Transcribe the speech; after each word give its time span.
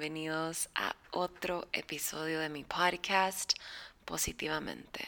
Bienvenidos 0.00 0.70
a 0.76 0.96
otro 1.10 1.68
episodio 1.74 2.40
de 2.40 2.48
mi 2.48 2.64
podcast 2.64 3.52
Positivamente. 4.06 5.04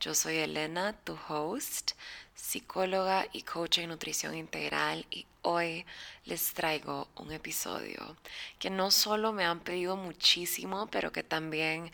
Yo 0.00 0.14
soy 0.14 0.38
Elena, 0.38 0.94
tu 1.04 1.18
host, 1.28 1.90
psicóloga 2.34 3.26
y 3.34 3.42
coach 3.42 3.80
en 3.80 3.90
nutrición 3.90 4.34
integral 4.34 5.04
y 5.10 5.26
hoy 5.42 5.84
les 6.24 6.54
traigo 6.54 7.06
un 7.16 7.32
episodio 7.32 8.16
que 8.58 8.70
no 8.70 8.90
solo 8.90 9.34
me 9.34 9.44
han 9.44 9.60
pedido 9.60 9.94
muchísimo, 9.94 10.86
pero 10.86 11.12
que 11.12 11.22
también 11.22 11.92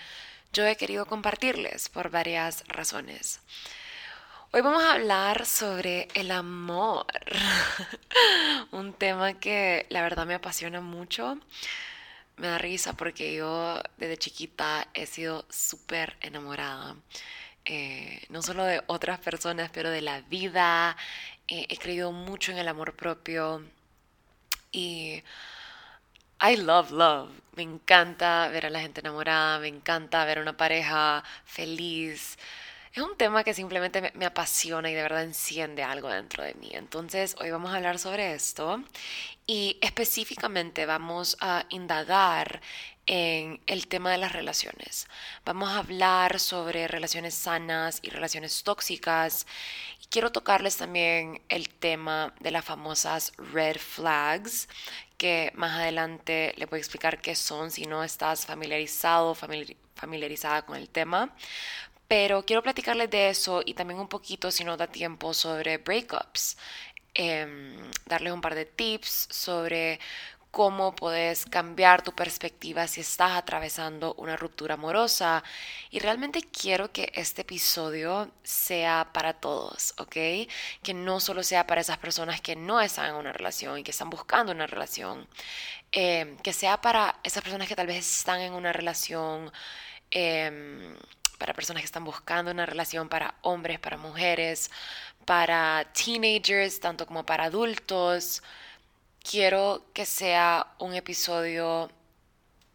yo 0.52 0.64
he 0.64 0.76
querido 0.76 1.06
compartirles 1.06 1.88
por 1.88 2.10
varias 2.10 2.62
razones. 2.68 3.40
Hoy 4.52 4.60
vamos 4.60 4.84
a 4.84 4.92
hablar 4.92 5.46
sobre 5.46 6.06
el 6.14 6.30
amor, 6.30 7.06
un 8.70 8.92
tema 8.92 9.34
que 9.34 9.86
la 9.90 10.02
verdad 10.02 10.26
me 10.26 10.34
apasiona 10.34 10.80
mucho. 10.80 11.36
Me 12.40 12.48
da 12.48 12.58
risa 12.58 12.94
porque 12.94 13.34
yo 13.34 13.82
desde 13.98 14.16
chiquita 14.16 14.88
he 14.94 15.04
sido 15.04 15.44
súper 15.50 16.16
enamorada, 16.22 16.96
eh, 17.66 18.24
no 18.30 18.40
solo 18.40 18.64
de 18.64 18.82
otras 18.86 19.18
personas, 19.20 19.70
pero 19.72 19.90
de 19.90 20.00
la 20.00 20.22
vida. 20.22 20.96
Eh, 21.48 21.66
he 21.68 21.76
creído 21.76 22.12
mucho 22.12 22.52
en 22.52 22.58
el 22.58 22.68
amor 22.68 22.96
propio 22.96 23.62
y 24.72 25.22
I 26.40 26.56
love 26.56 26.90
love. 26.92 27.30
Me 27.56 27.62
encanta 27.62 28.48
ver 28.48 28.66
a 28.66 28.70
la 28.70 28.80
gente 28.80 29.00
enamorada, 29.00 29.58
me 29.58 29.68
encanta 29.68 30.24
ver 30.24 30.38
a 30.38 30.42
una 30.42 30.56
pareja 30.56 31.22
feliz 31.44 32.38
es 32.92 33.02
un 33.02 33.16
tema 33.16 33.44
que 33.44 33.54
simplemente 33.54 34.12
me, 34.14 34.26
apasiona 34.26 34.90
y 34.90 34.94
de 34.94 35.02
verdad 35.02 35.22
enciende 35.22 35.82
algo 35.84 36.08
dentro 36.08 36.42
de 36.42 36.54
mí. 36.54 36.70
Entonces, 36.72 37.36
hoy 37.40 37.50
vamos 37.50 37.72
a 37.72 37.76
hablar 37.76 38.00
sobre 38.00 38.34
esto 38.34 38.82
y 39.46 39.78
específicamente 39.80 40.86
vamos 40.86 41.36
a 41.40 41.66
indagar 41.68 42.60
en 43.06 43.60
el 43.66 43.86
tema 43.86 44.10
de 44.10 44.18
las 44.18 44.32
relaciones. 44.32 45.06
Vamos 45.44 45.70
a 45.70 45.78
hablar 45.78 46.40
sobre 46.40 46.88
relaciones 46.88 47.34
sanas 47.34 48.00
y 48.02 48.10
relaciones 48.10 48.62
tóxicas. 48.64 49.46
Y 50.02 50.06
quiero 50.06 50.32
tocarles 50.32 50.76
también 50.76 51.42
el 51.48 51.68
tema 51.68 52.34
de 52.40 52.50
las 52.50 52.64
famosas 52.64 53.32
red 53.52 53.78
flags, 53.78 54.68
que 55.16 55.52
más 55.54 55.78
adelante 55.78 56.54
les 56.56 56.68
voy 56.68 56.78
a 56.78 56.80
explicar 56.80 57.20
qué 57.20 57.36
son 57.36 57.70
si 57.70 57.86
no 57.86 58.02
estás 58.02 58.46
familiarizado, 58.46 59.36
familiarizada 59.94 60.62
con 60.62 60.76
el 60.76 60.88
tema. 60.88 61.34
Pero 62.10 62.44
quiero 62.44 62.60
platicarles 62.62 63.08
de 63.10 63.28
eso 63.30 63.62
y 63.64 63.74
también 63.74 64.00
un 64.00 64.08
poquito, 64.08 64.50
si 64.50 64.64
no 64.64 64.76
da 64.76 64.88
tiempo, 64.88 65.32
sobre 65.32 65.78
breakups. 65.78 66.56
Em, 67.14 67.76
darles 68.06 68.32
un 68.32 68.40
par 68.40 68.54
de 68.56 68.64
tips 68.66 69.28
sobre 69.30 70.00
cómo 70.50 70.96
puedes 70.96 71.46
cambiar 71.46 72.02
tu 72.02 72.12
perspectiva 72.12 72.88
si 72.88 73.00
estás 73.02 73.32
atravesando 73.38 74.14
una 74.14 74.36
ruptura 74.36 74.74
amorosa. 74.74 75.44
Y 75.90 76.00
realmente 76.00 76.42
quiero 76.42 76.92
que 76.92 77.12
este 77.14 77.42
episodio 77.42 78.30
sea 78.42 79.10
para 79.12 79.34
todos, 79.34 79.94
¿ok? 79.98 80.16
Que 80.82 80.94
no 80.94 81.20
solo 81.20 81.42
sea 81.44 81.66
para 81.68 81.80
esas 81.82 81.98
personas 81.98 82.40
que 82.40 82.56
no 82.56 82.80
están 82.80 83.10
en 83.10 83.14
una 83.16 83.32
relación 83.32 83.78
y 83.78 83.84
que 83.84 83.92
están 83.92 84.10
buscando 84.10 84.50
una 84.52 84.66
relación. 84.66 85.28
Em, 85.92 86.36
que 86.38 86.52
sea 86.52 86.80
para 86.80 87.20
esas 87.24 87.42
personas 87.42 87.68
que 87.68 87.76
tal 87.76 87.86
vez 87.86 87.98
están 88.18 88.40
en 88.40 88.52
una 88.54 88.72
relación. 88.72 89.52
Em, 90.10 90.96
para 91.40 91.54
personas 91.54 91.80
que 91.82 91.86
están 91.86 92.04
buscando 92.04 92.50
una 92.50 92.66
relación, 92.66 93.08
para 93.08 93.34
hombres, 93.40 93.80
para 93.80 93.96
mujeres, 93.96 94.70
para 95.24 95.90
teenagers, 95.94 96.80
tanto 96.80 97.06
como 97.06 97.24
para 97.24 97.44
adultos. 97.44 98.42
Quiero 99.22 99.86
que 99.94 100.04
sea 100.04 100.74
un 100.78 100.94
episodio 100.94 101.90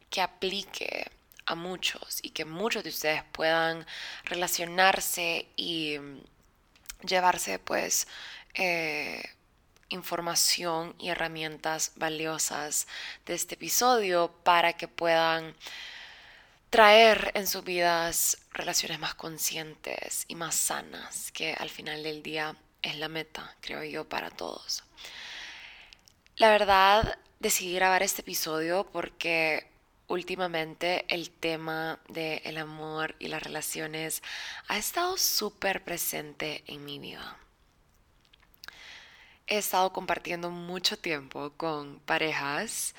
que 0.09 0.19
aplique 0.19 1.11
a 1.45 1.53
muchos 1.53 2.19
y 2.23 2.31
que 2.31 2.43
muchos 2.43 2.83
de 2.83 2.89
ustedes 2.89 3.23
puedan 3.31 3.85
relacionarse 4.23 5.47
y 5.55 5.99
llevarse 7.07 7.59
pues 7.59 8.07
eh, 8.55 9.23
información 9.89 10.95
y 10.97 11.09
herramientas 11.09 11.91
valiosas 11.97 12.87
de 13.27 13.35
este 13.35 13.53
episodio 13.55 14.31
para 14.43 14.73
que 14.73 14.87
puedan 14.87 15.55
traer 16.75 17.31
en 17.35 17.47
sus 17.47 17.63
vidas 17.63 18.37
relaciones 18.51 18.99
más 18.99 19.15
conscientes 19.15 20.25
y 20.27 20.35
más 20.35 20.55
sanas, 20.55 21.31
que 21.31 21.53
al 21.53 21.69
final 21.69 22.03
del 22.03 22.21
día 22.21 22.57
es 22.81 22.97
la 22.97 23.07
meta, 23.07 23.55
creo 23.61 23.81
yo, 23.85 24.09
para 24.09 24.29
todos. 24.29 24.83
La 26.35 26.49
verdad, 26.49 27.17
decidí 27.39 27.75
grabar 27.75 28.03
este 28.03 28.23
episodio 28.23 28.89
porque 28.91 29.69
últimamente 30.07 31.05
el 31.07 31.29
tema 31.29 31.97
del 32.09 32.57
amor 32.57 33.15
y 33.19 33.29
las 33.29 33.41
relaciones 33.41 34.21
ha 34.67 34.77
estado 34.77 35.15
súper 35.15 35.81
presente 35.81 36.61
en 36.67 36.83
mi 36.83 36.99
vida. 36.99 37.37
He 39.47 39.59
estado 39.59 39.93
compartiendo 39.93 40.49
mucho 40.49 40.99
tiempo 40.99 41.53
con 41.55 41.99
parejas 41.99 42.95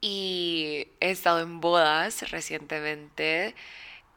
y 0.00 0.88
he 1.00 1.10
estado 1.10 1.40
en 1.40 1.60
bodas 1.60 2.30
recientemente. 2.30 3.54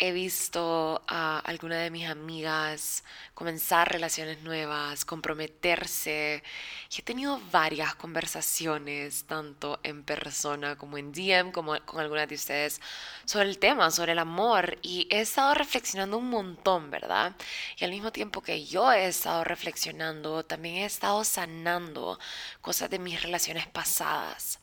He 0.04 0.14
visto 0.14 1.04
a 1.08 1.38
alguna 1.40 1.78
de 1.78 1.92
mis 1.92 2.10
amigas 2.10 3.04
comenzar 3.36 3.92
relaciones 3.92 4.42
nuevas, 4.42 5.06
comprometerse. 5.06 6.42
He 6.90 7.02
tenido 7.04 7.40
varias 7.52 7.94
conversaciones, 7.96 9.26
tanto 9.26 9.80
en 9.84 10.04
persona 10.04 10.76
como 10.76 10.98
en 10.98 11.12
DM, 11.12 11.52
como 11.52 11.80
con 11.86 12.00
algunas 12.00 12.28
de 12.28 12.34
ustedes, 12.36 12.82
sobre 13.26 13.50
el 13.50 13.60
tema, 13.60 13.92
sobre 13.92 14.14
el 14.14 14.20
amor. 14.20 14.80
Y 14.82 15.08
he 15.12 15.22
estado 15.22 15.54
reflexionando 15.54 16.18
un 16.18 16.32
montón, 16.32 16.90
¿verdad? 16.90 17.36
Y 17.78 17.86
al 17.86 17.92
mismo 17.92 18.12
tiempo 18.12 18.42
que 18.42 18.66
yo 18.66 18.92
he 18.92 19.06
estado 19.06 19.44
reflexionando, 19.44 20.44
también 20.44 20.78
he 20.78 20.86
estado 20.86 21.24
sanando 21.24 22.20
cosas 22.62 22.90
de 22.90 22.98
mis 22.98 23.22
relaciones 23.22 23.68
pasadas. 23.68 24.61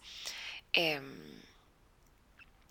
Em, 0.72 1.28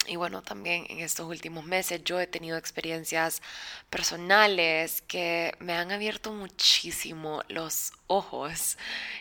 y 0.07 0.15
bueno, 0.15 0.41
también 0.41 0.85
en 0.89 0.99
estos 0.99 1.27
últimos 1.27 1.65
meses 1.65 2.01
yo 2.05 2.19
he 2.19 2.27
tenido 2.27 2.57
experiencias 2.57 3.41
personales 3.89 5.01
que 5.01 5.53
me 5.59 5.73
han 5.73 5.91
abierto 5.91 6.31
muchísimo 6.31 7.43
los 7.49 7.91
ojos 8.07 8.77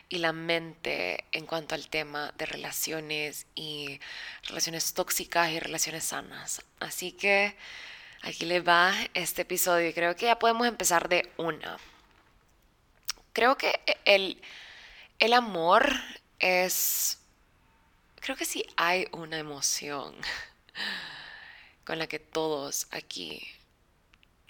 y 0.08 0.18
la 0.18 0.32
mente 0.32 1.24
en 1.32 1.44
cuanto 1.44 1.74
al 1.74 1.88
tema 1.88 2.32
de 2.38 2.46
relaciones 2.46 3.46
y 3.56 3.98
relaciones 4.44 4.94
tóxicas 4.94 5.50
y 5.50 5.58
relaciones 5.58 6.04
sanas. 6.04 6.62
Así 6.78 7.10
que 7.10 7.56
aquí 8.22 8.44
les 8.44 8.66
va 8.66 8.94
este 9.14 9.42
episodio 9.42 9.88
y 9.88 9.92
creo 9.92 10.14
que 10.14 10.26
ya 10.26 10.38
podemos 10.38 10.68
empezar 10.68 11.08
de 11.08 11.28
una. 11.36 11.78
Creo 13.32 13.56
que 13.56 13.80
el, 14.04 14.40
el 15.18 15.32
amor 15.32 15.90
es 16.38 17.18
creo 18.26 18.36
que 18.36 18.44
sí 18.44 18.66
hay 18.76 19.06
una 19.12 19.38
emoción 19.38 20.12
con 21.84 22.00
la 22.00 22.08
que 22.08 22.18
todos 22.18 22.88
aquí 22.90 23.40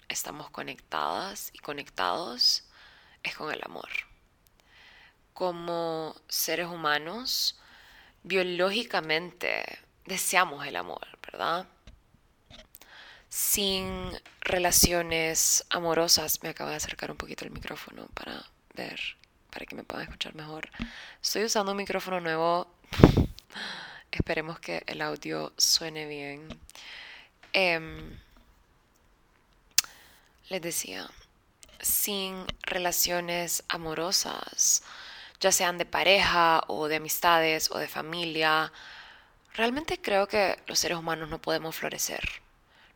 estamos 0.09 0.48
conectadas 0.48 1.50
y 1.53 1.59
conectados, 1.59 2.65
es 3.22 3.36
con 3.36 3.53
el 3.53 3.60
amor. 3.62 3.91
Como 5.34 6.16
seres 6.26 6.69
humanos, 6.69 7.60
biológicamente 8.22 9.62
deseamos 10.06 10.66
el 10.66 10.77
amor, 10.77 11.06
¿verdad? 11.21 11.66
Sin 13.28 14.10
relaciones 14.41 15.66
amorosas, 15.68 16.42
me 16.42 16.48
acabo 16.48 16.71
de 16.71 16.77
acercar 16.77 17.10
un 17.10 17.18
poquito 17.18 17.45
el 17.45 17.51
micrófono 17.51 18.06
para 18.15 18.42
ver, 18.72 18.98
para 19.51 19.66
que 19.66 19.74
me 19.74 19.84
puedan 19.84 20.04
escuchar 20.04 20.34
mejor. 20.34 20.71
Estoy 21.22 21.45
usando 21.45 21.72
un 21.72 21.77
micrófono 21.77 22.21
nuevo 22.22 22.74
Esperemos 24.10 24.58
que 24.60 24.82
el 24.86 25.03
audio 25.03 25.53
suene 25.56 26.06
bien. 26.06 26.48
Em, 27.53 28.18
les 30.48 30.62
decía, 30.62 31.08
sin 31.80 32.47
relaciones 32.62 33.64
amorosas, 33.68 34.82
ya 35.41 35.53
sean 35.53 35.78
de 35.78 35.86
pareja 35.86 36.62
o 36.68 36.88
de 36.88 36.97
amistades 36.97 37.70
o 37.70 37.78
de 37.78 37.88
familia, 37.88 38.72
realmente 39.54 40.00
creo 40.00 40.26
que 40.26 40.58
los 40.66 40.78
seres 40.78 40.98
humanos 40.98 41.28
no 41.28 41.41
podemos 41.41 41.76
florecer, 41.76 42.42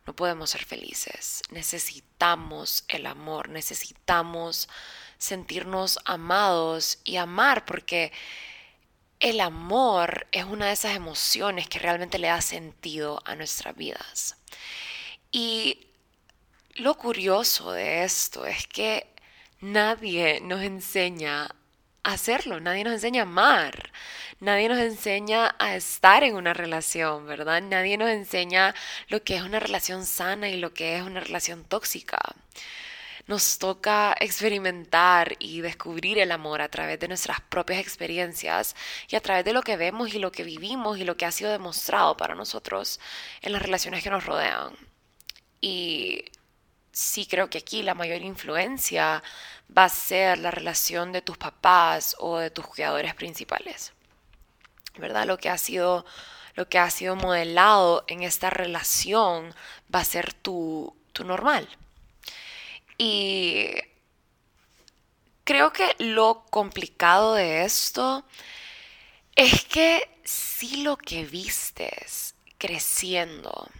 no 0.05 0.15
podemos 0.15 0.49
ser 0.49 0.65
felices. 0.65 1.41
Necesitamos 1.49 2.83
el 2.87 3.05
amor, 3.05 3.49
necesitamos 3.49 4.69
sentirnos 5.17 5.99
amados 6.05 6.99
y 7.03 7.17
amar 7.17 7.65
porque 7.65 8.11
el 9.21 9.39
amor 9.39 10.27
es 10.31 10.45
una 10.45 10.65
de 10.67 10.73
esas 10.73 10.95
emociones 10.95 11.67
que 11.69 11.79
realmente 11.79 12.17
le 12.17 12.27
da 12.27 12.41
sentido 12.41 13.21
a 13.23 13.35
nuestras 13.35 13.75
vidas. 13.75 14.35
Y 15.31 15.87
lo 16.75 16.97
curioso 16.97 17.71
de 17.71 18.03
esto 18.03 18.45
es 18.47 18.65
que 18.67 19.07
nadie 19.59 20.41
nos 20.41 20.61
enseña 20.63 21.43
a 22.03 22.13
hacerlo, 22.13 22.59
nadie 22.59 22.83
nos 22.83 22.93
enseña 22.93 23.21
a 23.21 23.25
amar, 23.25 23.91
nadie 24.39 24.67
nos 24.67 24.79
enseña 24.79 25.55
a 25.59 25.75
estar 25.75 26.23
en 26.23 26.35
una 26.35 26.55
relación, 26.55 27.27
¿verdad? 27.27 27.61
Nadie 27.61 27.97
nos 27.97 28.09
enseña 28.09 28.73
lo 29.07 29.23
que 29.23 29.35
es 29.35 29.43
una 29.43 29.59
relación 29.59 30.03
sana 30.05 30.49
y 30.49 30.57
lo 30.57 30.73
que 30.73 30.97
es 30.97 31.03
una 31.03 31.19
relación 31.19 31.63
tóxica. 31.63 32.17
Nos 33.27 33.57
toca 33.59 34.15
experimentar 34.19 35.35
y 35.39 35.61
descubrir 35.61 36.19
el 36.19 36.31
amor 36.31 36.61
a 36.61 36.69
través 36.69 36.99
de 36.99 37.07
nuestras 37.07 37.41
propias 37.41 37.79
experiencias 37.79 38.75
y 39.07 39.15
a 39.15 39.21
través 39.21 39.45
de 39.45 39.53
lo 39.53 39.61
que 39.61 39.77
vemos 39.77 40.13
y 40.13 40.19
lo 40.19 40.31
que 40.31 40.43
vivimos 40.43 40.97
y 40.97 41.03
lo 41.03 41.17
que 41.17 41.25
ha 41.25 41.31
sido 41.31 41.51
demostrado 41.51 42.17
para 42.17 42.35
nosotros 42.35 42.99
en 43.41 43.53
las 43.53 43.61
relaciones 43.61 44.03
que 44.03 44.09
nos 44.09 44.25
rodean. 44.25 44.75
Y 45.61 46.25
sí 46.91 47.25
creo 47.25 47.49
que 47.49 47.59
aquí 47.59 47.83
la 47.83 47.93
mayor 47.93 48.21
influencia 48.21 49.23
va 49.75 49.85
a 49.85 49.89
ser 49.89 50.39
la 50.39 50.51
relación 50.51 51.11
de 51.11 51.21
tus 51.21 51.37
papás 51.37 52.15
o 52.19 52.37
de 52.39 52.49
tus 52.51 52.67
cuidadores 52.67 53.15
principales. 53.15 53.93
¿Verdad? 54.97 55.25
Lo 55.25 55.37
que 55.37 55.49
ha 55.49 55.57
sido 55.57 56.05
lo 56.55 56.67
que 56.67 56.79
ha 56.79 56.89
sido 56.89 57.15
modelado 57.15 58.03
en 58.07 58.23
esta 58.23 58.49
relación 58.49 59.53
va 59.93 59.99
a 59.99 60.05
ser 60.05 60.33
tu, 60.33 60.95
tu 61.13 61.23
normal. 61.23 61.67
Y 63.03 63.65
creo 65.43 65.73
que 65.73 65.95
lo 65.97 66.45
complicado 66.51 67.33
de 67.33 67.65
esto 67.65 68.23
es 69.35 69.65
que 69.65 70.07
si 70.23 70.83
lo 70.83 70.97
que 70.97 71.25
vistes 71.25 72.35
creciendo 72.59 73.71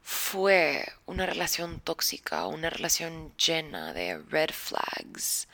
fue 0.00 0.86
una 1.06 1.26
relación 1.26 1.80
tóxica, 1.80 2.46
una 2.46 2.70
relación 2.70 3.36
llena 3.36 3.92
de 3.92 4.18
red 4.18 4.50
flags. 4.52 5.48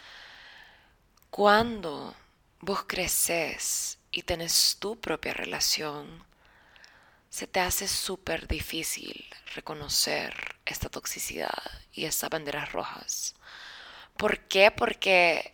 Cuando 1.31 2.15
vos 2.61 2.85
creces 2.87 3.97
y 4.11 4.21
tenés 4.21 4.77
tu 4.79 5.01
propia 5.01 5.33
relación, 5.33 6.23
se 7.35 7.49
te 7.49 7.59
hace 7.59 7.89
súper 7.89 8.47
difícil 8.47 9.27
reconocer 9.57 10.55
esta 10.65 10.89
toxicidad 10.89 11.65
y 11.93 12.05
estas 12.05 12.31
banderas 12.31 12.71
rojas. 12.71 13.35
¿Por 14.17 14.39
qué? 14.47 14.71
Porque 14.71 15.53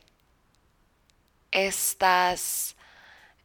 estas, 1.50 2.76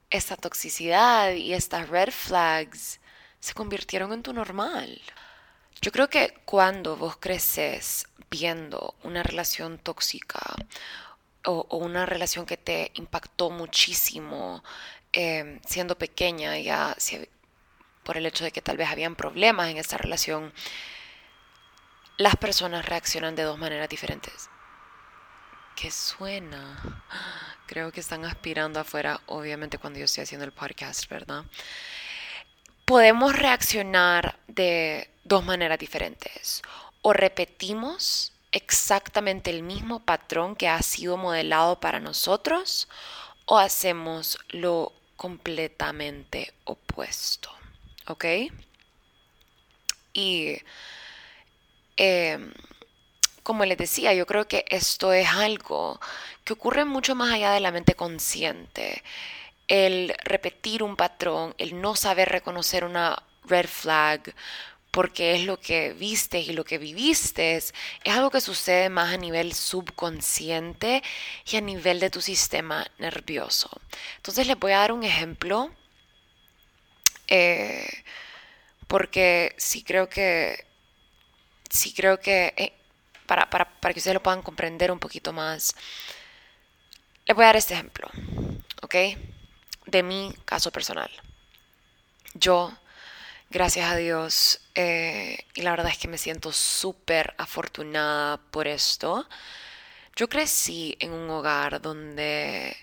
esta 0.10 0.36
toxicidad 0.36 1.32
y 1.32 1.54
estas 1.54 1.88
red 1.88 2.12
flags 2.12 3.00
se 3.40 3.54
convirtieron 3.54 4.12
en 4.12 4.22
tu 4.22 4.34
normal. 4.34 5.02
Yo 5.80 5.94
creo 5.94 6.10
que 6.10 6.34
cuando 6.44 6.98
vos 6.98 7.16
creces 7.16 8.06
viendo 8.30 8.96
una 9.04 9.24
relación 9.24 9.78
tóxica 9.78 10.42
o, 11.46 11.78
una 11.78 12.06
relación 12.06 12.46
que 12.46 12.58
te 12.58 12.92
impactó 12.96 13.50
muchísimo 13.50 14.62
em, 15.14 15.62
siendo 15.66 15.98
pequeña, 15.98 16.60
ya 16.60 16.98
por 18.06 18.16
el 18.16 18.26
hecho 18.26 18.46
de 18.46 18.52
que 18.52 18.62
tal 18.62 18.78
vez 18.78 18.88
habían 18.88 19.16
problemas 19.16 19.70
en 19.70 19.78
esa 19.78 19.98
relación, 19.98 20.54
las 22.18 22.36
personas 22.38 22.86
reaccionan 22.86 23.36
de 23.36 23.44
dos 23.44 23.58
maneras 23.58 23.90
diferentes. 23.90 24.50
¿Qué 25.76 25.92
suena? 25.92 27.04
Creo 27.66 27.92
que 27.92 28.00
están 28.00 28.24
aspirando 28.24 28.80
afuera, 28.80 29.20
obviamente 29.26 29.80
cuando 29.80 30.00
yo 30.00 30.06
estoy 30.06 30.24
haciendo 30.24 30.46
el 30.46 30.54
podcast, 30.54 31.10
¿verdad? 31.10 31.44
Podemos 32.86 33.36
reaccionar 33.36 34.40
de 34.48 35.10
dos 35.24 35.44
maneras 35.44 35.80
diferentes. 35.80 36.62
O 37.02 37.12
repetimos 37.12 38.32
exactamente 38.52 39.50
el 39.50 39.64
mismo 39.64 40.06
patrón 40.06 40.56
que 40.56 40.70
ha 40.70 40.82
sido 40.82 41.18
modelado 41.18 41.80
para 41.80 42.00
nosotros 42.00 42.88
o 43.46 43.58
hacemos 43.58 44.38
lo 44.50 44.94
completamente 45.18 46.54
opuesto. 46.64 47.55
¿Ok? 48.08 48.26
Y 50.14 50.58
em, 51.98 52.54
como 53.44 53.66
les 53.66 53.78
decía, 53.78 54.14
yo 54.14 54.26
creo 54.26 54.48
que 54.48 54.66
esto 54.70 55.14
es 55.14 55.30
algo 55.30 56.00
que 56.44 56.54
ocurre 56.54 56.86
mucho 56.86 57.16
más 57.16 57.34
allá 57.34 57.52
de 57.52 57.60
la 57.60 57.72
mente 57.72 57.96
consciente. 57.96 59.04
El 59.68 60.16
repetir 60.24 60.84
un 60.84 60.96
patrón, 60.96 61.56
el 61.58 61.82
no 61.82 61.96
saber 61.96 62.30
reconocer 62.30 62.84
una 62.86 63.22
red 63.46 63.68
flag, 63.68 64.34
porque 64.96 65.36
es 65.36 65.44
lo 65.44 65.60
que 65.60 65.94
viste 65.94 66.40
y 66.40 66.54
lo 66.54 66.64
que 66.64 66.78
viviste, 66.78 67.58
es 67.58 67.74
algo 68.06 68.32
que 68.32 68.40
sucede 68.40 68.90
más 68.90 69.14
a 69.14 69.18
nivel 69.18 69.54
subconsciente 69.54 71.04
y 71.46 71.58
a 71.58 71.62
nivel 71.62 72.00
de 72.00 72.10
tu 72.10 72.22
sistema 72.22 72.88
nervioso. 72.98 73.70
Entonces 74.16 74.48
les 74.48 74.58
voy 74.58 74.72
a 74.72 74.80
dar 74.80 74.94
un 74.94 75.04
ejemplo, 75.04 75.70
eh, 77.28 77.88
porque 78.88 79.56
sí 79.58 79.84
creo 79.84 80.10
que, 80.10 80.66
sí 81.70 81.94
creo 81.94 82.20
que, 82.20 82.54
eh, 82.58 82.74
para, 83.26 83.50
para, 83.50 83.66
para 83.80 83.94
que 83.94 84.00
ustedes 84.00 84.16
lo 84.16 84.24
puedan 84.24 84.42
comprender 84.42 84.92
un 84.92 85.00
poquito 85.00 85.34
más, 85.34 85.76
les 87.26 87.36
voy 87.36 87.44
a 87.44 87.48
dar 87.48 87.56
este 87.56 87.74
ejemplo, 87.74 88.08
¿ok? 88.82 88.96
De 89.88 90.04
mi 90.04 90.34
caso 90.46 90.72
personal. 90.72 91.10
Yo 92.34 92.72
Gracias 93.50 93.90
a 93.90 93.96
Dios. 93.96 94.60
Eh, 94.76 95.38
y 95.54 95.62
la 95.62 95.72
verdad 95.72 95.92
es 95.92 95.98
que 95.98 96.08
me 96.08 96.18
siento 96.18 96.52
súper 96.52 97.34
afortunada 97.38 98.38
por 98.52 98.68
esto. 98.68 99.28
Yo 100.16 100.28
crecí 100.30 100.98
en 101.00 101.12
un 101.14 101.30
hogar 101.30 101.82
donde 101.82 102.76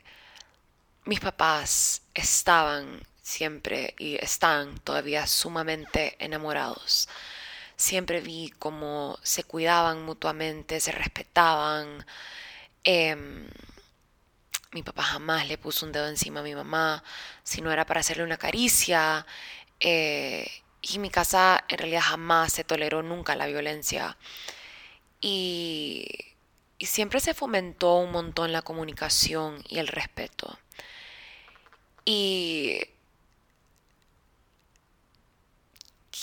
mis 1.04 1.20
papás 1.20 2.02
estaban 2.14 3.02
siempre 3.32 3.94
y 3.98 4.16
están 4.16 4.78
todavía 4.80 5.26
sumamente 5.26 6.16
enamorados. 6.18 7.08
Siempre 7.76 8.20
vi 8.20 8.50
cómo 8.58 9.18
se 9.22 9.44
cuidaban 9.44 10.04
mutuamente, 10.04 10.80
se 10.80 10.92
respetaban. 10.92 12.06
Em, 12.84 13.48
mi 14.72 14.82
papá 14.82 15.02
jamás 15.02 15.48
le 15.48 15.58
puso 15.58 15.86
un 15.86 15.92
dedo 15.92 16.08
encima 16.08 16.40
a 16.40 16.42
mi 16.42 16.54
mamá, 16.54 17.02
si 17.42 17.60
no 17.62 17.72
era 17.72 17.86
para 17.86 18.00
hacerle 18.00 18.24
una 18.24 18.38
caricia. 18.38 19.26
Eh, 19.80 20.46
y 20.82 20.98
mi 20.98 21.10
casa 21.10 21.64
en 21.68 21.78
realidad 21.78 22.02
jamás 22.02 22.52
se 22.52 22.64
toleró 22.64 23.02
nunca 23.02 23.36
la 23.36 23.46
violencia. 23.46 24.16
Y, 25.20 26.06
y 26.78 26.86
siempre 26.86 27.20
se 27.20 27.34
fomentó 27.34 27.96
un 27.96 28.12
montón 28.12 28.52
la 28.52 28.62
comunicación 28.62 29.62
y 29.68 29.78
el 29.78 29.88
respeto. 29.88 30.58
Y 32.04 32.80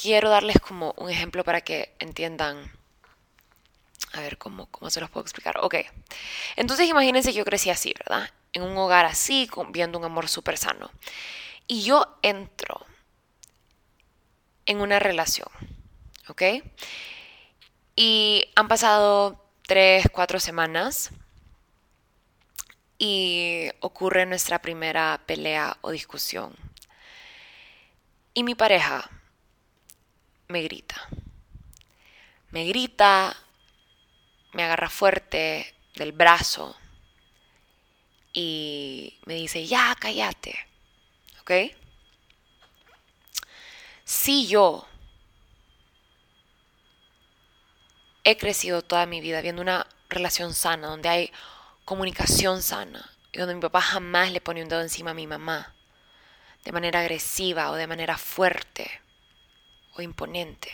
quiero 0.02 0.30
darles 0.30 0.60
como 0.60 0.94
un 0.98 1.10
ejemplo 1.10 1.44
para 1.44 1.62
que 1.62 1.94
entiendan. 2.00 2.72
A 4.14 4.22
ver, 4.22 4.38
¿cómo, 4.38 4.68
cómo 4.68 4.90
se 4.90 5.02
los 5.02 5.10
puedo 5.10 5.24
explicar? 5.24 5.58
Ok. 5.62 5.76
Entonces 6.56 6.88
imagínense 6.88 7.32
que 7.32 7.38
yo 7.38 7.46
crecí 7.46 7.70
así, 7.70 7.94
¿verdad? 7.98 8.30
En 8.54 8.64
un 8.64 8.76
hogar 8.78 9.06
así, 9.06 9.50
viendo 9.70 10.00
un 10.00 10.06
amor 10.06 10.28
súper 10.28 10.58
sano. 10.58 10.90
Y 11.68 11.84
yo 11.84 12.18
entro 12.24 12.86
en 14.66 14.82
una 14.82 15.00
relación, 15.00 15.50
¿ok? 16.28 16.44
Y 17.96 18.46
han 18.56 18.68
pasado 18.68 19.44
tres, 19.68 20.08
cuatro 20.12 20.40
semanas 20.40 21.12
y 22.98 23.70
ocurre 23.82 24.26
nuestra 24.26 24.62
primera 24.62 25.22
pelea 25.26 25.78
o 25.82 25.92
discusión. 25.92 26.56
Y 28.34 28.44
mi 28.44 28.56
pareja 28.56 29.10
me 30.50 30.64
grita. 30.64 31.08
Me 32.50 32.66
grita, 32.66 33.38
me 34.54 34.64
agarra 34.64 34.90
fuerte 34.90 35.76
del 35.94 36.12
brazo 36.12 36.76
y 38.34 39.20
me 39.26 39.36
dice, 39.36 39.68
ya, 39.68 39.96
cállate. 40.00 40.58
¿Ok? 41.42 41.52
Si 44.04 44.48
yo 44.48 44.88
he 48.24 48.36
crecido 48.38 48.82
toda 48.82 49.06
mi 49.06 49.22
vida 49.22 49.42
viendo 49.42 49.62
una 49.62 49.86
relación 50.10 50.56
sana, 50.56 50.88
donde 50.88 51.10
hay 51.10 51.32
comunicación 51.86 52.64
sana, 52.64 53.12
y 53.32 53.38
donde 53.38 53.54
mi 53.54 53.62
papá 53.62 53.82
jamás 53.82 54.32
le 54.32 54.42
pone 54.42 54.64
un 54.64 54.70
dedo 54.70 54.82
encima 54.82 55.12
a 55.12 55.14
mi 55.14 55.28
mamá, 55.28 55.76
de 56.64 56.72
manera 56.72 57.02
agresiva 57.02 57.70
o 57.70 57.76
de 57.76 57.86
manera 57.86 58.18
fuerte 58.18 58.90
imponente, 60.02 60.72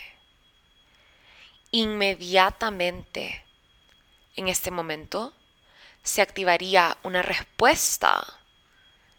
inmediatamente 1.71 3.45
en 4.35 4.47
este 4.47 4.71
momento 4.71 5.33
se 6.03 6.21
activaría 6.21 6.97
una 7.03 7.21
respuesta 7.21 8.25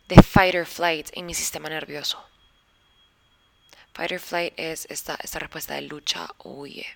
de 0.08 0.22
fight 0.22 0.54
or 0.54 0.66
flight 0.66 1.08
en 1.12 1.26
mi 1.26 1.34
sistema 1.34 1.68
nervioso. 1.68 2.25
Fight 3.92 4.12
or 4.12 4.20
flight 4.20 4.54
es 4.56 4.86
esta, 4.90 5.18
esta 5.22 5.38
respuesta 5.38 5.75
de 5.75 5.82
lucha 5.82 6.28
o 6.38 6.50
huye. 6.50 6.86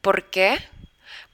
¿Por 0.00 0.30
qué? 0.30 0.58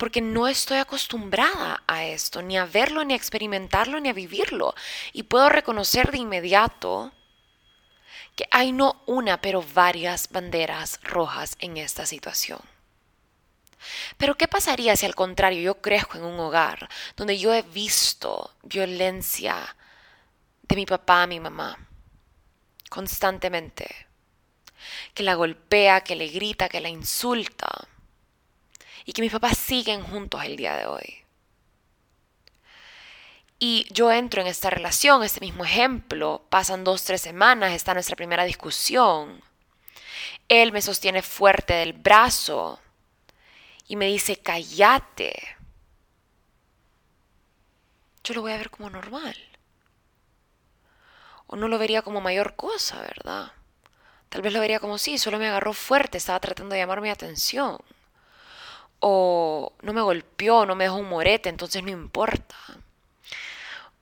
porque 0.00 0.22
no 0.22 0.48
estoy 0.48 0.78
acostumbrada 0.78 1.82
a 1.86 2.06
esto, 2.06 2.40
ni 2.40 2.56
a 2.56 2.64
verlo, 2.64 3.04
ni 3.04 3.12
a 3.12 3.16
experimentarlo, 3.16 4.00
ni 4.00 4.08
a 4.08 4.14
vivirlo. 4.14 4.74
Y 5.12 5.24
puedo 5.24 5.50
reconocer 5.50 6.10
de 6.10 6.16
inmediato 6.16 7.12
que 8.40 8.48
hay 8.52 8.72
no 8.72 9.02
una, 9.04 9.42
pero 9.42 9.62
varias 9.74 10.30
banderas 10.30 10.98
rojas 11.02 11.56
en 11.58 11.76
esta 11.76 12.06
situación. 12.06 12.58
Pero 14.16 14.34
¿qué 14.38 14.48
pasaría 14.48 14.96
si 14.96 15.04
al 15.04 15.14
contrario 15.14 15.60
yo 15.60 15.82
crezco 15.82 16.16
en 16.16 16.24
un 16.24 16.40
hogar 16.40 16.88
donde 17.16 17.38
yo 17.38 17.52
he 17.52 17.60
visto 17.60 18.54
violencia 18.62 19.76
de 20.62 20.74
mi 20.74 20.86
papá 20.86 21.24
a 21.24 21.26
mi 21.26 21.38
mamá 21.38 21.86
constantemente? 22.88 24.06
Que 25.12 25.22
la 25.22 25.34
golpea, 25.34 26.00
que 26.00 26.16
le 26.16 26.28
grita, 26.28 26.70
que 26.70 26.80
la 26.80 26.88
insulta 26.88 27.68
y 29.04 29.12
que 29.12 29.20
mis 29.20 29.32
papás 29.32 29.58
siguen 29.58 30.02
juntos 30.02 30.42
el 30.44 30.56
día 30.56 30.76
de 30.76 30.86
hoy. 30.86 31.19
Y 33.60 33.86
yo 33.92 34.10
entro 34.10 34.40
en 34.40 34.48
esta 34.48 34.70
relación, 34.70 35.22
este 35.22 35.40
mismo 35.40 35.64
ejemplo, 35.64 36.46
pasan 36.48 36.82
dos, 36.82 37.04
tres 37.04 37.20
semanas, 37.20 37.72
está 37.72 37.94
nuestra 37.94 38.16
primera 38.16 38.44
discusión. 38.44 39.42
Él 40.48 40.72
me 40.72 40.82
sostiene 40.82 41.22
fuerte 41.22 41.74
del 41.74 41.92
brazo 41.92 42.80
y 43.86 43.96
me 43.96 44.06
dice, 44.06 44.36
cállate. 44.36 45.34
Yo 48.24 48.34
lo 48.34 48.40
voy 48.40 48.52
a 48.52 48.56
ver 48.56 48.70
como 48.70 48.90
normal. 48.90 49.36
O 51.46 51.56
no 51.56 51.68
lo 51.68 51.78
vería 51.78 52.02
como 52.02 52.20
mayor 52.20 52.56
cosa, 52.56 53.00
¿verdad? 53.02 53.52
Tal 54.30 54.42
vez 54.42 54.52
lo 54.52 54.60
vería 54.60 54.80
como 54.80 54.98
sí, 54.98 55.18
solo 55.18 55.38
me 55.38 55.48
agarró 55.48 55.74
fuerte, 55.74 56.18
estaba 56.18 56.40
tratando 56.40 56.74
de 56.74 56.80
llamar 56.80 57.00
mi 57.00 57.10
atención 57.10 57.78
o 59.00 59.72
no 59.82 59.92
me 59.92 60.02
golpeó, 60.02 60.66
no 60.66 60.74
me 60.74 60.84
dejó 60.84 60.96
un 60.96 61.08
morete, 61.08 61.48
entonces 61.48 61.82
no 61.82 61.90
importa. 61.90 62.56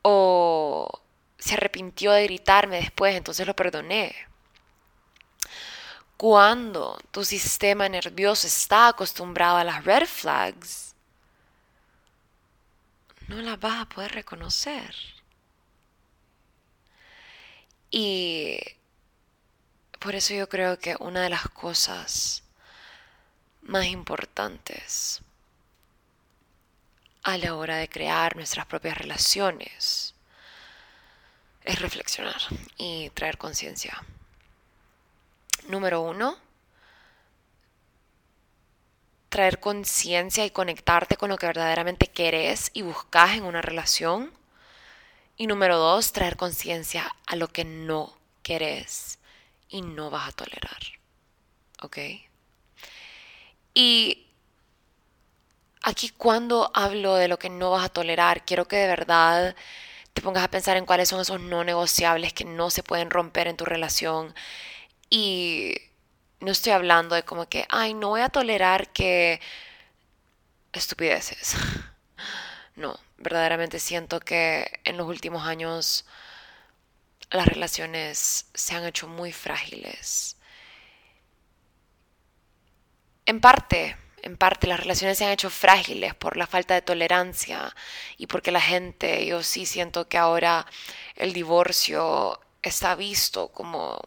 O 0.02 1.02
se 1.38 1.54
arrepintió 1.54 2.12
de 2.12 2.24
gritarme 2.24 2.76
después, 2.76 3.14
entonces 3.16 3.46
lo 3.46 3.54
perdoné. 3.54 4.14
Cuando 6.16 6.98
tu 7.12 7.24
sistema 7.24 7.88
nervioso 7.88 8.46
está 8.46 8.88
acostumbrado 8.88 9.58
a 9.58 9.64
las 9.64 9.84
red 9.84 10.06
flags, 10.06 10.94
no 13.28 13.36
las 13.36 13.60
vas 13.60 13.82
a 13.82 13.88
poder 13.88 14.12
reconocer. 14.12 14.94
Y 17.90 18.58
por 20.00 20.14
eso 20.14 20.34
yo 20.34 20.48
creo 20.48 20.78
que 20.78 20.96
una 20.98 21.22
de 21.22 21.30
las 21.30 21.48
cosas 21.48 22.42
más 23.62 23.86
importantes 23.86 25.22
a 27.22 27.38
la 27.38 27.54
hora 27.54 27.76
de 27.76 27.88
crear 27.88 28.36
nuestras 28.36 28.66
propias 28.66 28.96
relaciones 28.96 30.14
es 31.64 31.80
reflexionar 31.80 32.40
y 32.76 33.10
traer 33.10 33.36
conciencia. 33.36 34.02
Número 35.68 36.00
uno, 36.00 36.38
traer 39.28 39.60
conciencia 39.60 40.46
y 40.46 40.50
conectarte 40.50 41.16
con 41.16 41.28
lo 41.28 41.36
que 41.36 41.46
verdaderamente 41.46 42.06
querés 42.06 42.70
y 42.72 42.82
buscas 42.82 43.36
en 43.36 43.44
una 43.44 43.60
relación. 43.60 44.32
Y 45.36 45.46
número 45.46 45.76
dos, 45.76 46.12
traer 46.12 46.36
conciencia 46.36 47.14
a 47.26 47.36
lo 47.36 47.48
que 47.48 47.64
no 47.64 48.16
querés 48.42 49.18
y 49.68 49.82
no 49.82 50.10
vas 50.10 50.30
a 50.30 50.32
tolerar. 50.32 50.80
¿Ok? 51.82 51.98
Y 53.74 54.27
aquí 55.82 56.10
cuando 56.10 56.70
hablo 56.74 57.14
de 57.16 57.28
lo 57.28 57.38
que 57.38 57.50
no 57.50 57.70
vas 57.70 57.84
a 57.84 57.88
tolerar, 57.88 58.44
quiero 58.44 58.66
que 58.68 58.76
de 58.76 58.86
verdad 58.88 59.56
te 60.12 60.22
pongas 60.22 60.44
a 60.44 60.50
pensar 60.50 60.76
en 60.76 60.86
cuáles 60.86 61.08
son 61.08 61.20
esos 61.20 61.40
no 61.40 61.64
negociables 61.64 62.32
que 62.32 62.44
no 62.44 62.70
se 62.70 62.82
pueden 62.82 63.10
romper 63.10 63.48
en 63.48 63.56
tu 63.56 63.64
relación. 63.64 64.34
Y 65.10 65.76
no 66.40 66.52
estoy 66.52 66.72
hablando 66.72 67.14
de 67.14 67.24
como 67.24 67.48
que, 67.48 67.66
ay, 67.70 67.94
no 67.94 68.10
voy 68.10 68.22
a 68.22 68.30
tolerar 68.30 68.92
que 68.92 69.40
estupideces. 70.72 71.56
No, 72.76 72.96
verdaderamente 73.16 73.80
siento 73.80 74.20
que 74.20 74.80
en 74.84 74.96
los 74.96 75.08
últimos 75.08 75.44
años 75.44 76.06
las 77.30 77.46
relaciones 77.46 78.46
se 78.54 78.74
han 78.76 78.84
hecho 78.86 79.08
muy 79.08 79.32
frágiles 79.32 80.38
en 83.28 83.40
parte, 83.42 83.94
en 84.22 84.36
parte 84.36 84.66
las 84.66 84.80
relaciones 84.80 85.18
se 85.18 85.24
han 85.24 85.32
hecho 85.32 85.50
frágiles 85.50 86.14
por 86.14 86.36
la 86.36 86.46
falta 86.46 86.74
de 86.74 86.82
tolerancia 86.82 87.74
y 88.16 88.26
porque 88.26 88.50
la 88.50 88.60
gente, 88.60 89.26
yo 89.26 89.42
sí 89.42 89.66
siento 89.66 90.08
que 90.08 90.18
ahora 90.18 90.66
el 91.16 91.32
divorcio 91.32 92.40
está 92.62 92.94
visto 92.94 93.48
como, 93.48 94.00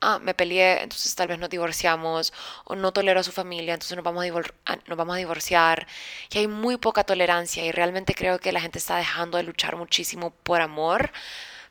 ah, 0.00 0.18
me 0.20 0.34
peleé, 0.34 0.82
entonces 0.82 1.14
tal 1.14 1.28
vez 1.28 1.38
nos 1.38 1.50
divorciamos, 1.50 2.32
o 2.64 2.76
no 2.76 2.92
tolero 2.92 3.20
a 3.20 3.22
su 3.22 3.32
familia, 3.32 3.74
entonces 3.74 3.96
nos 3.96 4.04
vamos 4.04 4.24
a, 4.66 4.76
nos 4.86 4.98
vamos 4.98 5.14
a 5.14 5.18
divorciar. 5.18 5.86
Y 6.30 6.38
hay 6.38 6.46
muy 6.46 6.76
poca 6.76 7.04
tolerancia 7.04 7.64
y 7.64 7.72
realmente 7.72 8.14
creo 8.14 8.38
que 8.38 8.52
la 8.52 8.60
gente 8.60 8.78
está 8.78 8.96
dejando 8.96 9.38
de 9.38 9.44
luchar 9.44 9.76
muchísimo 9.76 10.30
por 10.30 10.60
amor. 10.60 11.12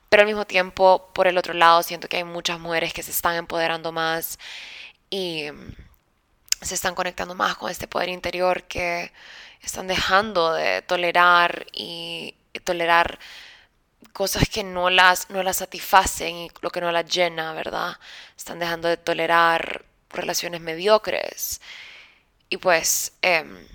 Pero 0.09 0.21
al 0.21 0.27
mismo 0.27 0.45
tiempo, 0.45 1.09
por 1.13 1.27
el 1.27 1.37
otro 1.37 1.53
lado, 1.53 1.83
siento 1.83 2.07
que 2.07 2.17
hay 2.17 2.23
muchas 2.23 2.59
mujeres 2.59 2.93
que 2.93 3.03
se 3.03 3.11
están 3.11 3.35
empoderando 3.35 3.91
más 3.91 4.39
y 5.09 5.47
se 6.61 6.75
están 6.75 6.95
conectando 6.95 7.35
más 7.35 7.57
con 7.57 7.69
este 7.71 7.87
poder 7.87 8.09
interior 8.09 8.63
que 8.63 9.11
están 9.61 9.87
dejando 9.87 10.53
de 10.53 10.81
tolerar 10.81 11.67
y, 11.73 12.35
tolerar 12.63 13.19
cosas 14.13 14.49
que 14.49 14.63
no 14.63 14.89
las, 14.89 15.29
no 15.29 15.43
las 15.43 15.57
satisfacen 15.57 16.35
y 16.35 16.51
lo 16.61 16.71
que 16.71 16.81
no 16.81 16.91
las 16.91 17.05
llena, 17.05 17.53
¿verdad? 17.53 17.97
Están 18.35 18.57
dejando 18.59 18.87
de 18.87 18.97
tolerar 18.97 19.85
relaciones 20.09 20.59
mediocres. 20.61 21.61
Y 22.49 22.57
pues 22.57 23.13
em, 23.21 23.67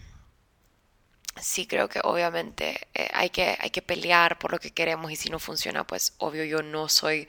sí 1.41 1.67
creo 1.67 1.89
que 1.89 2.01
obviamente 2.03 2.89
eh, 2.95 3.09
hay, 3.15 3.31
que, 3.31 3.57
hay 3.61 3.71
que 3.71 3.83
pelear 3.83 4.39
por 4.39 4.51
lo 4.51 4.59
que 4.59 4.73
queremos 4.73 5.12
y 5.12 5.17
si 5.17 5.31
no 5.31 5.39
funciona, 5.39 5.87
pues 5.87 6.15
obvio 6.19 6.45
yo 6.45 6.62
no 6.62 6.89
soy, 6.89 7.29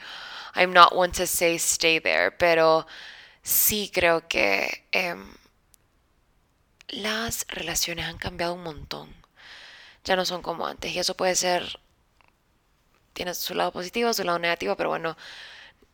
I'm 0.55 0.73
not 0.73 0.91
one 0.93 1.13
to 1.13 1.27
say 1.27 1.55
stay 1.57 1.99
there, 1.99 2.31
pero 2.31 2.87
sí 3.43 3.91
creo 3.93 4.27
que... 4.27 4.85
Em, 4.91 5.35
las 6.93 7.45
relaciones 7.47 8.05
han 8.05 8.17
cambiado 8.17 8.53
un 8.53 8.63
montón. 8.63 9.13
Ya 10.03 10.15
no 10.15 10.25
son 10.25 10.41
como 10.41 10.67
antes. 10.67 10.91
Y 10.93 10.99
eso 10.99 11.15
puede 11.15 11.35
ser, 11.35 11.79
tiene 13.13 13.33
su 13.33 13.53
lado 13.53 13.71
positivo, 13.71 14.13
su 14.13 14.23
lado 14.23 14.39
negativo, 14.39 14.75
pero 14.75 14.89
bueno, 14.89 15.17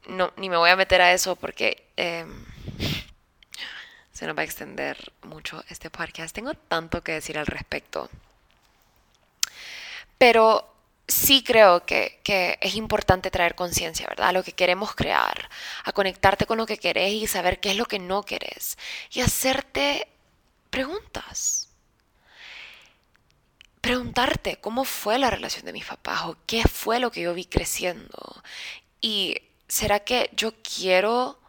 no, 0.07 0.33
ni 0.37 0.49
me 0.49 0.57
voy 0.57 0.69
a 0.69 0.75
meter 0.75 1.01
a 1.01 1.13
eso 1.13 1.35
porque 1.35 1.85
em, 1.97 2.45
se 4.11 4.25
nos 4.27 4.37
va 4.37 4.41
a 4.41 4.45
extender 4.45 5.13
mucho 5.23 5.63
este 5.69 5.89
podcast. 5.89 6.33
Tengo 6.33 6.53
tanto 6.53 7.03
que 7.03 7.13
decir 7.13 7.37
al 7.37 7.47
respecto. 7.47 8.09
Pero 10.17 10.73
sí 11.07 11.43
creo 11.43 11.85
que, 11.85 12.19
que, 12.23 12.57
es 12.61 12.75
importante 12.75 13.31
traer 13.31 13.55
conciencia, 13.55 14.07
¿verdad? 14.07 14.29
A 14.29 14.33
lo 14.33 14.43
que 14.43 14.51
queremos 14.51 14.93
crear, 14.95 15.49
a 15.85 15.91
conectarte 15.93 16.45
con 16.45 16.57
lo 16.57 16.65
que 16.65 16.77
querés 16.77 17.13
y 17.13 17.27
saber 17.27 17.59
qué 17.59 17.71
es 17.71 17.77
lo 17.77 17.85
que 17.85 17.99
no 17.99 18.23
querés. 18.23 18.77
Y 19.11 19.21
hacerte 19.21 20.07
preguntas. 20.69 21.69
Preguntarte 23.81 24.57
cómo 24.57 24.83
fue 24.83 25.17
la 25.17 25.29
relación 25.29 25.65
de 25.65 25.73
mis 25.73 25.85
papás 25.85 26.23
o 26.25 26.37
qué 26.45 26.63
fue 26.63 26.99
lo 26.99 27.11
que 27.11 27.21
yo 27.21 27.33
vi 27.33 27.45
creciendo. 27.45 28.43
Y 29.01 29.41
¿será 29.67 30.01
que 30.01 30.29
yo 30.33 30.53
quiero 30.61 31.39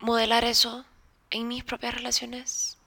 modelar 0.00 0.44
eso 0.44 0.84
en 1.30 1.48
mis 1.48 1.64
propias 1.64 1.94
relaciones? 1.94 2.78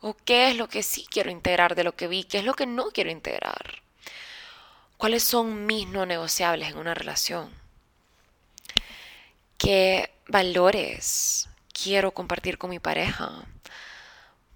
¿O 0.00 0.14
qué 0.14 0.50
es 0.50 0.56
lo 0.56 0.68
que 0.68 0.82
sí 0.82 1.06
quiero 1.08 1.30
integrar 1.30 1.74
de 1.74 1.84
lo 1.84 1.94
que 1.94 2.08
vi? 2.08 2.24
¿Qué 2.24 2.38
es 2.38 2.44
lo 2.44 2.54
que 2.54 2.66
no 2.66 2.86
quiero 2.90 3.10
integrar? 3.10 3.82
¿Cuáles 4.96 5.22
son 5.22 5.66
mis 5.66 5.86
no 5.88 6.06
negociables 6.06 6.70
en 6.70 6.78
una 6.78 6.94
relación? 6.94 7.52
¿Qué 9.58 10.10
valores 10.26 11.48
quiero 11.72 12.12
compartir 12.12 12.58
con 12.58 12.70
mi 12.70 12.78
pareja? 12.78 13.44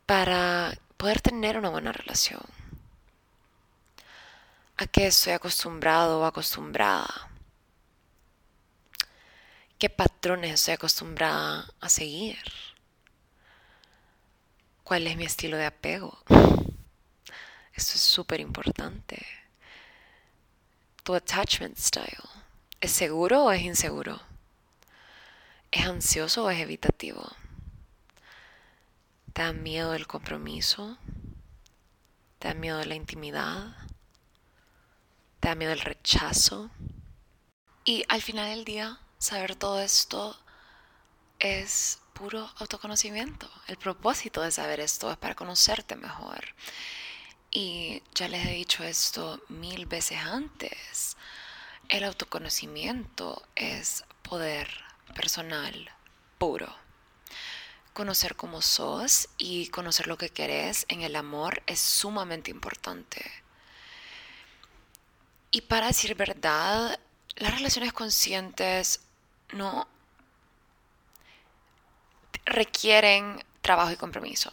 Para 0.07 0.79
poder 0.97 1.21
tener 1.21 1.59
una 1.59 1.69
buena 1.69 1.93
relación. 1.93 2.41
¿A 4.79 4.87
qué 4.87 5.09
estoy 5.09 5.33
acostumbrado 5.33 6.21
o 6.21 6.25
acostumbrada? 6.25 7.31
¿Qué 9.79 9.91
patrones 9.91 10.55
estoy 10.55 10.75
acostumbrada 10.75 11.69
a 11.81 11.89
seguir? 11.89 12.39
¿Cuál 14.85 15.07
es 15.07 15.17
mi 15.17 15.25
estilo 15.25 15.57
de 15.57 15.67
apego? 15.67 16.19
Esto 17.75 17.95
es 17.95 18.01
súper 18.01 18.41
importante. 18.41 19.27
Tu 21.03 21.15
attachment 21.15 21.77
style. 21.77 22.29
¿Es 22.81 22.93
seguro 22.93 23.45
o 23.45 23.53
es 23.53 23.63
inseguro? 23.63 24.21
¿Es 25.71 25.85
ansioso 25.85 26.45
o 26.45 26.51
es 26.51 26.61
evitativo? 26.61 27.27
¿Te 29.37 29.43
da 29.43 29.53
miedo 29.53 29.93
el 29.93 30.07
compromiso? 30.07 30.97
te 32.39 32.49
da 32.49 32.55
miedo 32.55 32.83
la 32.87 32.95
intimidad, 32.95 33.77
te 35.41 35.49
da 35.49 35.55
miedo 35.55 35.73
el 35.73 35.81
rechazo. 35.81 36.71
Y 37.85 38.03
al 38.09 38.23
final 38.23 38.49
del 38.49 38.65
día, 38.65 38.99
saber 39.19 39.55
todo 39.55 39.83
esto 39.83 40.41
es 41.39 41.99
puro 42.15 42.51
autoconocimiento. 42.57 43.47
El 43.67 43.77
propósito 43.77 44.41
de 44.41 44.53
saber 44.53 44.81
esto 44.81 45.11
es 45.11 45.19
para 45.19 45.35
conocerte 45.35 45.97
mejor. 45.97 46.55
Y 47.51 48.03
ya 48.15 48.29
les 48.29 48.47
he 48.47 48.53
dicho 48.53 48.85
esto 48.85 49.43
mil 49.51 49.85
veces 49.85 50.17
antes. 50.17 51.19
El 51.91 52.05
autoconocimiento 52.05 53.47
es 53.55 54.03
poder 54.23 54.71
personal 55.15 55.91
puro. 56.39 56.86
Conocer 57.97 58.37
cómo 58.37 58.61
sos 58.61 59.31
y 59.39 59.69
conocer 59.69 60.07
lo 60.07 60.19
que 60.19 60.29
querés 60.29 60.85
en 60.91 61.01
el 61.01 61.17
amor 61.17 61.63
es 61.67 61.81
sumamente 61.81 62.51
importante. 62.51 63.25
Y 65.51 65.63
para 65.63 65.87
decir 65.87 66.15
verdad, 66.15 67.01
las 67.37 67.55
relaciones 67.55 67.95
conscientes 67.95 69.01
no 69.55 69.89
requieren 72.45 73.43
trabajo 73.63 73.93
y 73.93 73.97
compromiso. 73.97 74.53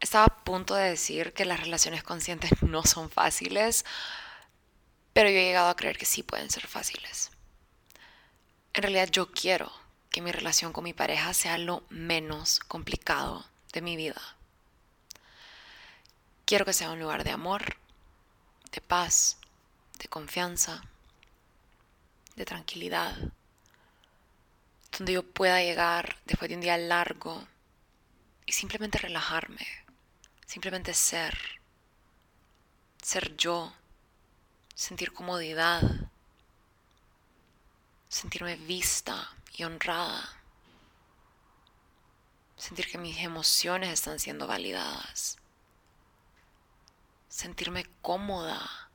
Estaba 0.00 0.24
a 0.24 0.38
punto 0.42 0.74
de 0.74 0.90
decir 0.90 1.32
que 1.32 1.44
las 1.44 1.60
relaciones 1.60 2.02
conscientes 2.02 2.50
no 2.62 2.82
son 2.82 3.10
fáciles, 3.10 3.84
pero 5.12 5.30
yo 5.30 5.36
he 5.36 5.44
llegado 5.44 5.68
a 5.68 5.76
creer 5.76 5.96
que 5.96 6.04
sí 6.04 6.24
pueden 6.24 6.50
ser 6.50 6.66
fáciles. 6.66 7.30
En 8.74 8.82
realidad 8.82 9.08
yo 9.08 9.30
quiero 9.30 9.77
que 10.18 10.22
mi 10.22 10.32
relación 10.32 10.72
con 10.72 10.82
mi 10.82 10.92
pareja 10.92 11.32
sea 11.32 11.58
lo 11.58 11.84
menos 11.90 12.58
complicado 12.58 13.46
de 13.72 13.82
mi 13.82 13.94
vida. 13.94 14.20
Quiero 16.44 16.64
que 16.64 16.72
sea 16.72 16.90
un 16.90 16.98
lugar 16.98 17.22
de 17.22 17.30
amor, 17.30 17.76
de 18.72 18.80
paz, 18.80 19.38
de 20.00 20.08
confianza, 20.08 20.82
de 22.34 22.44
tranquilidad, 22.44 23.16
donde 24.98 25.12
yo 25.12 25.22
pueda 25.22 25.62
llegar 25.62 26.16
después 26.24 26.48
de 26.48 26.56
un 26.56 26.62
día 26.62 26.76
largo 26.78 27.46
y 28.44 28.50
simplemente 28.50 28.98
relajarme, 28.98 29.68
simplemente 30.46 30.94
ser, 30.94 31.38
ser 33.00 33.36
yo, 33.36 33.72
sentir 34.74 35.12
comodidad, 35.12 36.07
sentirme 38.08 38.56
vista 38.56 39.30
y 39.54 39.64
honrada, 39.64 40.36
sentir 42.56 42.90
que 42.90 42.98
mis 42.98 43.18
emociones 43.18 43.90
están 43.90 44.18
siendo 44.18 44.46
validadas, 44.46 45.36
sentirme 47.28 47.86
cómoda 48.02 48.90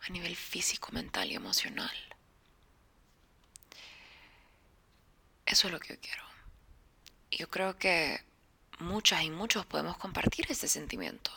a 0.00 0.08
nivel 0.10 0.34
físico, 0.36 0.90
mental 0.92 1.30
y 1.30 1.34
emocional. 1.34 1.92
Eso 5.46 5.66
es 5.66 5.72
lo 5.72 5.80
que 5.80 5.94
yo 5.94 6.00
quiero. 6.00 6.24
Yo 7.30 7.48
creo 7.50 7.78
que 7.78 8.24
muchas 8.78 9.22
y 9.22 9.30
muchos 9.30 9.66
podemos 9.66 9.96
compartir 9.96 10.46
ese 10.50 10.68
sentimiento. 10.68 11.30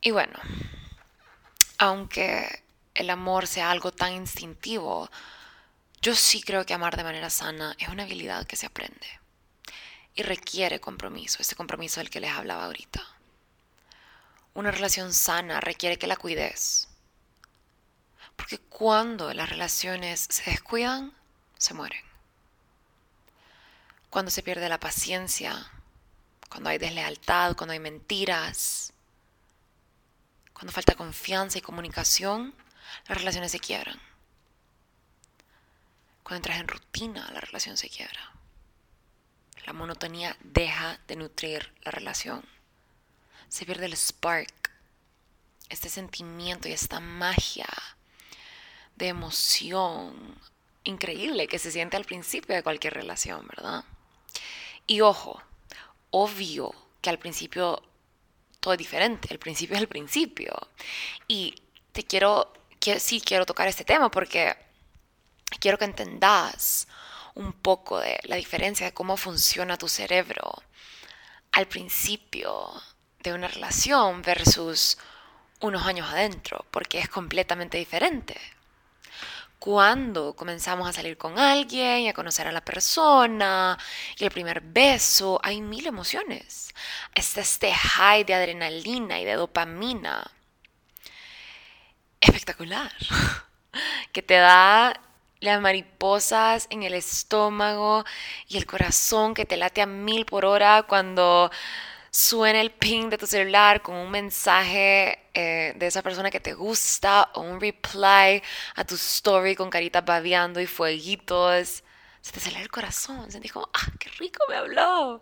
Y 0.00 0.10
bueno, 0.10 0.38
aunque 1.78 2.63
el 2.94 3.10
amor 3.10 3.46
sea 3.46 3.70
algo 3.70 3.92
tan 3.92 4.12
instintivo, 4.12 5.10
yo 6.00 6.14
sí 6.14 6.42
creo 6.42 6.64
que 6.64 6.74
amar 6.74 6.96
de 6.96 7.04
manera 7.04 7.30
sana 7.30 7.74
es 7.78 7.88
una 7.88 8.04
habilidad 8.04 8.46
que 8.46 8.56
se 8.56 8.66
aprende 8.66 9.06
y 10.14 10.22
requiere 10.22 10.80
compromiso, 10.80 11.38
ese 11.40 11.56
compromiso 11.56 12.00
del 12.00 12.10
que 12.10 12.20
les 12.20 12.30
hablaba 12.30 12.66
ahorita. 12.66 13.02
Una 14.54 14.70
relación 14.70 15.12
sana 15.12 15.60
requiere 15.60 15.98
que 15.98 16.06
la 16.06 16.16
cuides. 16.16 16.88
Porque 18.36 18.58
cuando 18.58 19.32
las 19.34 19.48
relaciones 19.48 20.26
se 20.30 20.50
descuidan, 20.50 21.12
se 21.58 21.74
mueren. 21.74 22.04
Cuando 24.10 24.30
se 24.30 24.42
pierde 24.42 24.68
la 24.68 24.78
paciencia, 24.78 25.70
cuando 26.48 26.70
hay 26.70 26.78
deslealtad, 26.78 27.56
cuando 27.56 27.72
hay 27.72 27.80
mentiras, 27.80 28.92
cuando 30.52 30.72
falta 30.72 30.94
confianza 30.94 31.58
y 31.58 31.62
comunicación, 31.62 32.54
las 33.08 33.18
relaciones 33.18 33.52
se 33.52 33.60
quiebran. 33.60 34.00
Cuando 36.22 36.36
entras 36.36 36.60
en 36.60 36.68
rutina, 36.68 37.30
la 37.32 37.40
relación 37.40 37.76
se 37.76 37.88
quiebra. 37.88 38.32
La 39.66 39.72
monotonía 39.72 40.36
deja 40.40 40.98
de 41.06 41.16
nutrir 41.16 41.72
la 41.82 41.90
relación. 41.90 42.44
Se 43.48 43.66
pierde 43.66 43.86
el 43.86 43.96
spark, 43.96 44.70
este 45.68 45.88
sentimiento 45.88 46.68
y 46.68 46.72
esta 46.72 47.00
magia 47.00 47.68
de 48.96 49.08
emoción 49.08 50.38
increíble 50.84 51.46
que 51.46 51.58
se 51.58 51.72
siente 51.72 51.96
al 51.96 52.04
principio 52.04 52.54
de 52.54 52.62
cualquier 52.62 52.94
relación, 52.94 53.46
¿verdad? 53.48 53.84
Y 54.86 55.00
ojo, 55.00 55.42
obvio 56.10 56.74
que 57.00 57.10
al 57.10 57.18
principio 57.18 57.82
todo 58.60 58.74
es 58.74 58.78
diferente, 58.78 59.28
el 59.30 59.38
principio 59.38 59.76
es 59.76 59.82
el 59.82 59.88
principio. 59.88 60.54
Y 61.26 61.54
te 61.92 62.04
quiero, 62.04 62.52
sí 62.98 63.20
quiero 63.20 63.46
tocar 63.46 63.68
este 63.68 63.84
tema 63.84 64.10
porque 64.10 64.56
quiero 65.60 65.78
que 65.78 65.84
entendas 65.84 66.86
un 67.34 67.52
poco 67.52 67.98
de 67.98 68.18
la 68.24 68.36
diferencia 68.36 68.86
de 68.86 68.94
cómo 68.94 69.16
funciona 69.16 69.76
tu 69.76 69.88
cerebro 69.88 70.62
al 71.52 71.66
principio 71.66 72.70
de 73.20 73.32
una 73.32 73.48
relación 73.48 74.22
versus 74.22 74.98
unos 75.60 75.86
años 75.86 76.08
adentro, 76.10 76.66
porque 76.70 76.98
es 76.98 77.08
completamente 77.08 77.78
diferente 77.78 78.38
cuando 79.64 80.36
comenzamos 80.36 80.86
a 80.86 80.92
salir 80.92 81.16
con 81.16 81.38
alguien 81.38 82.00
y 82.00 82.08
a 82.10 82.12
conocer 82.12 82.46
a 82.46 82.52
la 82.52 82.62
persona 82.62 83.78
y 84.18 84.24
el 84.24 84.30
primer 84.30 84.60
beso, 84.60 85.40
hay 85.42 85.62
mil 85.62 85.86
emociones. 85.86 86.74
Está 87.14 87.40
este 87.40 87.72
high 87.72 88.24
de 88.24 88.34
adrenalina 88.34 89.18
y 89.20 89.24
de 89.24 89.32
dopamina. 89.32 90.30
Espectacular. 92.24 92.90
Que 94.12 94.22
te 94.22 94.34
da 94.34 94.98
las 95.40 95.60
mariposas 95.60 96.66
en 96.70 96.82
el 96.82 96.94
estómago 96.94 98.04
y 98.48 98.56
el 98.56 98.66
corazón 98.66 99.34
que 99.34 99.44
te 99.44 99.56
late 99.56 99.82
a 99.82 99.86
mil 99.86 100.24
por 100.24 100.44
hora 100.44 100.84
cuando 100.84 101.50
suena 102.10 102.60
el 102.60 102.70
ping 102.70 103.10
de 103.10 103.18
tu 103.18 103.26
celular 103.26 103.82
con 103.82 103.96
un 103.96 104.10
mensaje 104.10 105.18
eh, 105.34 105.74
de 105.76 105.86
esa 105.86 106.00
persona 106.02 106.30
que 106.30 106.40
te 106.40 106.54
gusta 106.54 107.30
o 107.34 107.40
un 107.42 107.60
reply 107.60 108.42
a 108.76 108.84
tu 108.86 108.94
story 108.94 109.54
con 109.54 109.68
caritas 109.68 110.04
babeando 110.04 110.60
y 110.60 110.66
fueguitos. 110.66 111.84
Se 112.22 112.32
te 112.32 112.40
sale 112.40 112.62
el 112.62 112.70
corazón, 112.70 113.30
sentís 113.30 113.52
como, 113.52 113.68
ah, 113.74 113.86
qué 113.98 114.08
rico 114.18 114.44
me 114.48 114.56
habló. 114.56 115.20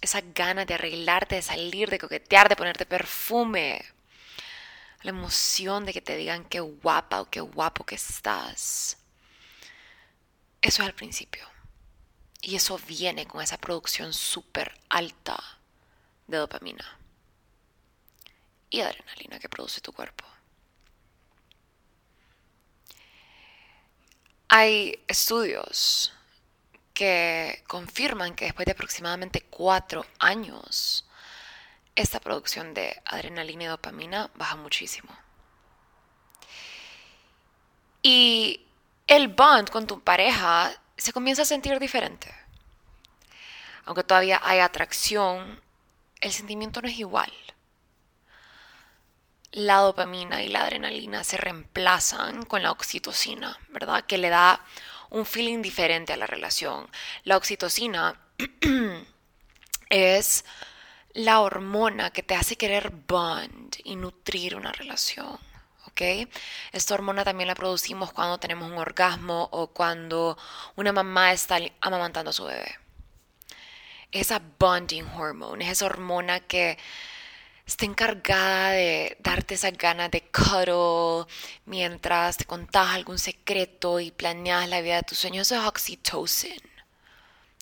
Esa 0.00 0.20
ganas 0.34 0.66
de 0.66 0.74
arreglarte, 0.74 1.36
de 1.36 1.42
salir, 1.42 1.90
de 1.90 1.98
coquetear, 1.98 2.48
de 2.48 2.56
ponerte 2.56 2.86
perfume. 2.86 3.93
La 5.04 5.10
emoción 5.10 5.84
de 5.84 5.92
que 5.92 6.00
te 6.00 6.16
digan 6.16 6.46
qué 6.46 6.60
guapa 6.60 7.20
o 7.20 7.30
qué 7.30 7.40
guapo 7.40 7.84
que 7.84 7.94
estás. 7.94 8.96
Eso 10.60 10.82
es 10.82 10.88
al 10.88 10.94
principio. 10.94 11.46
Y 12.40 12.56
eso 12.56 12.78
viene 12.88 13.26
con 13.26 13.42
esa 13.42 13.58
producción 13.58 14.12
súper 14.12 14.80
alta 14.88 15.42
de 16.26 16.38
dopamina 16.38 16.98
y 18.70 18.80
adrenalina 18.80 19.38
que 19.38 19.48
produce 19.48 19.80
tu 19.82 19.92
cuerpo. 19.92 20.24
Hay 24.48 25.02
estudios 25.06 26.12
que 26.94 27.62
confirman 27.66 28.34
que 28.34 28.46
después 28.46 28.64
de 28.64 28.72
aproximadamente 28.72 29.42
cuatro 29.42 30.06
años, 30.18 31.06
esta 31.96 32.20
producción 32.20 32.74
de 32.74 33.00
adrenalina 33.04 33.64
y 33.64 33.66
dopamina 33.66 34.30
baja 34.34 34.56
muchísimo. 34.56 35.16
Y 38.02 38.66
el 39.06 39.28
bond 39.28 39.70
con 39.70 39.86
tu 39.86 40.00
pareja 40.00 40.72
se 40.96 41.12
comienza 41.12 41.42
a 41.42 41.46
sentir 41.46 41.78
diferente. 41.78 42.34
Aunque 43.86 44.04
todavía 44.04 44.40
hay 44.42 44.60
atracción, 44.60 45.60
el 46.20 46.32
sentimiento 46.32 46.80
no 46.82 46.88
es 46.88 46.98
igual. 46.98 47.32
La 49.52 49.76
dopamina 49.76 50.42
y 50.42 50.48
la 50.48 50.62
adrenalina 50.62 51.22
se 51.22 51.36
reemplazan 51.36 52.44
con 52.44 52.62
la 52.62 52.72
oxitocina, 52.72 53.58
¿verdad? 53.68 54.04
Que 54.04 54.18
le 54.18 54.30
da 54.30 54.60
un 55.10 55.24
feeling 55.24 55.62
diferente 55.62 56.12
a 56.12 56.16
la 56.16 56.26
relación. 56.26 56.90
La 57.22 57.36
oxitocina 57.36 58.20
es 59.90 60.44
la 61.14 61.40
hormona 61.40 62.10
que 62.10 62.22
te 62.22 62.34
hace 62.34 62.56
querer 62.56 62.90
bond 62.90 63.76
y 63.84 63.96
nutrir 63.96 64.56
una 64.56 64.72
relación. 64.72 65.38
Esta 66.72 66.94
hormona 66.94 67.24
también 67.24 67.46
la 67.48 67.54
producimos 67.54 68.12
cuando 68.12 68.38
tenemos 68.38 68.70
un 68.70 68.78
orgasmo 68.78 69.48
o 69.52 69.68
cuando 69.68 70.36
una 70.76 70.92
mamá 70.92 71.32
está 71.32 71.58
amamantando 71.80 72.30
a 72.30 72.32
su 72.32 72.44
bebé. 72.44 72.78
esa 74.10 74.40
bonding 74.58 75.04
hormone, 75.16 75.64
es 75.64 75.72
esa 75.72 75.86
hormona 75.86 76.40
que 76.40 76.78
está 77.66 77.84
encargada 77.84 78.70
de 78.70 79.16
darte 79.20 79.54
esa 79.54 79.70
ganas 79.70 80.10
de 80.10 80.22
cuddle 80.30 81.26
mientras 81.66 82.36
te 82.38 82.44
contás 82.44 82.90
algún 82.90 83.18
secreto 83.18 84.00
y 84.00 84.10
planeas 84.10 84.68
la 84.68 84.80
vida 84.80 84.96
de 84.96 85.02
tus 85.04 85.18
sueños. 85.18 85.50
Eso 85.50 85.60
es 85.60 85.66
oxytocin. 85.66 86.73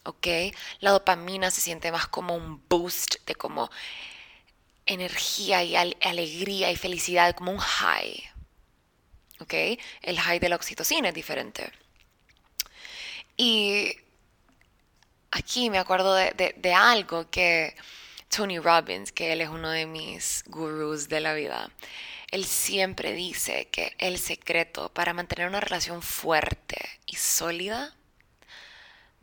¿Ok? 0.05 0.27
La 0.81 0.91
dopamina 0.91 1.51
se 1.51 1.61
siente 1.61 1.93
más 1.93 2.09
como 2.09 2.35
un 2.35 2.62
boost 2.69 3.17
de 3.27 3.35
como 3.35 3.71
energía 4.87 5.62
y 5.62 5.77
alegría 5.77 6.71
y 6.73 6.77
felicidad, 6.77 7.35
como 7.35 7.53
un 7.53 7.59
high. 7.59 8.23
¿Ok? 9.41 9.55
El 10.03 10.19
high 10.19 10.38
de 10.38 10.49
la 10.49 10.57
oxitocina 10.57 11.09
es 11.09 11.15
diferente. 11.15 11.73
Y 13.37 13.97
aquí 15.31 15.71
me 15.71 15.79
acuerdo 15.79 16.15
de, 16.15 16.75
algo 16.75 17.31
que 17.31 17.75
Tony 18.29 18.59
Robbins, 18.59 19.12
que 19.12 19.33
él 19.33 19.41
es 19.41 19.49
uno 19.49 19.71
de 19.71 19.87
mis 19.87 20.45
gurús 20.47 21.09
de 21.09 21.21
la 21.21 21.35
vida, 21.35 21.71
él 22.31 22.45
siempre 22.45 23.12
dice 23.12 23.69
que 23.71 23.95
el 23.99 24.19
secreto 24.19 24.93
para 24.93 25.12
mantener 25.12 25.49
una 25.49 25.61
relación 25.61 26.03
fuerte 26.03 26.79
y 27.07 27.17
sólida 27.17 27.95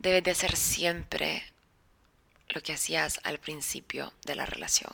debe 0.00 0.22
de 0.22 0.34
ser 0.34 0.56
siempre 0.56 1.44
lo 2.48 2.62
que 2.62 2.72
hacías 2.72 3.20
al 3.22 3.38
principio 3.38 4.12
de 4.24 4.34
la 4.34 4.46
relación. 4.46 4.92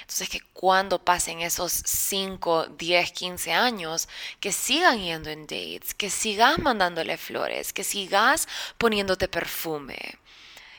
Entonces 0.00 0.28
que 0.28 0.40
cuando 0.52 1.04
pasen 1.04 1.40
esos 1.40 1.72
5, 1.72 2.66
10, 2.78 3.12
15 3.12 3.52
años, 3.52 4.08
que 4.40 4.52
sigan 4.52 4.98
yendo 4.98 5.30
en 5.30 5.46
dates, 5.46 5.94
que 5.94 6.10
sigas 6.10 6.58
mandándole 6.58 7.16
flores, 7.16 7.72
que 7.72 7.84
sigas 7.84 8.48
poniéndote 8.78 9.28
perfume, 9.28 10.18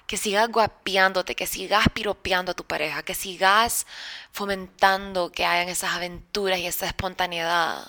que 0.08 0.18
sigas 0.18 0.50
guapiándote, 0.50 1.36
que 1.36 1.48
sigas 1.48 1.88
piropeando 1.94 2.52
a 2.52 2.56
tu 2.56 2.66
pareja, 2.66 3.04
que 3.04 3.16
sigas 3.16 3.88
fomentando 4.32 5.32
que 5.32 5.46
hayan 5.46 5.70
esas 5.70 5.94
aventuras 5.94 6.60
y 6.60 6.68
esa 6.68 6.88
espontaneidad. 6.88 7.88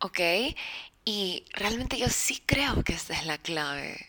¿Ok? 0.00 0.20
Y 1.04 1.44
realmente 1.52 1.98
yo 1.98 2.08
sí 2.08 2.42
creo 2.46 2.82
que 2.82 2.94
esta 2.94 3.14
es 3.14 3.26
la 3.26 3.38
clave. 3.38 4.06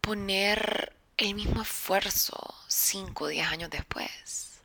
Poner 0.00 0.96
el 1.16 1.34
mismo 1.34 1.62
esfuerzo 1.62 2.54
5 2.68 3.24
o 3.24 3.28
10 3.28 3.46
años 3.48 3.70
después. 3.70 4.60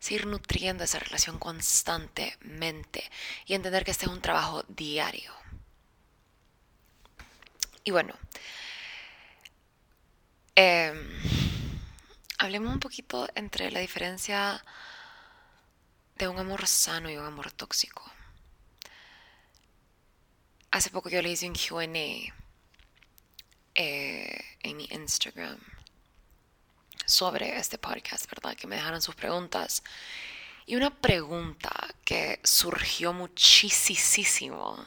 Seguir 0.00 0.26
nutriendo 0.26 0.84
esa 0.84 0.98
relación 0.98 1.38
constantemente 1.38 3.10
y 3.46 3.54
entender 3.54 3.84
que 3.84 3.92
este 3.92 4.06
es 4.06 4.12
un 4.12 4.20
trabajo 4.20 4.64
diario. 4.68 5.32
Y 7.84 7.90
bueno, 7.90 8.14
em, 10.56 10.96
hablemos 12.38 12.72
un 12.72 12.80
poquito 12.80 13.28
entre 13.34 13.70
la 13.70 13.80
diferencia 13.80 14.64
de 16.16 16.28
un 16.28 16.38
amor 16.38 16.66
sano 16.66 17.10
y 17.10 17.16
un 17.16 17.26
amor 17.26 17.50
tóxico. 17.52 18.13
Hace 20.74 20.90
poco 20.90 21.08
yo 21.08 21.22
le 21.22 21.30
hice 21.30 21.46
un 21.46 21.54
QA 21.54 21.84
eh, 23.76 24.44
en 24.60 24.76
mi 24.76 24.88
Instagram 24.90 25.56
sobre 27.06 27.56
este 27.56 27.78
podcast, 27.78 28.28
¿verdad? 28.28 28.56
Que 28.56 28.66
me 28.66 28.74
dejaron 28.74 29.00
sus 29.00 29.14
preguntas. 29.14 29.84
Y 30.66 30.74
una 30.74 30.90
pregunta 30.90 31.70
que 32.04 32.40
surgió 32.42 33.12
muchísimo 33.12 34.84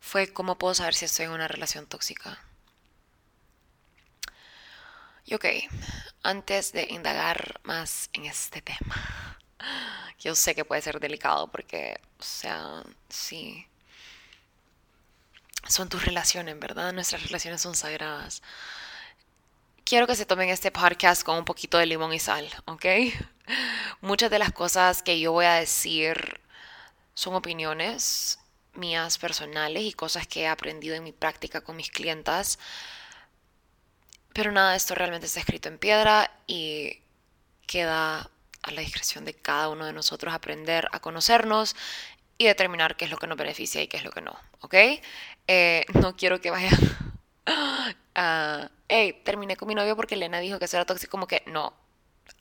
fue 0.00 0.32
cómo 0.32 0.56
puedo 0.56 0.72
saber 0.72 0.94
si 0.94 1.04
estoy 1.04 1.26
en 1.26 1.32
una 1.32 1.48
relación 1.48 1.84
tóxica. 1.84 2.42
Y 5.26 5.34
ok, 5.34 5.44
antes 6.22 6.72
de 6.72 6.86
indagar 6.88 7.60
más 7.64 8.08
en 8.14 8.24
este 8.24 8.62
tema, 8.62 9.38
yo 10.18 10.34
sé 10.34 10.54
que 10.54 10.64
puede 10.64 10.80
ser 10.80 10.98
delicado 10.98 11.48
porque, 11.48 12.00
o 12.18 12.22
sea, 12.22 12.82
sí, 13.10 13.66
son 15.68 15.88
tus 15.88 16.04
relaciones, 16.04 16.58
¿verdad? 16.58 16.92
Nuestras 16.92 17.22
relaciones 17.24 17.60
son 17.60 17.74
sagradas. 17.74 18.42
Quiero 19.84 20.06
que 20.06 20.16
se 20.16 20.26
tomen 20.26 20.48
este 20.48 20.70
podcast 20.70 21.22
con 21.22 21.36
un 21.36 21.44
poquito 21.44 21.78
de 21.78 21.86
limón 21.86 22.12
y 22.12 22.18
sal, 22.18 22.48
¿ok? 22.66 22.86
Muchas 24.00 24.30
de 24.30 24.38
las 24.38 24.52
cosas 24.52 25.02
que 25.02 25.20
yo 25.20 25.32
voy 25.32 25.44
a 25.46 25.54
decir 25.54 26.40
son 27.14 27.34
opiniones 27.34 28.38
mías 28.74 29.18
personales 29.18 29.84
y 29.84 29.92
cosas 29.92 30.26
que 30.26 30.42
he 30.42 30.48
aprendido 30.48 30.96
en 30.96 31.04
mi 31.04 31.12
práctica 31.12 31.60
con 31.60 31.76
mis 31.76 31.90
clientas. 31.90 32.58
Pero 34.32 34.50
nada 34.52 34.72
de 34.72 34.76
esto 34.76 34.94
realmente 34.94 35.26
está 35.26 35.40
escrito 35.40 35.68
en 35.68 35.78
piedra 35.78 36.30
y 36.46 36.98
queda 37.66 38.30
a 38.62 38.70
la 38.70 38.80
discreción 38.80 39.24
de 39.24 39.34
cada 39.34 39.68
uno 39.68 39.84
de 39.84 39.92
nosotros 39.92 40.34
aprender 40.34 40.88
a 40.92 41.00
conocernos 41.00 41.76
y 42.38 42.46
determinar 42.46 42.96
qué 42.96 43.04
es 43.04 43.10
lo 43.10 43.18
que 43.18 43.26
nos 43.26 43.38
beneficia 43.38 43.82
y 43.82 43.88
qué 43.88 43.98
es 43.98 44.04
lo 44.04 44.10
que 44.10 44.22
no, 44.22 44.36
¿ok? 44.60 44.74
Eh, 45.46 45.84
no 45.94 46.16
quiero 46.16 46.40
que 46.40 46.50
vayan 46.50 46.78
a, 48.14 48.70
hey, 48.88 49.20
terminé 49.24 49.56
con 49.56 49.68
mi 49.68 49.74
novio 49.74 49.96
porque 49.96 50.14
Elena 50.14 50.40
dijo 50.40 50.58
que 50.58 50.64
eso 50.66 50.76
era 50.76 50.86
tóxico, 50.86 51.10
como 51.10 51.26
que 51.26 51.42
no, 51.46 51.74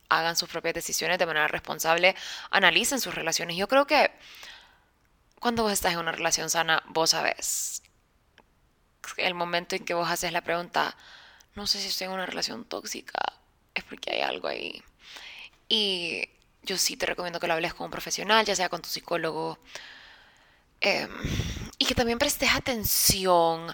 hagan 0.09 0.35
sus 0.35 0.49
propias 0.49 0.75
decisiones 0.75 1.17
de 1.17 1.25
manera 1.25 1.47
responsable, 1.47 2.15
analicen 2.51 2.99
sus 2.99 3.15
relaciones. 3.15 3.57
Yo 3.57 3.67
creo 3.67 3.85
que 3.87 4.11
cuando 5.39 5.63
vos 5.63 5.73
estás 5.73 5.93
en 5.93 5.99
una 5.99 6.11
relación 6.11 6.49
sana, 6.49 6.83
vos 6.87 7.11
sabes 7.11 7.83
el 9.17 9.33
momento 9.33 9.75
en 9.75 9.85
que 9.85 9.93
vos 9.93 10.09
haces 10.09 10.31
la 10.31 10.41
pregunta, 10.41 10.95
no 11.55 11.67
sé 11.67 11.79
si 11.79 11.87
estoy 11.87 12.05
en 12.05 12.13
una 12.13 12.25
relación 12.25 12.65
tóxica, 12.65 13.19
es 13.73 13.83
porque 13.83 14.11
hay 14.11 14.21
algo 14.21 14.47
ahí. 14.47 14.83
Y 15.69 16.29
yo 16.63 16.77
sí 16.77 16.97
te 16.97 17.05
recomiendo 17.05 17.39
que 17.39 17.47
lo 17.47 17.53
hables 17.53 17.73
con 17.73 17.85
un 17.85 17.91
profesional, 17.91 18.45
ya 18.45 18.55
sea 18.55 18.69
con 18.69 18.81
tu 18.81 18.89
psicólogo, 18.89 19.59
em, 20.81 21.09
y 21.77 21.85
que 21.85 21.95
también 21.95 22.19
prestes 22.19 22.49
atención 22.53 23.73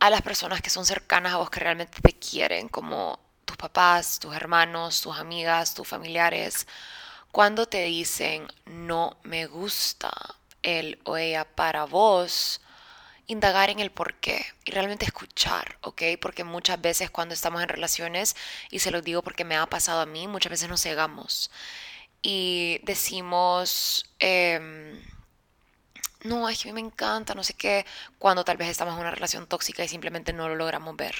a 0.00 0.10
las 0.10 0.22
personas 0.22 0.62
que 0.62 0.70
son 0.70 0.86
cercanas 0.86 1.34
a 1.34 1.36
vos, 1.38 1.50
que 1.50 1.60
realmente 1.60 2.00
te 2.00 2.12
quieren, 2.12 2.68
como 2.68 3.20
tus 3.44 3.56
papás, 3.56 4.18
tus 4.18 4.34
hermanos, 4.34 5.00
tus 5.00 5.16
amigas, 5.18 5.74
tus 5.74 5.86
familiares, 5.88 6.66
cuando 7.32 7.66
te 7.66 7.84
dicen 7.84 8.48
no 8.66 9.16
me 9.22 9.46
gusta 9.46 10.10
él 10.62 11.00
o 11.04 11.16
ella 11.16 11.44
para 11.44 11.84
vos, 11.84 12.60
indagar 13.26 13.70
en 13.70 13.78
el 13.80 13.90
por 13.90 14.14
qué 14.14 14.44
y 14.64 14.72
realmente 14.72 15.04
escuchar, 15.06 15.78
¿ok? 15.82 16.02
Porque 16.20 16.44
muchas 16.44 16.80
veces 16.80 17.10
cuando 17.10 17.34
estamos 17.34 17.62
en 17.62 17.68
relaciones, 17.68 18.34
y 18.70 18.80
se 18.80 18.90
lo 18.90 19.02
digo 19.02 19.22
porque 19.22 19.44
me 19.44 19.56
ha 19.56 19.66
pasado 19.66 20.00
a 20.00 20.06
mí, 20.06 20.26
muchas 20.28 20.50
veces 20.50 20.68
nos 20.68 20.82
cegamos 20.82 21.50
y 22.22 22.80
decimos, 22.84 24.04
em, 24.18 25.00
no, 26.22 26.48
es 26.48 26.62
que 26.62 26.68
a 26.68 26.72
mí 26.72 26.82
me 26.82 26.86
encanta, 26.86 27.34
no 27.34 27.44
sé 27.44 27.54
qué, 27.54 27.86
cuando 28.18 28.44
tal 28.44 28.56
vez 28.56 28.68
estamos 28.68 28.94
en 28.94 29.00
una 29.00 29.10
relación 29.10 29.46
tóxica 29.46 29.84
y 29.84 29.88
simplemente 29.88 30.32
no 30.32 30.48
lo 30.48 30.56
logramos 30.56 30.96
ver. 30.96 31.14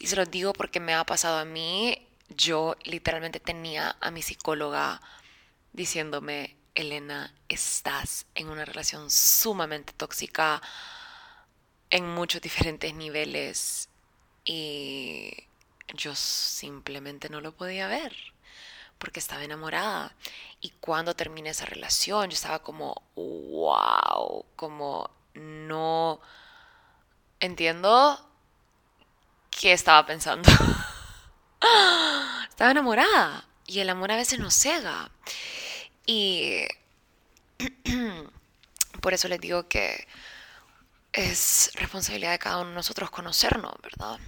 Y 0.00 0.06
se 0.06 0.16
lo 0.16 0.24
digo 0.26 0.52
porque 0.52 0.80
me 0.80 0.94
ha 0.94 1.04
pasado 1.04 1.38
a 1.38 1.44
mí, 1.44 2.06
yo 2.28 2.76
literalmente 2.84 3.40
tenía 3.40 3.96
a 4.00 4.10
mi 4.10 4.22
psicóloga 4.22 5.00
diciéndome, 5.72 6.56
Elena, 6.74 7.34
estás 7.48 8.26
en 8.34 8.48
una 8.48 8.64
relación 8.64 9.10
sumamente 9.10 9.92
tóxica 9.92 10.60
en 11.90 12.08
muchos 12.08 12.40
diferentes 12.42 12.94
niveles 12.94 13.88
y 14.44 15.32
yo 15.94 16.14
simplemente 16.16 17.28
no 17.28 17.40
lo 17.40 17.52
podía 17.52 17.86
ver 17.88 18.33
porque 19.04 19.20
estaba 19.20 19.44
enamorada. 19.44 20.14
Y 20.62 20.70
cuando 20.80 21.14
terminé 21.14 21.50
esa 21.50 21.66
relación, 21.66 22.30
yo 22.30 22.34
estaba 22.34 22.60
como, 22.60 23.02
wow, 23.16 24.46
como 24.56 25.10
no 25.34 26.22
entiendo 27.38 28.18
qué 29.50 29.74
estaba 29.74 30.06
pensando. 30.06 30.50
estaba 32.48 32.70
enamorada 32.70 33.44
y 33.66 33.80
el 33.80 33.90
amor 33.90 34.10
a 34.10 34.16
veces 34.16 34.38
nos 34.38 34.54
cega. 34.54 35.10
Y 36.06 36.64
por 39.02 39.12
eso 39.12 39.28
les 39.28 39.38
digo 39.38 39.68
que 39.68 40.08
es 41.12 41.72
responsabilidad 41.74 42.32
de 42.32 42.38
cada 42.38 42.60
uno 42.60 42.70
de 42.70 42.76
nosotros 42.76 43.10
conocernos, 43.10 43.74
¿verdad? 43.82 44.18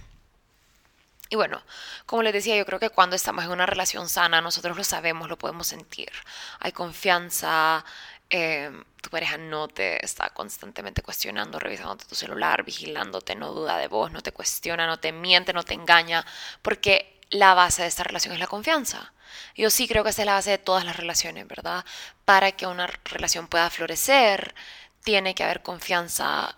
Y 1.29 1.35
bueno, 1.35 1.61
como 2.05 2.23
les 2.23 2.33
decía, 2.33 2.55
yo 2.55 2.65
creo 2.65 2.79
que 2.79 2.89
cuando 2.89 3.15
estamos 3.15 3.43
en 3.45 3.51
una 3.51 3.65
relación 3.65 4.07
sana, 4.09 4.41
nosotros 4.41 4.77
lo 4.77 4.83
sabemos, 4.83 5.29
lo 5.29 5.37
podemos 5.37 5.67
sentir. 5.67 6.11
Hay 6.59 6.71
confianza, 6.71 7.83
em, 8.29 8.83
tu 9.01 9.09
pareja 9.09 9.37
no 9.37 9.67
te 9.67 10.03
está 10.05 10.29
constantemente 10.31 11.01
cuestionando, 11.01 11.59
revisándote 11.59 12.05
tu 12.05 12.15
celular, 12.15 12.63
vigilándote, 12.63 13.35
no 13.35 13.53
duda 13.53 13.77
de 13.77 13.87
vos, 13.87 14.11
no 14.11 14.21
te 14.21 14.31
cuestiona, 14.31 14.85
no 14.87 14.99
te 14.99 15.11
miente, 15.11 15.53
no 15.53 15.63
te 15.63 15.73
engaña, 15.73 16.25
porque 16.61 17.19
la 17.29 17.53
base 17.53 17.81
de 17.83 17.87
esta 17.89 18.03
relación 18.03 18.33
es 18.33 18.39
la 18.39 18.47
confianza. 18.47 19.13
Yo 19.55 19.69
sí 19.69 19.87
creo 19.87 20.03
que 20.03 20.11
esa 20.11 20.21
es 20.23 20.25
la 20.25 20.33
base 20.33 20.51
de 20.51 20.57
todas 20.57 20.85
las 20.85 20.97
relaciones, 20.97 21.47
¿verdad? 21.47 21.85
Para 22.25 22.51
que 22.53 22.65
una 22.67 22.87
relación 23.05 23.47
pueda 23.47 23.69
florecer, 23.69 24.55
tiene 25.03 25.35
que 25.35 25.43
haber 25.43 25.61
confianza 25.61 26.57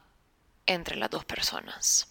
entre 0.66 0.96
las 0.96 1.10
dos 1.10 1.26
personas. 1.26 2.09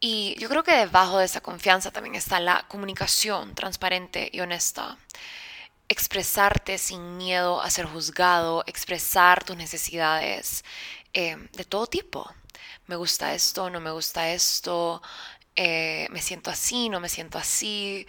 Y 0.00 0.36
yo 0.38 0.48
creo 0.48 0.62
que 0.62 0.72
debajo 0.72 1.18
de 1.18 1.24
esa 1.24 1.40
confianza 1.40 1.90
también 1.90 2.14
está 2.14 2.38
la 2.40 2.66
comunicación 2.68 3.54
transparente 3.54 4.28
y 4.32 4.40
honesta. 4.40 4.98
Expresarte 5.88 6.78
sin 6.78 7.16
miedo 7.16 7.60
a 7.62 7.70
ser 7.70 7.86
juzgado, 7.86 8.64
expresar 8.66 9.44
tus 9.44 9.56
necesidades 9.56 10.64
eh, 11.14 11.36
de 11.52 11.64
todo 11.64 11.86
tipo. 11.86 12.30
Me 12.86 12.96
gusta 12.96 13.34
esto, 13.34 13.70
no 13.70 13.80
me 13.80 13.90
gusta 13.90 14.30
esto, 14.32 15.02
eh, 15.56 16.06
me 16.10 16.22
siento 16.22 16.50
así, 16.50 16.88
no 16.88 17.00
me 17.00 17.08
siento 17.08 17.38
así. 17.38 18.06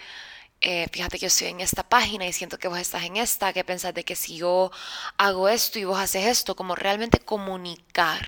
Eh, 0.61 0.87
fíjate 0.91 1.17
que 1.17 1.23
yo 1.23 1.27
estoy 1.27 1.49
en 1.49 1.61
esta 1.61 1.83
página 1.87 2.25
y 2.27 2.33
siento 2.33 2.57
que 2.59 2.67
vos 2.67 2.79
estás 2.79 3.03
en 3.03 3.17
esta, 3.17 3.53
¿qué 3.53 3.63
pensás 3.63 3.93
de 3.93 4.03
que 4.03 4.15
si 4.15 4.37
yo 4.37 4.71
hago 5.17 5.49
esto 5.49 5.79
y 5.79 5.85
vos 5.85 5.99
haces 5.99 6.25
esto? 6.25 6.55
Como 6.55 6.75
realmente 6.75 7.19
comunicar, 7.19 8.27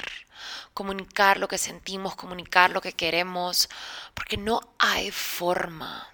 comunicar 0.73 1.37
lo 1.37 1.47
que 1.47 1.57
sentimos, 1.57 2.15
comunicar 2.15 2.71
lo 2.71 2.81
que 2.81 2.93
queremos, 2.93 3.69
porque 4.13 4.37
no 4.37 4.61
hay 4.77 5.11
forma 5.11 6.09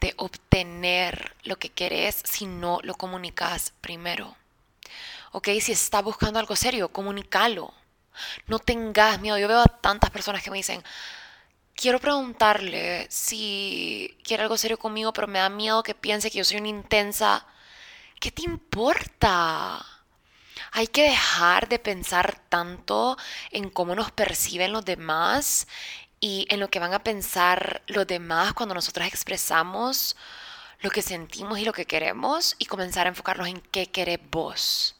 de 0.00 0.14
obtener 0.16 1.36
lo 1.44 1.56
que 1.58 1.70
querés 1.70 2.22
si 2.24 2.46
no 2.46 2.80
lo 2.82 2.94
comunicas 2.94 3.72
primero. 3.80 4.36
¿Ok? 5.32 5.48
Si 5.60 5.72
estás 5.72 6.02
buscando 6.02 6.38
algo 6.38 6.56
serio, 6.56 6.88
comunícalo. 6.88 7.72
No 8.46 8.58
tengas 8.58 9.20
miedo. 9.20 9.38
Yo 9.38 9.48
veo 9.48 9.60
a 9.60 9.64
tantas 9.64 10.10
personas 10.10 10.42
que 10.42 10.50
me 10.50 10.58
dicen, 10.58 10.82
quiero 11.74 11.98
preguntarle 12.00 13.06
si 13.10 14.18
quiere 14.24 14.42
algo 14.42 14.58
serio 14.58 14.78
conmigo, 14.78 15.12
pero 15.12 15.28
me 15.28 15.38
da 15.38 15.48
miedo 15.48 15.82
que 15.82 15.94
piense 15.94 16.30
que 16.30 16.38
yo 16.38 16.44
soy 16.44 16.58
una 16.58 16.68
intensa. 16.68 17.46
¿Qué 18.20 18.30
te 18.30 18.42
importa? 18.42 19.84
Hay 20.74 20.86
que 20.86 21.02
dejar 21.02 21.68
de 21.68 21.78
pensar 21.78 22.40
tanto 22.48 23.18
en 23.50 23.68
cómo 23.68 23.94
nos 23.94 24.10
perciben 24.10 24.72
los 24.72 24.86
demás 24.86 25.68
y 26.18 26.46
en 26.48 26.60
lo 26.60 26.70
que 26.70 26.78
van 26.78 26.94
a 26.94 27.04
pensar 27.04 27.82
los 27.88 28.06
demás 28.06 28.54
cuando 28.54 28.74
nosotros 28.74 29.06
expresamos 29.06 30.16
lo 30.80 30.90
que 30.90 31.02
sentimos 31.02 31.58
y 31.58 31.66
lo 31.66 31.74
que 31.74 31.84
queremos 31.84 32.56
y 32.58 32.64
comenzar 32.64 33.06
a 33.06 33.10
enfocarnos 33.10 33.48
en 33.48 33.60
qué 33.60 33.90
querés 33.90 34.18
vos. 34.30 34.96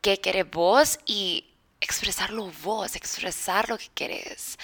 ¿Qué 0.00 0.20
querés 0.20 0.48
vos? 0.48 1.00
Y 1.06 1.44
expresarlo 1.80 2.52
vos, 2.62 2.94
expresar 2.94 3.68
lo 3.68 3.78
que 3.78 3.88
querés. 3.88 4.58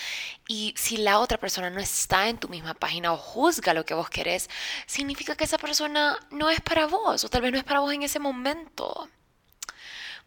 Y 0.46 0.74
si 0.76 0.98
la 0.98 1.18
otra 1.18 1.38
persona 1.38 1.70
no 1.70 1.80
está 1.80 2.28
en 2.28 2.38
tu 2.38 2.48
misma 2.48 2.74
página 2.74 3.12
o 3.12 3.16
juzga 3.16 3.74
lo 3.74 3.84
que 3.84 3.94
vos 3.94 4.08
querés, 4.10 4.48
significa 4.86 5.34
que 5.34 5.44
esa 5.44 5.58
persona 5.58 6.18
no 6.30 6.50
es 6.50 6.60
para 6.60 6.86
vos 6.86 7.24
o 7.24 7.28
tal 7.28 7.42
vez 7.42 7.50
no 7.52 7.58
es 7.58 7.64
para 7.64 7.80
vos 7.80 7.92
en 7.92 8.04
ese 8.04 8.20
momento. 8.20 9.08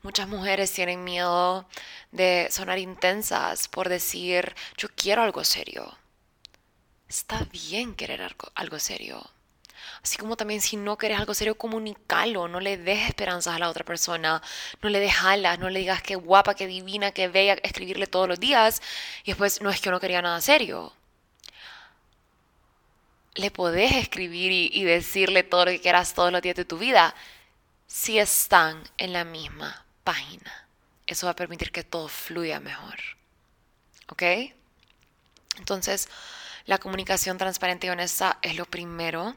Muchas 0.02 0.28
mujeres 0.28 0.72
tienen 0.72 1.04
miedo 1.04 1.68
de 2.12 2.48
sonar 2.52 2.80
intensas 2.80 3.68
por 3.68 3.90
decir 3.90 4.56
yo 4.78 4.88
quiero 4.96 5.24
algo 5.24 5.44
serio. 5.44 5.98
Está 7.08 7.46
bien 7.52 7.96
querer 7.96 8.22
algo, 8.22 8.52
algo 8.56 8.80
serio 8.80 9.30
Así 10.04 10.18
como 10.18 10.38
también 10.38 10.62
si 10.62 10.78
no 10.78 10.98
quieres 10.98 11.20
algo 11.20 11.34
serio, 11.34 11.56
comunícalo, 11.58 12.48
no 12.48 12.60
le 12.60 12.78
des 12.78 13.08
esperanzas 13.10 13.56
a 13.56 13.60
la 13.60 13.70
otra 13.70 13.84
persona, 13.84 14.42
no 14.82 14.90
le 14.90 15.00
des 15.00 15.16
alas, 15.22 15.60
no 15.60 15.70
le 15.70 15.80
digas 15.80 16.02
qué 16.02 16.16
guapa, 16.16 16.56
qué 16.56 16.68
divina, 16.68 17.12
qué 17.12 17.28
bella, 17.28 17.56
escribirle 17.64 18.08
todos 18.08 18.28
los 18.28 18.40
días 18.40 18.82
y 19.24 19.32
después 19.32 19.62
no 19.62 19.70
es 19.70 19.80
que 19.80 19.86
yo 19.86 19.92
no 19.92 20.00
quería 20.00 20.22
nada 20.22 20.42
serio. 20.42 20.94
Le 23.36 23.52
podés 23.52 23.94
escribir 23.94 24.52
y, 24.52 24.70
y 24.74 24.84
decirle 24.84 25.44
todo 25.44 25.66
lo 25.66 25.72
que 25.72 25.82
quieras 25.82 26.14
todos 26.14 26.32
los 26.32 26.42
días 26.42 26.56
de 26.56 26.66
tu 26.66 26.78
vida 26.78 27.16
si 27.88 28.20
están 28.20 28.84
en 28.98 29.14
la 29.14 29.24
misma 29.24 29.86
página. 30.10 30.68
Eso 31.06 31.28
va 31.28 31.34
a 31.34 31.36
permitir 31.36 31.72
que 31.72 31.84
todo 31.84 32.08
fluya 32.08 32.60
mejor. 32.60 32.98
¿Ok? 34.08 34.24
Entonces, 35.60 36.10
la 36.66 36.80
comunicación 36.80 37.38
transparente 37.38 37.86
y 37.86 37.92
honesta 37.92 38.40
es 38.42 38.56
lo 38.56 38.66
primero. 38.66 39.36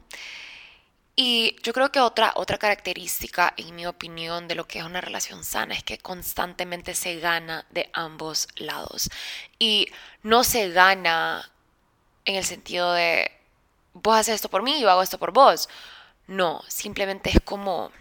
Y 1.15 1.55
yo 1.61 1.73
creo 1.73 1.91
que 1.91 1.99
otra, 1.99 2.33
otra 2.37 2.57
característica, 2.57 3.53
en 3.55 3.75
mi 3.75 3.85
opinión, 3.85 4.47
de 4.47 4.55
lo 4.55 4.65
que 4.65 4.79
es 4.79 4.85
una 4.85 4.99
relación 4.99 5.43
sana 5.43 5.75
es 5.75 5.83
que 5.83 5.99
constantemente 5.99 6.95
se 6.95 7.19
gana 7.19 7.67
de 7.69 7.91
ambos 7.93 8.47
lados. 8.55 9.11
Y 9.59 9.91
no 10.23 10.43
se 10.43 10.71
gana 10.71 11.51
en 12.25 12.33
el 12.35 12.45
sentido 12.45 12.93
de, 12.93 13.31
vos 13.93 14.17
haces 14.17 14.35
esto 14.35 14.49
por 14.49 14.63
mí 14.63 14.79
y 14.79 14.81
yo 14.81 14.89
hago 14.89 15.03
esto 15.03 15.19
por 15.19 15.33
vos. 15.33 15.69
No, 16.25 16.63
simplemente 16.67 17.29
es 17.29 17.41
como 17.41 17.91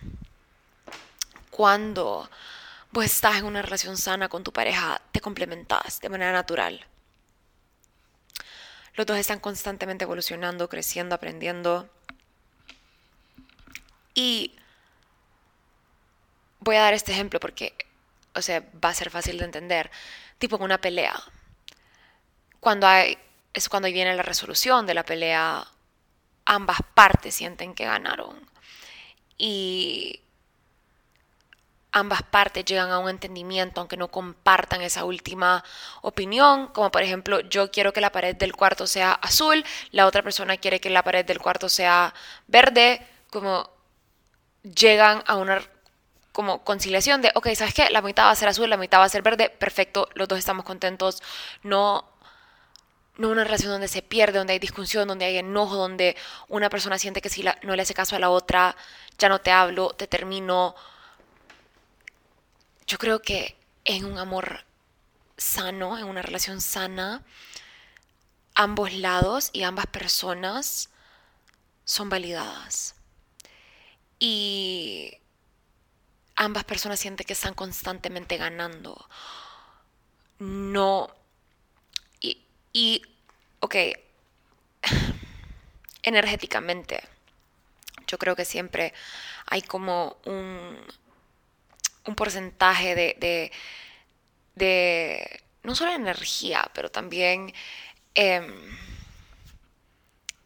cuando 1.51 2.31
vos 2.93 3.05
estás 3.05 3.37
en 3.37 3.47
una 3.47 3.63
relación 3.63 3.97
sana 3.97 4.29
con 4.29 4.45
tu 4.45 4.53
pareja, 4.53 5.01
te 5.13 5.21
complementas 5.21 6.01
de 6.01 6.09
manera 6.11 6.33
natural. 6.33 6.87
Los 8.95 9.07
dos 9.07 9.17
están 9.17 9.41
constantemente 9.41 10.05
evolucionando, 10.05 10.69
creciendo, 10.69 11.15
aprendiendo 11.15 11.89
y 14.15 14.55
voy 16.61 16.77
a 16.77 16.83
dar 16.83 16.95
este 16.95 17.13
ejemplo 17.13 17.41
porque, 17.41 17.75
o 18.35 18.43
sea, 18.43 18.63
va 18.85 18.91
a 18.91 18.95
ser 18.95 19.11
fácil 19.11 19.39
de 19.39 19.47
entender. 19.47 19.91
Tipo 20.39 20.57
en 20.57 20.63
una 20.63 20.81
pelea. 20.81 21.19
Cuando 22.61 22.87
hay, 22.87 23.17
es 23.55 23.71
cuando 23.71 23.89
viene 23.89 24.15
la 24.15 24.23
resolución 24.23 24.87
de 24.87 24.95
la 24.95 25.05
pelea, 25.05 25.67
ambas 26.45 26.79
partes 26.95 27.35
sienten 27.35 27.75
que 27.75 27.87
ganaron. 27.87 28.49
Y 29.39 30.21
ambas 31.93 32.23
partes 32.23 32.65
llegan 32.65 32.91
a 32.91 32.99
un 32.99 33.11
entendimiento, 33.11 33.81
aunque 33.81 33.97
no 33.97 34.09
compartan 34.09 34.83
esa 34.83 35.05
última 35.05 35.63
opinión, 36.01 36.69
como 36.69 36.91
por 36.91 37.03
ejemplo 37.03 37.41
yo 37.41 37.71
quiero 37.71 37.93
que 37.93 38.01
la 38.01 38.11
pared 38.11 38.35
del 38.35 38.55
cuarto 38.55 38.87
sea 38.87 39.13
azul, 39.13 39.65
la 39.91 40.07
otra 40.07 40.23
persona 40.23 40.57
quiere 40.57 40.81
que 40.81 40.91
la 40.91 41.03
pared 41.05 41.25
del 41.25 41.39
cuarto 41.39 41.69
sea 41.69 42.15
verde, 42.49 43.07
como 43.31 43.71
llegan 44.63 45.23
a 45.27 45.37
una 45.37 45.61
como 46.33 46.65
conciliación 46.65 47.21
de, 47.21 47.31
ok, 47.35 47.49
¿sabes 47.55 47.75
qué? 47.75 47.91
La 47.91 48.01
mitad 48.01 48.25
va 48.25 48.31
a 48.31 48.37
ser 48.37 48.49
azul, 48.49 48.69
la 48.71 48.79
mitad 48.79 48.99
va 48.99 49.05
a 49.05 49.09
ser 49.09 49.23
verde, 49.23 49.51
perfecto, 49.51 50.09
los 50.15 50.29
dos 50.29 50.39
estamos 50.39 50.65
contentos, 50.65 51.23
no, 51.63 52.09
no 53.19 53.29
una 53.29 53.45
relación 53.45 53.71
donde 53.71 53.89
se 53.89 54.01
pierde, 54.01 54.39
donde 54.39 54.55
hay 54.55 54.59
discusión, 54.59 55.09
donde 55.09 55.27
hay 55.27 55.37
enojo, 55.39 55.77
donde 55.77 56.17
una 56.49 56.71
persona 56.71 56.99
siente 56.99 57.21
que 57.21 57.29
si 57.29 57.45
no 57.63 57.77
le 57.77 57.83
hace 57.83 57.93
caso 57.93 58.17
a 58.17 58.19
la 58.19 58.31
otra, 58.31 58.77
ya 59.19 59.29
no 59.29 59.41
te 59.41 59.51
hablo, 59.51 59.91
te 59.91 60.07
termino. 60.07 60.75
Yo 62.87 62.99
creo 62.99 63.23
que 63.23 63.57
en 63.85 64.05
un 64.05 64.19
amor 64.19 64.65
sano, 65.37 65.99
en 65.99 66.05
una 66.05 66.23
relación 66.23 66.61
sana, 66.61 67.23
ambos 68.55 68.93
lados 68.93 69.51
y 69.53 69.63
ambas 69.63 69.87
personas 69.87 70.91
son 71.85 72.09
validadas 72.09 72.95
y 74.19 75.19
ambas 76.37 76.65
personas 76.65 77.01
sienten 77.01 77.27
que 77.27 77.33
están 77.33 77.55
constantemente 77.55 78.37
ganando. 78.37 79.09
No. 80.39 81.11
Y, 82.21 82.45
y 82.73 83.03
ok, 83.61 83.75
energéticamente, 86.03 87.03
yo 88.07 88.19
creo 88.19 88.37
que 88.37 88.45
siempre 88.45 88.93
hay 89.47 89.63
como 89.63 90.17
un, 90.25 90.79
un 92.07 92.15
porcentaje 92.15 92.95
de, 92.95 93.17
de, 93.21 93.53
de, 94.55 95.43
no 95.63 95.75
solo 95.75 95.93
energía, 95.93 96.71
pero 96.75 96.91
también 96.91 97.53
em, 98.15 98.53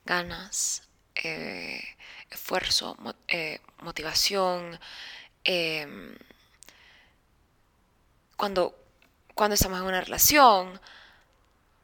ganas. 0.05 0.83
Eh, 1.15 1.83
esfuerzo, 2.31 2.97
eh, 3.29 3.61
motivación. 3.81 4.79
Em, 5.45 6.17
cuando, 8.37 8.75
cuando 9.35 9.55
estamos 9.55 9.81
en 9.81 9.87
una 9.87 10.01
relación, 10.01 10.81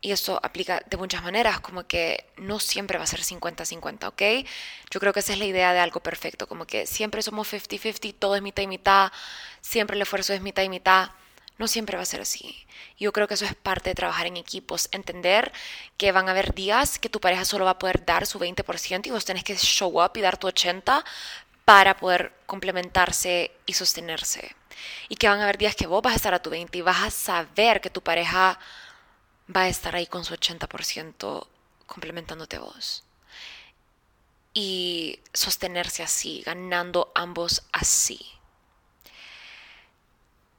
y 0.03 0.11
esto 0.11 0.39
aplica 0.43 0.83
de 0.85 0.97
muchas 0.97 1.23
maneras, 1.23 1.61
como 1.61 1.87
que 1.87 2.27
no 2.37 2.59
siempre 2.59 2.99
va 2.99 3.05
a 3.05 3.07
ser 3.07 3.21
50-50, 3.21 4.09
¿ok? 4.09 4.49
Yo 4.91 4.99
creo 5.01 5.13
que 5.13 5.21
esa 5.21 5.33
es 5.33 5.39
la 5.39 5.45
idea 5.45 5.73
de 5.73 5.79
algo 5.79 6.01
perfecto, 6.01 6.49
como 6.49 6.67
que 6.67 6.87
siempre 6.87 7.23
somos 7.23 7.51
50-50, 7.53 8.17
todo 8.19 8.35
es 8.35 8.43
mitad 8.43 8.65
y 8.65 8.67
mitad, 8.67 9.13
siempre 9.61 9.95
el 9.95 10.03
esfuerzo 10.03 10.33
es 10.35 10.43
mitad 10.43 10.65
y 10.65 10.69
mitad. 10.69 11.11
No 11.59 11.69
siempre 11.69 11.97
va 11.97 12.03
a 12.03 12.07
ser 12.07 12.23
así. 12.23 12.67
Yo 12.99 13.13
creo 13.13 13.29
que 13.29 13.35
eso 13.35 13.45
es 13.45 13.55
parte 13.55 13.91
de 13.91 13.95
trabajar 13.95 14.27
en 14.27 14.37
equipos, 14.37 14.89
entender 14.91 15.53
que 15.97 16.11
van 16.11 16.27
a 16.27 16.33
haber 16.33 16.55
días 16.55 16.99
que 16.99 17.11
tu 17.11 17.21
pareja 17.21 17.45
solo 17.45 17.67
va 17.67 17.73
a 17.73 17.79
poder 17.79 18.05
dar 18.05 18.27
su 18.27 18.41
20% 18.41 19.07
y 19.07 19.11
vos 19.11 19.25
tenés 19.25 19.45
que 19.45 19.57
show 19.57 20.03
up 20.03 20.13
y 20.17 20.23
dar 20.23 20.39
tu 20.39 20.49
80% 20.49 21.05
para 21.65 21.97
poder 21.97 22.33
complementarse 22.47 23.53
y 23.67 23.75
sostenerse. 23.75 24.57
Y 25.09 25.17
que 25.17 25.29
van 25.29 25.39
a 25.41 25.45
haber 25.45 25.59
días 25.59 25.77
que 25.77 25.87
vos 25.87 26.03
vas 26.03 26.15
a 26.15 26.17
estar 26.17 26.35
a 26.35 26.43
tu 26.43 26.51
20 26.51 26.77
y 26.77 26.81
vas 26.81 27.03
a 27.03 27.11
saber 27.11 27.81
que 27.81 27.91
tu 27.91 28.03
pareja 28.03 28.59
va 29.55 29.63
a 29.63 29.69
estar 29.69 29.95
ahí 29.97 30.07
con 30.07 30.25
su 30.25 30.35
80% 30.35 31.47
complementándote 31.87 32.59
vos. 32.59 33.05
Y 34.55 35.21
sostenerse 35.33 36.03
así, 36.03 36.43
ganando 36.45 37.11
ambos 37.15 37.63
así 37.73 38.33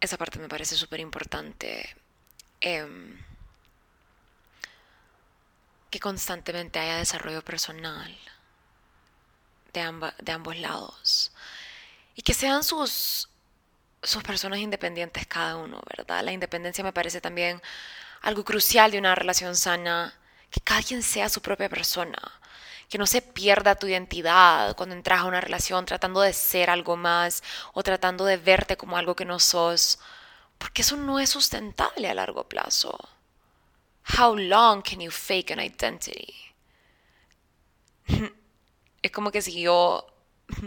esa 0.04 0.18
parte 0.18 0.38
me 0.38 0.50
parece 0.50 0.76
súper 0.76 1.00
importante. 1.00 1.96
Em, 2.60 3.18
que 5.90 6.00
constantemente 6.00 6.80
haya 6.80 6.98
desarrollo 6.98 7.44
personal 7.44 8.18
de, 9.74 10.12
de 10.20 10.32
ambos 10.32 10.58
lados 10.58 11.32
y 12.16 12.22
que 12.24 12.34
sean 12.34 12.64
sus, 12.64 13.30
sus 14.02 14.24
personas 14.24 14.60
independientes 14.60 15.28
cada 15.28 15.56
uno, 15.58 15.82
¿verdad? 15.98 16.24
La 16.24 16.32
independencia 16.32 16.84
me 16.84 16.94
parece 16.94 17.22
también 17.22 17.62
algo 18.24 18.44
crucial 18.44 18.90
de 18.90 18.98
una 18.98 19.16
relación 19.16 19.56
sana, 19.56 20.18
que 20.50 20.62
cada 20.62 20.82
quien 20.82 21.04
sea 21.04 21.30
su 21.30 21.42
propia 21.42 21.70
persona, 21.70 22.18
que 22.90 22.98
no 22.98 23.06
se 23.06 23.22
pierda 23.22 23.76
tu 23.76 23.88
identidad 23.88 24.76
cuando 24.76 24.96
entras 24.96 25.20
a 25.20 25.26
una 25.26 25.42
relación 25.42 25.86
tratando 25.86 26.22
de 26.22 26.34
ser 26.34 26.70
algo 26.70 26.96
más 26.96 27.44
o 27.74 27.84
tratando 27.84 28.26
de 28.26 28.38
verte 28.38 28.78
como 28.78 28.98
algo 28.98 29.16
que 29.16 29.26
no 29.26 29.40
sos, 29.40 30.00
porque 30.58 30.84
eso 30.84 30.96
no 30.96 31.20
es 31.20 31.30
sustentable 31.30 32.10
a 32.10 32.14
largo 32.14 32.48
plazo. 32.48 32.98
How 34.18 34.36
long 34.36 34.82
can 34.82 35.02
you 35.02 35.12
fake 35.12 35.52
an 35.52 35.60
identity? 35.60 36.34
es 39.02 39.12
como 39.12 39.32
que 39.32 39.42
si 39.42 39.62
yo 39.62 40.08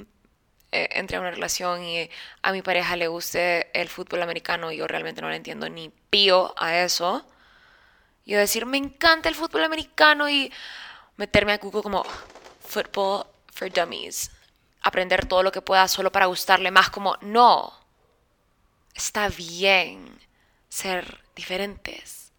eh, 0.73 0.89
entre 0.93 1.17
a 1.17 1.21
una 1.21 1.31
relación 1.31 1.83
y 1.83 2.11
a 2.43 2.53
mi 2.53 2.61
pareja 2.61 2.97
le 2.97 3.09
guste 3.09 3.71
el 3.79 3.89
fútbol 3.89 4.23
americano 4.23 4.73
y 4.73 4.77
yo 4.79 4.87
realmente 4.87 5.23
no 5.23 5.31
le 5.31 5.37
entiendo 5.37 5.71
ni 5.71 5.89
pío 6.11 6.55
a 6.59 6.81
eso. 6.81 7.27
Yo 8.27 8.39
decir, 8.39 8.67
me 8.67 8.77
encanta 8.77 9.29
el 9.29 9.37
fútbol 9.37 9.63
americano 9.63 10.29
y 10.29 10.53
meterme 11.17 11.53
a 11.53 11.59
Google 11.59 11.83
como 11.83 12.05
Football 12.61 13.25
for 13.53 13.73
Dummies. 13.73 14.33
Aprender 14.83 15.27
todo 15.27 15.45
lo 15.45 15.53
que 15.53 15.63
pueda 15.63 15.87
solo 15.87 16.11
para 16.11 16.27
gustarle 16.27 16.73
más 16.73 16.91
como, 16.91 17.17
no. 17.21 17.73
Está 18.95 19.29
bien 19.29 20.19
ser 20.69 21.23
diferentes. 21.37 22.33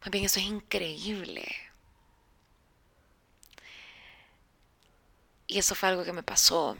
Más 0.00 0.10
bien 0.10 0.24
eso 0.24 0.40
es 0.40 0.46
increíble. 0.46 1.44
Y 5.46 5.58
eso 5.58 5.74
fue 5.74 5.90
algo 5.90 6.04
que 6.04 6.12
me 6.12 6.22
pasó 6.22 6.78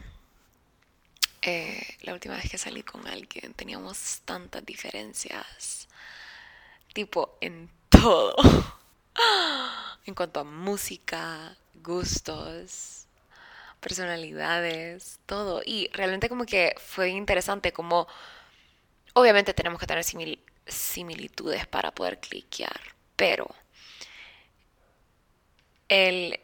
eh, 1.42 1.96
la 2.00 2.14
última 2.14 2.36
vez 2.36 2.50
que 2.50 2.56
salí 2.56 2.82
con 2.82 3.06
alguien. 3.06 3.52
Teníamos 3.52 4.22
tantas 4.24 4.64
diferencias. 4.64 5.88
Tipo, 6.94 7.36
en 7.42 7.68
todo. 8.04 8.36
en 10.04 10.14
cuanto 10.14 10.40
a 10.40 10.44
música, 10.44 11.56
gustos, 11.76 13.06
personalidades, 13.80 15.20
todo. 15.24 15.62
Y 15.64 15.88
realmente 15.94 16.28
como 16.28 16.44
que 16.44 16.74
fue 16.78 17.08
interesante 17.08 17.72
como... 17.72 18.06
Obviamente 19.14 19.54
tenemos 19.54 19.80
que 19.80 19.86
tener 19.86 20.04
similitudes 20.66 21.66
para 21.66 21.92
poder 21.92 22.20
cliquear, 22.20 22.78
pero 23.16 23.48
él 25.88 26.40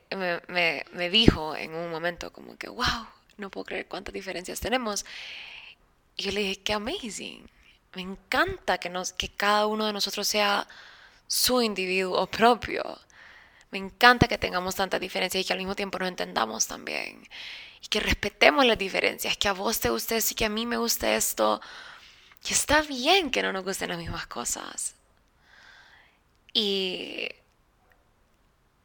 me, 0.49 1.11
dijo 1.11 1.57
en 1.57 1.75
un 1.75 1.91
momento 1.91 2.33
como 2.33 2.57
que, 2.57 2.71
wow, 2.71 3.07
no 3.37 3.51
puedo 3.51 3.67
creer 3.67 3.87
cuántas 3.87 4.15
diferencias 4.15 4.61
tenemos. 4.61 5.05
Y 6.17 6.23
yo 6.23 6.33
le 6.33 6.41
dije, 6.41 6.63
qué 6.63 6.73
amazing. 6.73 7.51
Me 7.95 8.03
encanta 8.03 8.79
que, 8.79 8.89
nos, 8.89 9.13
que 9.13 9.29
cada 9.29 9.67
uno 9.67 9.85
de 9.85 9.93
nosotros 9.93 10.27
sea 10.27 10.67
su 11.31 11.63
individuo 11.63 12.27
propio. 12.27 12.83
Me 13.71 13.79
encanta 13.79 14.27
que 14.27 14.37
tengamos 14.37 14.75
tantas 14.75 15.01
diferencias 15.01 15.45
y 15.45 15.47
que 15.47 15.53
al 15.53 15.61
mismo 15.61 15.77
tiempo 15.77 15.97
nos 16.01 16.09
entendamos 16.09 16.67
también. 16.67 17.23
Y 17.81 17.87
que 17.87 18.01
respetemos 18.01 18.67
las 18.67 18.77
diferencias, 18.77 19.37
que 19.37 19.47
a 19.47 19.53
vos 19.53 19.79
te 19.79 19.91
guste 19.91 20.17
esto 20.17 20.33
y 20.33 20.35
que 20.35 20.45
a 20.47 20.49
mí 20.49 20.67
me 20.67 20.77
guste 20.77 21.15
esto. 21.15 21.61
Y 22.45 22.53
está 22.53 22.83
bien 22.83 23.31
que 23.31 23.43
no 23.43 23.53
nos 23.53 23.65
gusten 23.65 23.91
las 23.91 23.99
mismas 23.99 24.27
cosas. 24.27 24.97
Y 26.53 27.29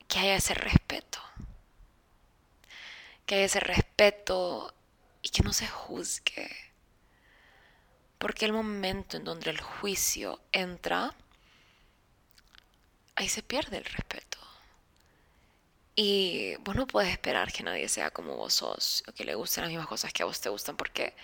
que 0.07 0.19
haya 0.19 0.35
ese 0.35 0.53
respeto. 0.53 1.19
Que 3.25 3.35
haya 3.35 3.45
ese 3.45 3.59
respeto 3.59 4.71
y 5.23 5.29
que 5.29 5.41
no 5.41 5.51
se 5.51 5.67
juzgue. 5.67 6.51
Porque 8.19 8.45
el 8.45 8.53
momento 8.53 9.17
en 9.17 9.23
donde 9.23 9.49
el 9.49 9.59
juicio 9.59 10.39
entra, 10.51 11.15
ahí 13.15 13.29
se 13.29 13.43
pierde 13.43 13.77
el 13.77 13.85
respeto. 13.85 14.37
Y 15.95 16.55
vos 16.57 16.75
no 16.75 16.87
puedes 16.87 17.11
esperar 17.11 17.51
que 17.51 17.63
nadie 17.63 17.87
sea 17.87 18.11
como 18.11 18.35
vos 18.35 18.55
sos 18.55 19.03
o 19.07 19.13
que 19.13 19.23
le 19.23 19.35
gusten 19.35 19.63
las 19.63 19.71
mismas 19.71 19.87
cosas 19.87 20.11
que 20.11 20.23
a 20.23 20.25
vos 20.25 20.41
te 20.41 20.49
gustan 20.49 20.75
porque 20.75 21.15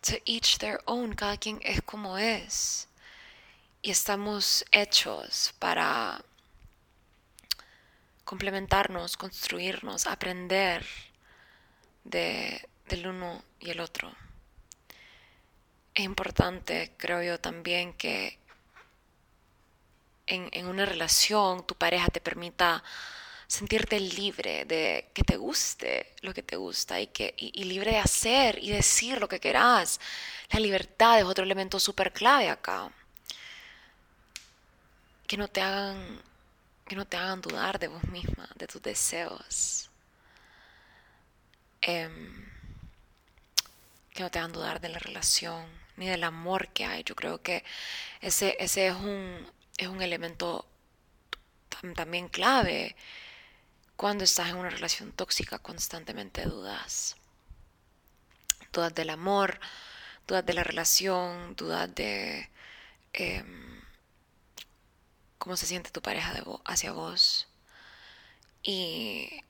to 0.00 0.16
each 0.26 0.58
their 0.58 0.80
own, 0.86 1.14
cada 1.14 1.36
quien 1.36 1.60
es 1.62 1.80
como 1.82 2.18
es. 2.18 2.88
Y 3.82 3.90
estamos 3.90 4.64
hechos 4.72 5.54
para 5.58 6.24
complementarnos, 8.24 9.16
construirnos, 9.16 10.06
aprender 10.06 10.84
de, 12.04 12.68
del 12.88 13.06
uno 13.06 13.44
y 13.60 13.70
el 13.70 13.80
otro. 13.80 14.12
Es 15.94 16.04
importante, 16.04 16.92
creo 16.96 17.22
yo, 17.22 17.38
también 17.38 17.92
que 17.92 18.38
en, 20.26 20.48
en 20.52 20.66
una 20.66 20.86
relación 20.86 21.66
tu 21.66 21.74
pareja 21.74 22.08
te 22.08 22.20
permita 22.20 22.82
sentirte 23.46 24.00
libre 24.00 24.64
de 24.64 25.10
que 25.14 25.22
te 25.22 25.36
guste 25.36 26.14
lo 26.22 26.32
que 26.34 26.42
te 26.42 26.56
gusta 26.56 27.00
y, 27.00 27.06
que, 27.08 27.34
y, 27.36 27.64
libre 27.64 27.92
de 27.92 27.98
hacer 27.98 28.58
y 28.62 28.70
decir 28.70 29.20
lo 29.20 29.28
que 29.28 29.40
querás. 29.40 30.00
La 30.50 30.60
libertad 30.60 31.18
es 31.18 31.24
otro 31.24 31.44
elemento 31.44 31.78
súper 31.78 32.12
clave 32.12 32.48
acá. 32.50 32.90
Que 35.26 35.36
no 35.36 35.48
te 35.48 35.60
hagan 35.60 36.22
que 36.86 36.96
no 36.96 37.06
te 37.06 37.16
hagan 37.16 37.40
dudar 37.40 37.78
de 37.78 37.88
vos 37.88 38.04
misma, 38.04 38.48
de 38.56 38.66
tus 38.66 38.82
deseos. 38.82 39.90
Em, 41.80 42.44
que 44.12 44.22
no 44.22 44.30
te 44.30 44.38
hagan 44.38 44.52
dudar 44.52 44.80
de 44.80 44.90
la 44.90 44.98
relación, 44.98 45.66
ni 45.96 46.06
del 46.08 46.24
amor 46.24 46.68
que 46.68 46.84
hay. 46.84 47.02
Yo 47.04 47.14
creo 47.16 47.42
que 47.42 47.64
ese, 48.20 48.56
ese 48.60 48.88
es, 48.88 48.94
un, 48.94 49.50
es 49.76 49.88
un 49.88 50.02
elemento 50.02 50.66
también 51.94 52.28
clave 52.28 52.96
cuando 53.96 54.24
estás 54.24 54.48
en 54.50 54.56
una 54.56 54.70
relación 54.70 55.12
tóxica, 55.12 55.58
constantemente 55.58 56.44
dudas. 56.44 57.16
Dudas 58.72 58.94
del 58.94 59.10
amor, 59.10 59.60
dudas 60.26 60.44
de 60.44 60.54
la 60.54 60.64
relación, 60.64 61.54
dudas 61.56 61.94
de... 61.94 62.50
Em, 63.12 63.82
cómo 65.38 65.56
se 65.56 65.66
siente 65.66 65.90
tu 65.90 66.02
pareja 66.02 66.32
de 66.32 66.42
hacia 66.64 66.92
vos. 66.92 67.46
Y 68.62 69.42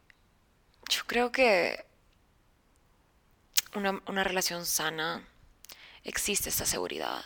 yo 0.90 1.06
creo 1.06 1.32
que 1.32 1.86
una, 3.74 4.02
una 4.06 4.24
relación 4.24 4.66
sana 4.66 5.26
existe 6.02 6.48
esta 6.50 6.66
seguridad, 6.66 7.22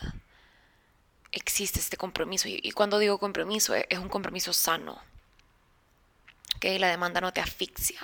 existe 1.31 1.79
este 1.79 1.97
compromiso. 1.97 2.47
Y, 2.47 2.71
cuando 2.71 2.99
digo 2.99 3.17
compromiso, 3.19 3.75
es, 3.75 3.97
un 3.97 4.09
compromiso 4.09 4.53
sano. 4.53 5.01
¿okay? 6.57 6.79
La 6.79 6.89
demanda 6.89 7.21
no 7.21 7.33
te 7.33 7.41
asfixia. 7.41 7.99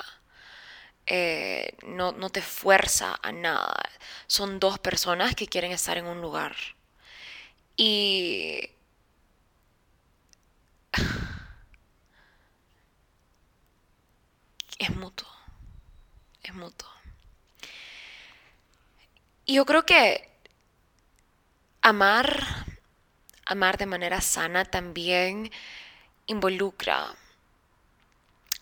Eh, 1.08 1.76
no, 1.86 2.12
no, 2.14 2.30
te 2.30 2.42
fuerza 2.42 3.20
a 3.22 3.32
nada. 3.32 3.84
Son 4.28 4.60
dos 4.60 4.80
personas 4.80 5.36
que 5.36 5.48
quieren 5.48 5.72
estar 5.72 5.98
en 5.98 6.06
un 6.08 6.22
lugar. 6.22 6.56
Y 7.78 8.70
es 14.80 14.96
mutuo. 14.96 15.28
Es 16.44 16.54
mutuo. 16.54 16.90
Y 19.46 19.56
yo 19.56 19.66
creo 19.66 19.86
que 19.86 20.30
amar, 21.82 22.66
amar 23.46 23.78
de 23.78 23.86
manera 23.86 24.22
sana 24.22 24.66
también 24.66 25.52
involucra 26.28 27.16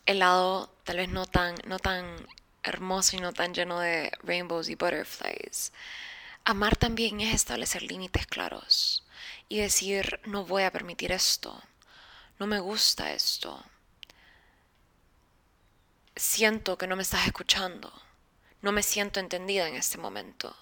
el 0.06 0.20
lado 0.20 0.70
tal 0.84 0.98
vez 0.98 1.10
no 1.10 1.26
tan, 1.26 1.56
no 1.66 1.80
tan 1.80 2.06
hermoso 2.64 3.16
y 3.16 3.20
no 3.20 3.34
tan 3.34 3.54
lleno 3.54 3.80
de 3.80 4.12
rainbows 4.24 4.70
y 4.70 4.76
butterflies. 4.76 5.72
Amar 6.46 6.76
también 6.76 7.22
es 7.22 7.34
establecer 7.34 7.84
límites 7.84 8.28
claros 8.28 9.06
y 9.48 9.60
decir, 9.60 10.20
no 10.26 10.46
voy 10.46 10.64
a 10.64 10.72
permitir 10.72 11.12
esto, 11.12 11.62
no 12.40 12.48
me 12.48 12.60
gusta 12.60 13.14
esto, 13.14 13.64
siento 16.16 16.78
que 16.78 16.88
no 16.88 16.96
me 16.96 17.04
estás 17.04 17.26
escuchando, 17.26 17.94
no 18.62 18.72
me 18.72 18.84
siento 18.84 19.20
entendida 19.20 19.68
en 19.68 19.76
este 19.76 19.98
momento. 19.98 20.56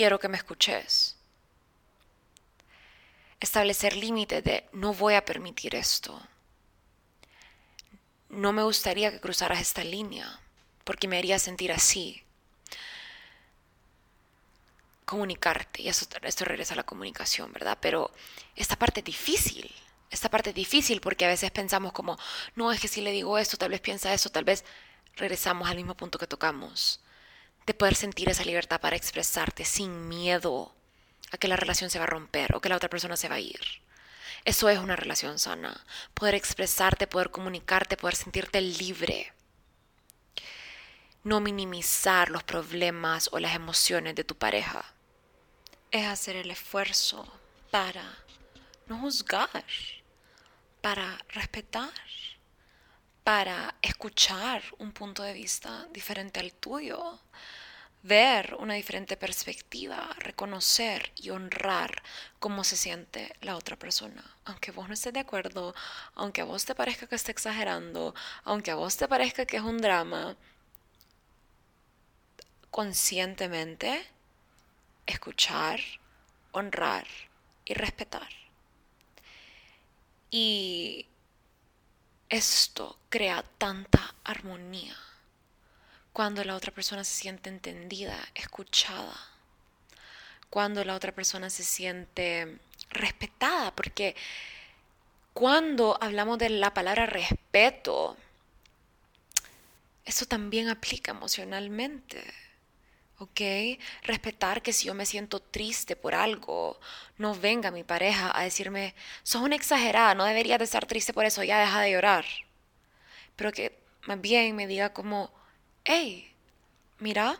Quiero 0.00 0.18
que 0.18 0.30
me 0.30 0.38
escuches. 0.38 1.14
Establecer 3.38 3.94
límites 3.94 4.42
de 4.42 4.66
no 4.72 4.94
voy 4.94 5.12
a 5.12 5.26
permitir 5.26 5.74
esto. 5.74 6.18
No 8.30 8.54
me 8.54 8.62
gustaría 8.62 9.10
que 9.10 9.20
cruzaras 9.20 9.60
esta 9.60 9.84
línea 9.84 10.40
porque 10.84 11.06
me 11.06 11.18
haría 11.18 11.38
sentir 11.38 11.70
así. 11.70 12.22
Comunicarte, 15.04 15.82
y 15.82 15.88
eso, 15.88 16.06
esto 16.22 16.46
regresa 16.46 16.72
a 16.72 16.78
la 16.78 16.84
comunicación, 16.84 17.52
¿verdad? 17.52 17.76
Pero 17.78 18.10
esta 18.56 18.76
parte 18.76 19.00
es 19.00 19.04
difícil 19.04 19.70
esta 20.08 20.30
parte 20.30 20.48
es 20.48 20.56
difícil 20.56 21.02
porque 21.02 21.26
a 21.26 21.28
veces 21.28 21.50
pensamos 21.50 21.92
como, 21.92 22.18
no, 22.56 22.72
es 22.72 22.80
que 22.80 22.88
si 22.88 23.02
le 23.02 23.12
digo 23.12 23.36
esto, 23.36 23.58
tal 23.58 23.68
vez 23.68 23.82
piensa 23.82 24.14
eso, 24.14 24.30
tal 24.30 24.44
vez 24.44 24.64
regresamos 25.16 25.68
al 25.68 25.76
mismo 25.76 25.94
punto 25.94 26.18
que 26.18 26.26
tocamos, 26.26 27.00
de 27.70 27.74
poder 27.74 27.94
sentir 27.94 28.28
esa 28.28 28.44
libertad 28.44 28.80
para 28.80 28.96
expresarte 28.96 29.64
sin 29.64 30.08
miedo 30.08 30.74
a 31.30 31.38
que 31.38 31.46
la 31.46 31.54
relación 31.54 31.88
se 31.88 32.00
va 32.00 32.04
a 32.04 32.08
romper 32.08 32.56
o 32.56 32.60
que 32.60 32.68
la 32.68 32.74
otra 32.74 32.90
persona 32.90 33.16
se 33.16 33.28
va 33.28 33.36
a 33.36 33.40
ir. 33.40 33.60
Eso 34.44 34.68
es 34.68 34.80
una 34.80 34.96
relación 34.96 35.38
sana, 35.38 35.84
poder 36.12 36.34
expresarte, 36.34 37.06
poder 37.06 37.30
comunicarte, 37.30 37.96
poder 37.96 38.16
sentirte 38.16 38.60
libre. 38.60 39.32
No 41.22 41.38
minimizar 41.38 42.30
los 42.30 42.42
problemas 42.42 43.28
o 43.30 43.38
las 43.38 43.54
emociones 43.54 44.16
de 44.16 44.24
tu 44.24 44.34
pareja. 44.34 44.84
Es 45.92 46.06
hacer 46.06 46.34
el 46.34 46.50
esfuerzo 46.50 47.24
para 47.70 48.18
no 48.88 48.98
juzgar 48.98 49.64
para 50.80 51.18
respetar, 51.28 51.92
para 53.22 53.74
escuchar 53.82 54.62
un 54.78 54.92
punto 54.92 55.22
de 55.22 55.34
vista 55.34 55.86
diferente 55.92 56.40
al 56.40 56.52
tuyo, 56.52 57.20
ver 58.02 58.56
una 58.58 58.74
diferente 58.74 59.16
perspectiva, 59.16 60.14
reconocer 60.18 61.12
y 61.16 61.30
honrar 61.30 62.02
cómo 62.38 62.64
se 62.64 62.76
siente 62.76 63.34
la 63.42 63.56
otra 63.56 63.76
persona. 63.76 64.24
Aunque 64.44 64.70
vos 64.70 64.88
no 64.88 64.94
estés 64.94 65.12
de 65.12 65.20
acuerdo, 65.20 65.74
aunque 66.14 66.40
a 66.40 66.44
vos 66.44 66.64
te 66.64 66.74
parezca 66.74 67.06
que 67.06 67.14
está 67.14 67.30
exagerando, 67.30 68.14
aunque 68.44 68.70
a 68.70 68.76
vos 68.76 68.96
te 68.96 69.08
parezca 69.08 69.46
que 69.46 69.58
es 69.58 69.62
un 69.62 69.78
drama, 69.78 70.36
conscientemente 72.70 74.06
escuchar, 75.06 75.80
honrar 76.52 77.06
y 77.64 77.74
respetar. 77.74 78.28
Y 80.30 81.06
esto 82.28 82.96
crea 83.10 83.44
tanta 83.58 84.14
armonía 84.24 84.96
cuando 86.12 86.44
la 86.44 86.56
otra 86.56 86.72
persona 86.72 87.04
se 87.04 87.14
siente 87.14 87.50
entendida, 87.50 88.18
escuchada, 88.34 89.14
cuando 90.48 90.84
la 90.84 90.94
otra 90.94 91.12
persona 91.12 91.50
se 91.50 91.62
siente 91.62 92.58
respetada, 92.90 93.74
porque 93.74 94.16
cuando 95.32 95.96
hablamos 96.00 96.38
de 96.38 96.50
la 96.50 96.74
palabra 96.74 97.06
respeto, 97.06 98.16
eso 100.04 100.26
también 100.26 100.68
aplica 100.68 101.12
emocionalmente. 101.12 102.24
¿ok? 103.20 103.40
Respetar 104.02 104.62
que 104.62 104.72
si 104.72 104.86
yo 104.86 104.94
me 104.94 105.06
siento 105.06 105.40
triste 105.40 105.94
por 105.94 106.14
algo, 106.14 106.80
no 107.18 107.34
venga 107.34 107.70
mi 107.70 107.84
pareja 107.84 108.36
a 108.36 108.42
decirme, 108.42 108.94
sos 109.22 109.42
una 109.42 109.56
exagerada, 109.56 110.14
no 110.14 110.24
deberías 110.24 110.58
de 110.58 110.64
estar 110.64 110.86
triste 110.86 111.12
por 111.12 111.26
eso, 111.26 111.44
ya 111.44 111.60
deja 111.60 111.80
de 111.82 111.92
llorar. 111.92 112.24
Pero 113.36 113.52
que 113.52 113.78
más 114.06 114.20
bien 114.20 114.56
me 114.56 114.66
diga 114.66 114.92
como, 114.94 115.30
hey, 115.90 116.32
mira, 117.00 117.38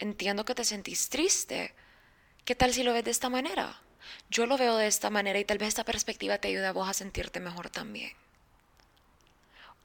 entiendo 0.00 0.44
que 0.44 0.54
te 0.54 0.64
sentís 0.64 1.08
triste. 1.08 1.72
¿Qué 2.44 2.54
tal 2.56 2.74
si 2.74 2.82
lo 2.82 2.92
ves 2.92 3.04
de 3.04 3.12
esta 3.12 3.28
manera? 3.28 3.80
Yo 4.30 4.46
lo 4.46 4.58
veo 4.58 4.76
de 4.76 4.88
esta 4.88 5.10
manera 5.10 5.38
y 5.38 5.44
tal 5.44 5.58
vez 5.58 5.68
esta 5.68 5.84
perspectiva 5.84 6.38
te 6.38 6.48
ayude 6.48 6.66
a 6.66 6.72
vos 6.72 6.88
a 6.88 6.94
sentirte 6.94 7.38
mejor 7.38 7.70
también. 7.70 8.12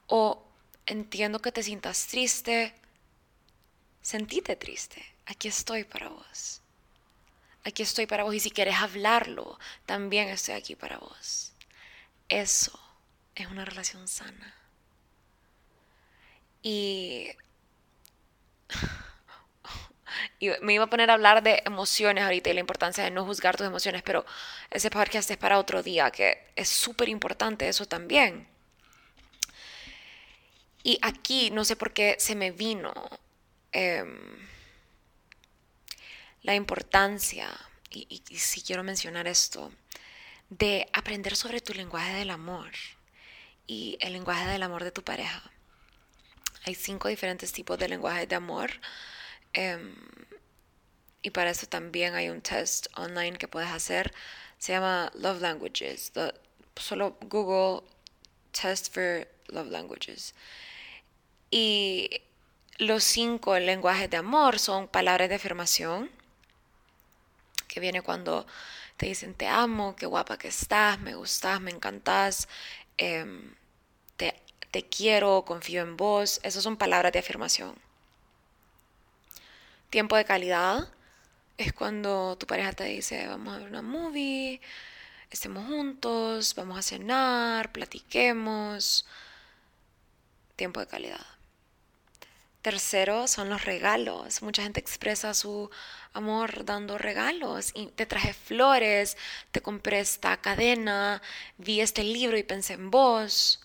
O 0.07 0.43
entiendo 0.87 1.39
que 1.39 1.51
te 1.51 1.61
sientas 1.61 2.07
triste, 2.07 2.73
sentíte 4.01 4.55
triste 4.55 5.13
aquí 5.25 5.47
estoy 5.47 5.83
para 5.83 6.09
vos. 6.09 6.61
Aquí 7.63 7.83
estoy 7.83 8.07
para 8.07 8.23
vos 8.23 8.35
y 8.35 8.39
si 8.39 8.51
quieres 8.51 8.75
hablarlo, 8.75 9.57
también 9.85 10.27
estoy 10.29 10.55
aquí 10.55 10.75
para 10.75 10.97
vos. 10.97 11.53
Eso 12.27 12.77
es 13.35 13.47
una 13.47 13.65
relación 13.65 14.07
sana. 14.07 14.55
Y, 16.61 17.29
y 20.39 20.49
me 20.61 20.73
iba 20.73 20.85
a 20.85 20.89
poner 20.89 21.09
a 21.09 21.13
hablar 21.13 21.43
de 21.43 21.61
emociones 21.65 22.23
ahorita 22.23 22.49
y 22.49 22.53
la 22.53 22.59
importancia 22.59 23.03
de 23.03 23.11
no 23.11 23.25
juzgar 23.25 23.57
tus 23.57 23.67
emociones, 23.67 24.03
pero 24.03 24.25
ese 24.69 24.89
podcast 24.89 25.29
es 25.31 25.37
para 25.37 25.59
otro 25.59 25.83
día, 25.83 26.11
que 26.11 26.51
es 26.55 26.69
súper 26.69 27.09
importante 27.09 27.67
eso 27.67 27.85
también. 27.85 28.47
Y 30.83 30.99
aquí 31.01 31.49
no 31.51 31.63
sé 31.63 31.75
por 31.75 31.93
qué 31.93 32.17
se 32.19 32.35
me 32.35 32.51
vino. 32.51 32.93
Em, 33.71 34.19
la 36.41 36.55
importancia, 36.55 37.49
y, 37.89 38.21
si 38.37 38.61
quiero 38.61 38.83
mencionar 38.83 39.27
esto, 39.27 39.71
de 40.49 40.87
aprender 40.93 41.35
sobre 41.35 41.61
tu 41.61 41.73
lenguaje 41.73 42.13
del 42.13 42.29
amor 42.29 42.71
y 43.65 43.97
el 44.01 44.13
lenguaje 44.13 44.45
del 44.47 44.61
amor 44.63 44.83
de 44.83 44.91
tu 44.91 45.03
pareja. 45.03 45.52
Hay 46.65 46.75
cinco 46.75 47.07
diferentes 47.07 47.51
tipos 47.51 47.77
de 47.77 47.89
lenguaje 47.89 48.27
de 48.27 48.35
amor. 48.35 48.71
Em, 49.53 49.95
y 51.21 51.29
para 51.31 51.51
eso 51.51 51.67
también 51.67 52.15
hay 52.15 52.29
un 52.29 52.41
test 52.41 52.87
online 52.97 53.37
que 53.37 53.47
puedes 53.47 53.69
hacer. 53.69 54.13
Se 54.57 54.73
llama 54.73 55.11
Love 55.15 55.41
Languages. 55.41 56.11
solo 56.75 57.17
Google 57.21 57.87
Test 58.51 58.93
for 58.93 59.27
Love 59.47 59.67
Languages. 59.67 60.33
Y 61.51 62.09
los 62.77 63.03
cinco 63.03 63.57
lenguajes 63.59 64.09
de 64.09 64.17
amor 64.17 64.59
son 64.59 64.87
palabras 64.87 65.29
de 65.29 65.35
afirmación, 65.35 66.09
que 67.67 67.79
viene 67.79 68.01
cuando 68.01 68.47
te 68.97 69.05
dicen 69.07 69.33
te 69.33 69.47
amo, 69.47 69.95
qué 69.95 70.05
guapa 70.05 70.37
que 70.37 70.47
estás, 70.47 70.99
me 70.99 71.15
gustas, 71.15 71.61
me 71.61 71.71
encantas, 71.71 72.47
em, 72.97 73.53
te, 74.73 74.83
quiero, 74.89 75.45
confío 75.45 75.81
en 75.83 75.97
vos. 75.97 76.39
Esas 76.43 76.63
son 76.63 76.77
palabras 76.77 77.13
de 77.13 77.19
afirmación. 77.19 77.75
Tiempo 79.89 80.15
de 80.17 80.25
calidad 80.25 80.89
es 81.57 81.73
cuando 81.73 82.35
tu 82.37 82.47
pareja 82.47 82.73
te 82.73 82.85
dice 82.85 83.27
vamos 83.27 83.55
a 83.55 83.59
ver 83.59 83.69
una 83.69 83.83
movie, 83.83 84.59
estemos 85.29 85.67
juntos, 85.67 86.55
vamos 86.55 86.79
a 86.79 86.81
cenar, 86.81 87.71
platiquemos. 87.71 89.05
Tiempo 90.55 90.79
de 90.79 90.87
calidad. 90.87 91.25
Tercero 92.63 93.27
son 93.27 93.49
los 93.49 93.65
regalos. 93.65 94.41
Mucha 94.41 94.63
gente 94.63 94.79
expresa 94.79 95.33
su 95.33 95.69
amor 96.13 96.65
dando 96.65 96.97
regalos. 96.97 97.73
Te 97.95 98.05
traje 98.05 98.33
flores, 98.33 99.17
te 99.51 99.61
compré 99.61 99.99
esta 99.99 100.37
cadena, 100.37 101.21
vi 101.57 101.81
este 101.81 102.03
libro 102.03 102.37
y 102.37 102.43
pensé 102.43 102.73
en 102.73 102.89
vos. 102.89 103.62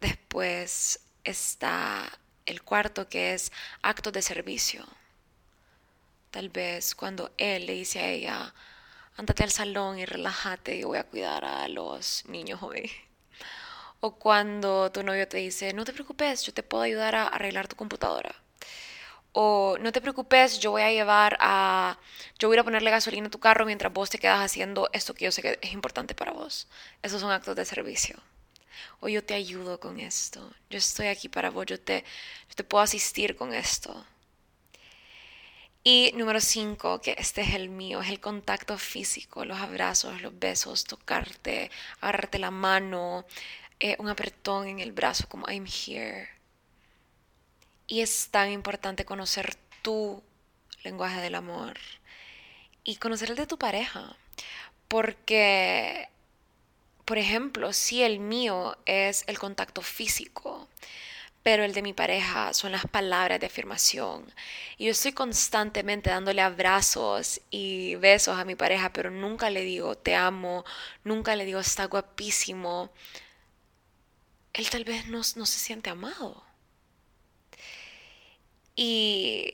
Después 0.00 1.00
está 1.24 2.10
el 2.46 2.62
cuarto 2.62 3.08
que 3.08 3.34
es 3.34 3.52
acto 3.82 4.10
de 4.12 4.22
servicio. 4.22 4.86
Tal 6.30 6.48
vez 6.48 6.94
cuando 6.94 7.32
él 7.36 7.66
le 7.66 7.74
dice 7.74 7.98
a 8.00 8.08
ella, 8.08 8.54
ándate 9.16 9.42
al 9.42 9.50
salón 9.50 9.98
y 9.98 10.06
relájate, 10.06 10.78
yo 10.78 10.88
voy 10.88 10.98
a 10.98 11.04
cuidar 11.04 11.44
a 11.44 11.68
los 11.68 12.24
niños 12.26 12.62
hoy. 12.62 12.90
O 14.00 14.14
cuando 14.16 14.90
tu 14.90 15.02
novio 15.02 15.28
te 15.28 15.38
dice, 15.38 15.74
no 15.74 15.84
te 15.84 15.92
preocupes, 15.92 16.44
yo 16.44 16.54
te 16.54 16.62
puedo 16.62 16.82
ayudar 16.82 17.14
a 17.14 17.28
arreglar 17.28 17.68
tu 17.68 17.76
computadora. 17.76 18.34
O 19.32 19.76
no 19.80 19.92
te 19.92 20.00
preocupes, 20.00 20.58
yo 20.60 20.70
voy 20.72 20.82
a 20.82 20.90
llevar 20.90 21.36
a, 21.40 21.98
yo 22.38 22.48
voy 22.48 22.58
a 22.58 22.64
ponerle 22.64 22.90
gasolina 22.90 23.28
a 23.28 23.30
tu 23.30 23.38
carro 23.38 23.66
mientras 23.66 23.92
vos 23.92 24.10
te 24.10 24.18
quedas 24.18 24.40
haciendo 24.40 24.88
esto 24.92 25.14
que 25.14 25.26
yo 25.26 25.32
sé 25.32 25.42
que 25.42 25.58
es 25.60 25.72
importante 25.72 26.14
para 26.14 26.32
vos. 26.32 26.68
Esos 27.02 27.20
son 27.20 27.30
actos 27.30 27.54
de 27.56 27.64
servicio. 27.64 28.16
O 29.00 29.08
yo 29.08 29.24
te 29.24 29.34
ayudo 29.34 29.80
con 29.80 30.00
esto. 30.00 30.52
Yo 30.70 30.78
estoy 30.78 31.08
aquí 31.08 31.28
para 31.28 31.50
vos, 31.50 31.66
yo 31.66 31.80
te, 31.80 32.04
yo 32.48 32.54
te 32.54 32.64
puedo 32.64 32.82
asistir 32.82 33.36
con 33.36 33.54
esto. 33.54 34.04
Y 35.82 36.12
número 36.14 36.40
cinco, 36.40 37.00
que 37.00 37.14
este 37.18 37.40
es 37.40 37.54
el 37.54 37.70
mío, 37.70 38.02
es 38.02 38.10
el 38.10 38.20
contacto 38.20 38.76
físico, 38.76 39.46
los 39.46 39.58
abrazos, 39.58 40.20
los 40.20 40.38
besos, 40.38 40.84
tocarte, 40.84 41.70
agarrarte 42.00 42.38
la 42.38 42.50
mano, 42.50 43.24
eh, 43.80 43.96
un 43.98 44.08
apretón 44.08 44.68
en 44.68 44.80
el 44.80 44.92
brazo 44.92 45.26
como 45.28 45.46
I'm 45.48 45.66
here. 45.66 46.28
Y 47.86 48.02
es 48.02 48.28
tan 48.30 48.50
importante 48.50 49.04
conocer 49.06 49.56
tu 49.82 50.22
lenguaje 50.84 51.20
del 51.20 51.34
amor 51.34 51.78
y 52.84 52.96
conocer 52.96 53.30
el 53.30 53.36
de 53.36 53.46
tu 53.46 53.58
pareja. 53.58 54.16
Porque, 54.88 56.08
por 57.10 57.18
ejemplo, 57.18 57.72
si 57.72 58.04
el 58.04 58.20
mío 58.20 58.78
es 58.86 59.24
el 59.26 59.36
contacto 59.36 59.82
físico, 59.82 60.68
pero 61.42 61.64
el 61.64 61.74
de 61.74 61.82
mi 61.82 61.92
pareja 61.92 62.54
son 62.54 62.70
las 62.70 62.86
palabras 62.86 63.40
de 63.40 63.46
afirmación. 63.46 64.32
Y 64.78 64.84
yo 64.84 64.92
estoy 64.92 65.10
constantemente 65.10 66.08
dándole 66.10 66.40
abrazos 66.40 67.40
y 67.50 67.96
besos 67.96 68.38
a 68.38 68.44
mi 68.44 68.54
pareja, 68.54 68.92
pero 68.92 69.10
nunca 69.10 69.50
le 69.50 69.62
digo 69.62 69.96
te 69.96 70.14
amo, 70.14 70.64
nunca 71.02 71.34
le 71.34 71.46
digo 71.46 71.58
está 71.58 71.86
guapísimo, 71.86 72.92
él 74.52 74.70
tal 74.70 74.84
vez 74.84 75.08
no, 75.08 75.24
se 75.24 75.58
siente 75.58 75.90
amado. 75.90 76.44
Y 78.76 79.52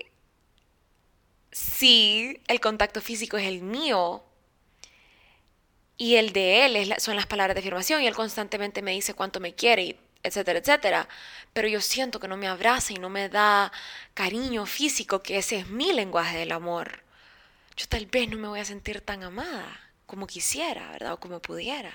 si 1.53 2.39
el 2.49 2.61
contacto 2.61 3.01
físico 3.01 3.39
es 3.39 3.47
el 3.47 3.63
mío, 3.63 4.23
Y 5.99 6.16
el 6.16 6.32
de 6.32 6.66
él 6.66 6.94
son 6.99 7.16
las 7.16 7.26
palabras 7.26 7.55
de 7.55 7.61
afirmación 7.61 8.03
y 8.03 8.07
él 8.07 8.14
constantemente 8.14 8.82
me 8.82 8.92
dice 8.92 9.14
cuánto 9.14 9.40
me 9.40 9.55
quiere, 9.55 9.97
etcétera, 10.22 10.59
etcétera. 10.59 11.09
Pero 11.53 11.68
yo 11.68 11.80
siento 11.80 12.20
que 12.20 12.28
no 12.28 12.36
me 12.36 12.49
abraza 12.49 12.92
y 12.92 12.97
no 12.97 13.09
me 13.09 13.28
da 13.28 13.72
cariño 14.14 14.66
físico, 14.66 15.22
que 15.22 15.38
ese 15.38 15.57
es 15.59 15.68
mi 15.68 15.92
lenguaje 15.92 16.36
del 16.36 16.53
amor. 16.53 17.03
Yo 17.76 17.86
tal 17.88 18.07
vez 18.07 18.28
no 18.28 18.36
me 18.36 18.49
voy 18.49 18.61
a 18.61 18.64
sentir 18.64 19.01
tan 19.01 19.22
amada 19.22 19.80
como 20.07 20.26
quisiera, 20.26 20.90
¿verdad? 20.92 21.14
O 21.14 21.20
como 21.20 21.40
pudiera. 21.40 21.92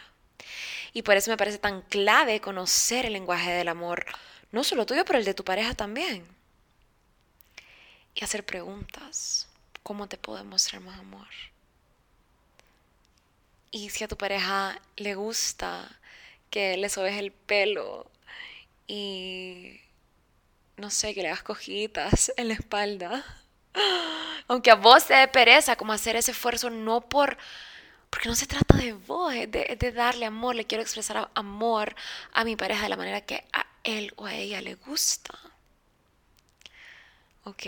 Y 0.93 1.03
por 1.03 1.15
eso 1.15 1.31
me 1.31 1.37
parece 1.37 1.57
tan 1.57 1.81
clave 1.83 2.41
conocer 2.41 3.05
el 3.05 3.13
lenguaje 3.13 3.51
del 3.51 3.67
amor, 3.67 4.05
no 4.51 4.63
solo 4.63 4.85
tuyo, 4.85 5.05
pero 5.05 5.19
el 5.19 5.25
de 5.25 5.33
tu 5.33 5.43
pareja 5.43 5.73
también. 5.73 6.25
Y 8.13 8.23
hacer 8.23 8.45
preguntas. 8.45 9.47
¿Cómo 9.83 10.07
te 10.07 10.17
puedo 10.17 10.37
demostrar 10.37 10.81
más 10.81 10.99
amor? 10.99 11.27
Y 13.71 13.89
si 13.89 14.03
a 14.03 14.07
tu 14.07 14.17
pareja 14.17 14.79
le 14.97 15.15
gusta 15.15 15.89
que 16.49 16.75
le 16.77 16.89
sobes 16.89 17.17
el 17.17 17.31
pelo 17.31 18.11
y 18.85 19.79
no 20.77 20.89
sé, 20.89 21.13
que 21.13 21.21
le 21.21 21.29
hagas 21.29 21.43
cojitas 21.43 22.33
en 22.35 22.49
la 22.49 22.55
espalda. 22.55 23.23
Aunque 24.47 24.71
a 24.71 24.75
vos 24.75 25.05
te 25.05 25.13
dé 25.13 25.27
pereza 25.29 25.77
como 25.77 25.93
hacer 25.93 26.15
ese 26.17 26.31
esfuerzo 26.31 26.69
no 26.69 27.01
por 27.01 27.37
porque 28.09 28.27
no 28.27 28.35
se 28.35 28.45
trata 28.45 28.75
de 28.75 28.91
vos, 28.91 29.33
es 29.33 29.49
de, 29.49 29.77
de, 29.79 29.91
darle 29.93 30.25
amor, 30.25 30.53
le 30.53 30.65
quiero 30.65 30.81
expresar 30.81 31.31
amor 31.33 31.95
a 32.33 32.43
mi 32.43 32.57
pareja 32.57 32.83
de 32.83 32.89
la 32.89 32.97
manera 32.97 33.21
que 33.21 33.45
a 33.53 33.65
él 33.85 34.11
o 34.17 34.25
a 34.25 34.35
ella 34.35 34.61
le 34.61 34.75
gusta. 34.75 35.39
¿Ok? 37.45 37.63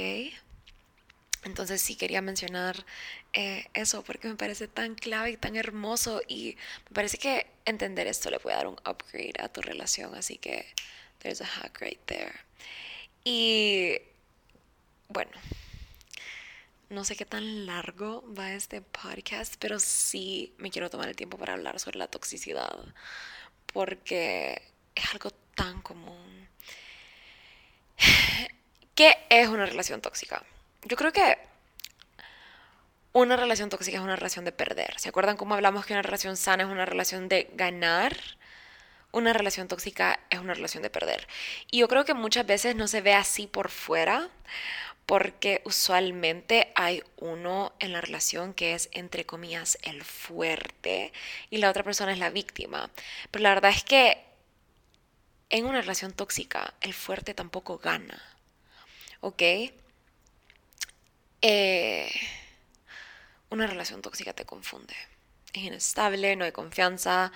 Entonces 1.45 1.81
sí 1.81 1.95
quería 1.95 2.21
mencionar 2.21 2.85
eh, 3.33 3.65
eso 3.73 4.03
porque 4.03 4.27
me 4.27 4.35
parece 4.35 4.67
tan 4.67 4.93
clave 4.95 5.31
y 5.31 5.37
tan 5.37 5.55
hermoso 5.55 6.21
y 6.27 6.55
me 6.89 6.93
parece 6.93 7.17
que 7.17 7.47
entender 7.65 8.05
esto 8.07 8.29
le 8.29 8.39
puede 8.39 8.55
dar 8.55 8.67
un 8.67 8.77
upgrade 8.85 9.33
a 9.39 9.49
tu 9.49 9.61
relación, 9.61 10.13
así 10.15 10.37
que 10.37 10.65
there's 11.19 11.41
a 11.41 11.45
hack 11.45 11.79
right 11.81 11.99
there. 12.05 12.33
Y 13.23 13.97
bueno, 15.09 15.31
no 16.89 17.03
sé 17.05 17.15
qué 17.15 17.25
tan 17.25 17.65
largo 17.65 18.23
va 18.37 18.53
este 18.53 18.81
podcast, 18.81 19.55
pero 19.59 19.79
sí 19.79 20.53
me 20.57 20.69
quiero 20.69 20.91
tomar 20.91 21.09
el 21.09 21.15
tiempo 21.15 21.37
para 21.37 21.53
hablar 21.53 21.79
sobre 21.79 21.97
la 21.97 22.07
toxicidad 22.07 22.77
porque 23.73 24.61
es 24.93 25.11
algo 25.11 25.31
tan 25.55 25.81
común. 25.81 26.47
¿Qué 28.95 29.17
es 29.29 29.47
una 29.47 29.65
relación 29.65 30.01
tóxica? 30.01 30.43
Yo 30.83 30.95
creo 30.97 31.11
que 31.11 31.52
una 33.13 33.37
relación 33.37 33.69
tóxica 33.69 33.97
es 33.97 34.03
una 34.03 34.15
relación 34.15 34.43
de 34.43 34.51
perder. 34.51 34.99
¿Se 34.99 35.09
acuerdan 35.09 35.37
cómo 35.37 35.53
hablamos 35.53 35.85
que 35.85 35.93
una 35.93 36.01
relación 36.01 36.35
sana 36.35 36.63
es 36.63 36.69
una 36.69 36.85
relación 36.85 37.29
de 37.29 37.49
ganar? 37.53 38.17
Una 39.11 39.33
relación 39.33 39.67
tóxica 39.67 40.19
es 40.31 40.39
una 40.39 40.55
relación 40.55 40.81
de 40.81 40.89
perder. 40.89 41.27
Y 41.69 41.79
yo 41.79 41.87
creo 41.87 42.05
que 42.05 42.15
muchas 42.15 42.47
veces 42.47 42.75
no 42.75 42.87
se 42.87 43.01
ve 43.01 43.13
así 43.13 43.45
por 43.45 43.69
fuera, 43.69 44.29
porque 45.05 45.61
usualmente 45.63 46.71
hay 46.73 47.03
uno 47.17 47.73
en 47.79 47.93
la 47.93 48.01
relación 48.01 48.55
que 48.55 48.73
es, 48.73 48.89
entre 48.93 49.25
comillas, 49.25 49.77
el 49.83 50.03
fuerte 50.03 51.13
y 51.51 51.57
la 51.57 51.69
otra 51.69 51.83
persona 51.83 52.13
es 52.13 52.19
la 52.19 52.31
víctima. 52.31 52.89
Pero 53.29 53.43
la 53.43 53.53
verdad 53.53 53.71
es 53.71 53.83
que 53.83 54.23
en 55.51 55.65
una 55.65 55.81
relación 55.81 56.13
tóxica 56.13 56.73
el 56.81 56.95
fuerte 56.95 57.35
tampoco 57.35 57.77
gana. 57.77 58.19
¿Ok? 59.21 59.43
Eh 61.41 62.11
una 63.53 63.67
relación 63.67 64.01
tóxica 64.01 64.33
te 64.33 64.45
confunde. 64.45 64.95
Es 65.53 65.63
inestable, 65.63 66.35
no 66.35 66.43
hay 66.43 66.51
confianza 66.51 67.31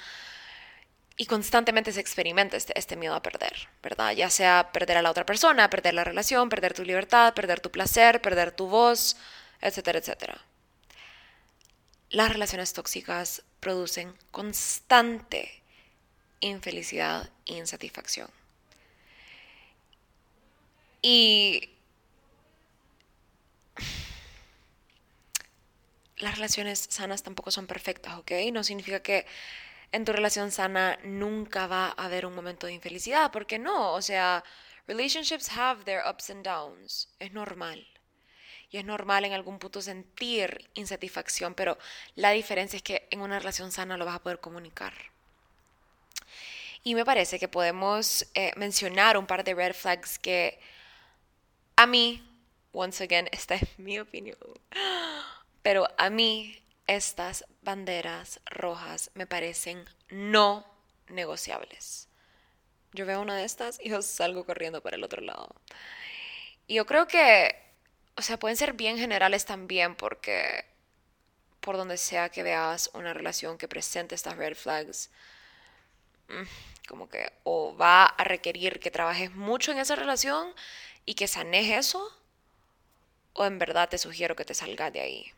y 1.16 1.28
constantemente 1.28 1.92
se 1.92 2.00
experimenta 2.00 2.58
este, 2.58 2.78
este, 2.78 2.96
miedo 2.96 3.16
a 3.16 3.22
perder, 3.22 3.70
¿verdad? 3.82 4.12
Ya 4.12 4.30
sea 4.30 4.72
perder 4.72 4.98
a 4.98 5.02
la 5.02 5.12
otra 5.12 5.26
persona, 5.26 5.70
perder 5.70 5.94
la 5.94 6.04
relación, 6.04 6.50
perder 6.50 6.74
tu 6.74 6.84
libertad, 6.84 7.34
perder 7.34 7.60
tu 7.60 7.72
placer, 7.72 8.22
perder 8.22 8.52
tu 8.52 8.68
voz, 8.68 9.18
etcétera, 9.62 10.00
etcétera. 10.00 10.42
Las 12.10 12.32
relaciones 12.32 12.74
tóxicas 12.74 13.44
producen 13.60 14.16
constante 14.32 15.62
infelicidad 16.40 17.30
e 17.46 17.54
insatisfacción. 17.56 18.30
Y 21.02 21.77
las 26.18 26.36
relaciones 26.36 26.88
sanas 26.90 27.24
tampoco 27.24 27.52
son 27.52 27.68
perfectas, 27.68 28.18
¿ok? 28.18 28.32
No 28.52 28.64
significa 28.64 29.02
que 29.02 29.26
en 29.92 30.06
tu 30.06 30.12
relación 30.12 30.52
sana 30.52 31.00
nunca 31.04 31.68
va 31.68 31.88
a 31.98 32.06
haber 32.06 32.26
un 32.26 32.36
momento 32.36 32.68
de 32.68 32.74
infelicidad, 32.74 33.32
porque 33.32 33.60
no, 33.60 33.94
o 33.94 34.02
sea, 34.02 34.44
relationships 34.88 35.50
have 35.56 35.84
their 35.84 36.02
ups 36.10 36.30
and 36.30 36.44
downs, 36.44 37.10
es 37.20 37.32
normal. 37.34 37.88
Y 38.70 38.78
es 38.78 38.86
normal 38.86 39.24
en 39.24 39.32
algún 39.32 39.60
punto 39.60 39.82
sentir 39.82 40.70
insatisfacción, 40.74 41.54
pero 41.54 41.78
la 42.16 42.32
diferencia 42.32 42.78
es 42.78 42.84
que 42.84 43.08
en 43.12 43.22
una 43.22 43.40
relación 43.40 43.72
sana 43.72 43.96
lo 43.96 44.06
vas 44.06 44.16
a 44.16 44.24
poder 44.24 44.40
comunicar. 44.40 44.94
Y 46.84 46.96
me 46.96 47.06
parece 47.06 47.40
que 47.40 47.48
podemos 47.48 48.28
eh, 48.34 48.52
mencionar 48.58 49.18
un 49.18 49.26
par 49.26 49.44
de 49.44 49.54
red 49.54 49.74
flags 49.74 50.20
que 50.20 50.60
a 51.78 51.86
mí, 51.86 52.24
once 52.74 53.04
again, 53.04 53.30
esta 53.32 53.56
es 53.56 53.80
mi 53.80 54.00
opinión, 54.00 54.38
pero 55.68 55.86
a 55.98 56.10
mí 56.10 56.64
estas 56.88 57.44
banderas 57.62 58.40
rojas 58.46 59.12
me 59.16 59.28
parecen 59.28 59.84
no 60.08 60.66
negociables. 61.10 62.08
Yo 62.94 63.06
veo 63.06 63.20
una 63.20 63.36
de 63.36 63.44
estas 63.44 63.78
y 63.84 63.90
yo 63.90 64.02
salgo 64.02 64.46
corriendo 64.46 64.82
para 64.82 64.96
el 64.96 65.04
otro 65.04 65.22
lado. 65.22 65.54
Y 66.68 66.76
yo 66.76 66.86
creo 66.86 67.06
que, 67.06 67.54
o 68.16 68.22
sea, 68.22 68.40
pueden 68.40 68.56
ser 68.56 68.76
bien 68.76 68.98
generales 68.98 69.44
también 69.44 69.96
porque 69.96 70.64
por 71.60 71.76
donde 71.76 71.98
sea 71.98 72.30
que 72.30 72.44
veas 72.44 72.90
una 72.94 73.14
relación 73.14 73.58
que 73.58 73.68
presente 73.68 74.16
estas 74.16 74.38
red 74.38 74.56
flags, 74.56 75.10
mm, 76.30 76.88
como 76.88 77.10
que 77.10 77.34
o 77.44 77.76
va 77.76 78.06
a 78.06 78.24
requerir 78.24 78.80
que 78.80 78.90
trabajes 78.90 79.36
mucho 79.36 79.74
en 79.74 79.80
esa 79.80 79.98
relación 79.98 80.48
y 81.04 81.16
que 81.16 81.28
sanes 81.28 81.78
eso, 81.78 82.10
o 83.34 83.44
en 83.44 83.60
verdad 83.60 83.90
te 83.90 83.98
sugiero 83.98 84.34
que 84.38 84.46
te 84.46 84.54
salgas 84.54 84.94
de 84.94 85.02
ahí. 85.02 85.34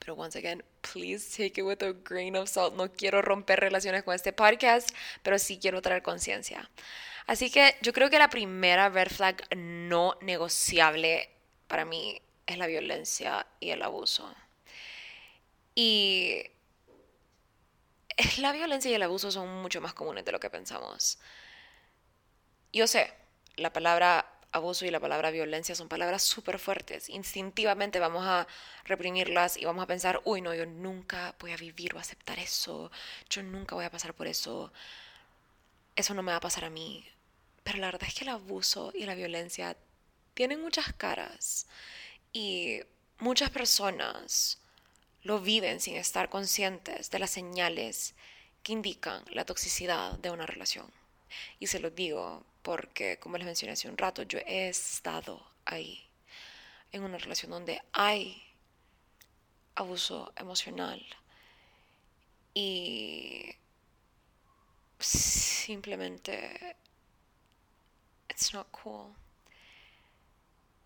Pero 0.00 0.14
once 0.14 0.36
again, 0.36 0.64
please 0.80 1.30
take 1.36 1.60
it 1.60 1.64
with 1.64 1.82
a 1.82 1.92
grain 1.92 2.34
of 2.34 2.48
salt. 2.48 2.74
No 2.74 2.90
quiero 2.90 3.22
romper 3.22 3.60
relaciones 3.60 4.02
con 4.02 4.14
este 4.14 4.32
podcast, 4.32 4.90
pero 5.22 5.38
sí 5.38 5.58
quiero 5.60 5.80
traer 5.82 6.02
conciencia. 6.02 6.68
Así 7.26 7.50
que 7.50 7.76
yo 7.82 7.92
creo 7.92 8.10
que 8.10 8.18
la 8.18 8.28
primera 8.28 8.88
red 8.88 9.08
flag 9.08 9.36
no 9.56 10.16
negociable 10.22 11.30
para 11.68 11.84
mí 11.84 12.20
es 12.46 12.58
la 12.58 12.66
violencia 12.66 13.46
y 13.60 13.70
el 13.70 13.82
abuso. 13.82 14.34
Y 15.74 16.42
la 18.38 18.52
violencia 18.52 18.90
y 18.90 18.94
el 18.94 19.02
abuso 19.02 19.30
son 19.30 19.62
mucho 19.62 19.80
más 19.80 19.94
comunes 19.94 20.24
de 20.24 20.32
lo 20.32 20.40
que 20.40 20.50
pensamos. 20.50 21.18
Yo 22.72 22.86
sé, 22.86 23.12
la 23.56 23.72
palabra 23.72 24.39
abuso 24.52 24.84
y 24.84 24.90
la 24.90 25.00
palabra 25.00 25.30
violencia 25.30 25.74
son 25.74 25.88
palabras 25.88 26.22
súper 26.22 26.58
fuertes. 26.58 27.08
Instintivamente 27.08 27.98
vamos 27.98 28.24
a 28.26 28.46
reprimirlas 28.84 29.56
y 29.56 29.64
vamos 29.64 29.82
a 29.82 29.86
pensar, 29.86 30.20
uy, 30.24 30.40
no, 30.40 30.54
yo 30.54 30.66
nunca 30.66 31.34
voy 31.38 31.52
a 31.52 31.56
vivir 31.56 31.94
o 31.94 31.98
aceptar 31.98 32.38
eso, 32.38 32.90
yo 33.28 33.42
nunca 33.42 33.74
voy 33.74 33.84
a 33.84 33.90
pasar 33.90 34.14
por 34.14 34.26
eso, 34.26 34.72
eso 35.96 36.14
no 36.14 36.22
me 36.22 36.32
va 36.32 36.38
a 36.38 36.40
pasar 36.40 36.64
a 36.64 36.70
mí. 36.70 37.06
Pero 37.62 37.78
la 37.78 37.86
verdad 37.86 38.08
es 38.08 38.14
que 38.14 38.24
el 38.24 38.30
abuso 38.30 38.92
y 38.94 39.06
la 39.06 39.14
violencia 39.14 39.76
tienen 40.34 40.60
muchas 40.62 40.92
caras 40.94 41.66
y 42.32 42.80
muchas 43.18 43.50
personas 43.50 44.58
lo 45.22 45.40
viven 45.40 45.80
sin 45.80 45.96
estar 45.96 46.30
conscientes 46.30 47.10
de 47.10 47.18
las 47.18 47.30
señales 47.30 48.14
que 48.62 48.72
indican 48.72 49.22
la 49.30 49.44
toxicidad 49.44 50.18
de 50.18 50.30
una 50.30 50.46
relación. 50.46 50.90
Y 51.58 51.66
se 51.68 51.78
lo 51.78 51.90
digo 51.90 52.44
porque, 52.62 53.18
como 53.18 53.38
les 53.38 53.46
mencioné 53.46 53.72
hace 53.72 53.88
un 53.88 53.98
rato, 53.98 54.22
yo 54.22 54.38
he 54.46 54.68
estado 54.68 55.46
ahí, 55.64 56.08
en 56.92 57.02
una 57.02 57.18
relación 57.18 57.50
donde 57.50 57.80
hay 57.92 58.42
abuso 59.74 60.32
emocional 60.36 61.04
y 62.54 63.54
simplemente 64.98 66.76
it's 68.28 68.52
not 68.52 68.70
cool. 68.70 69.14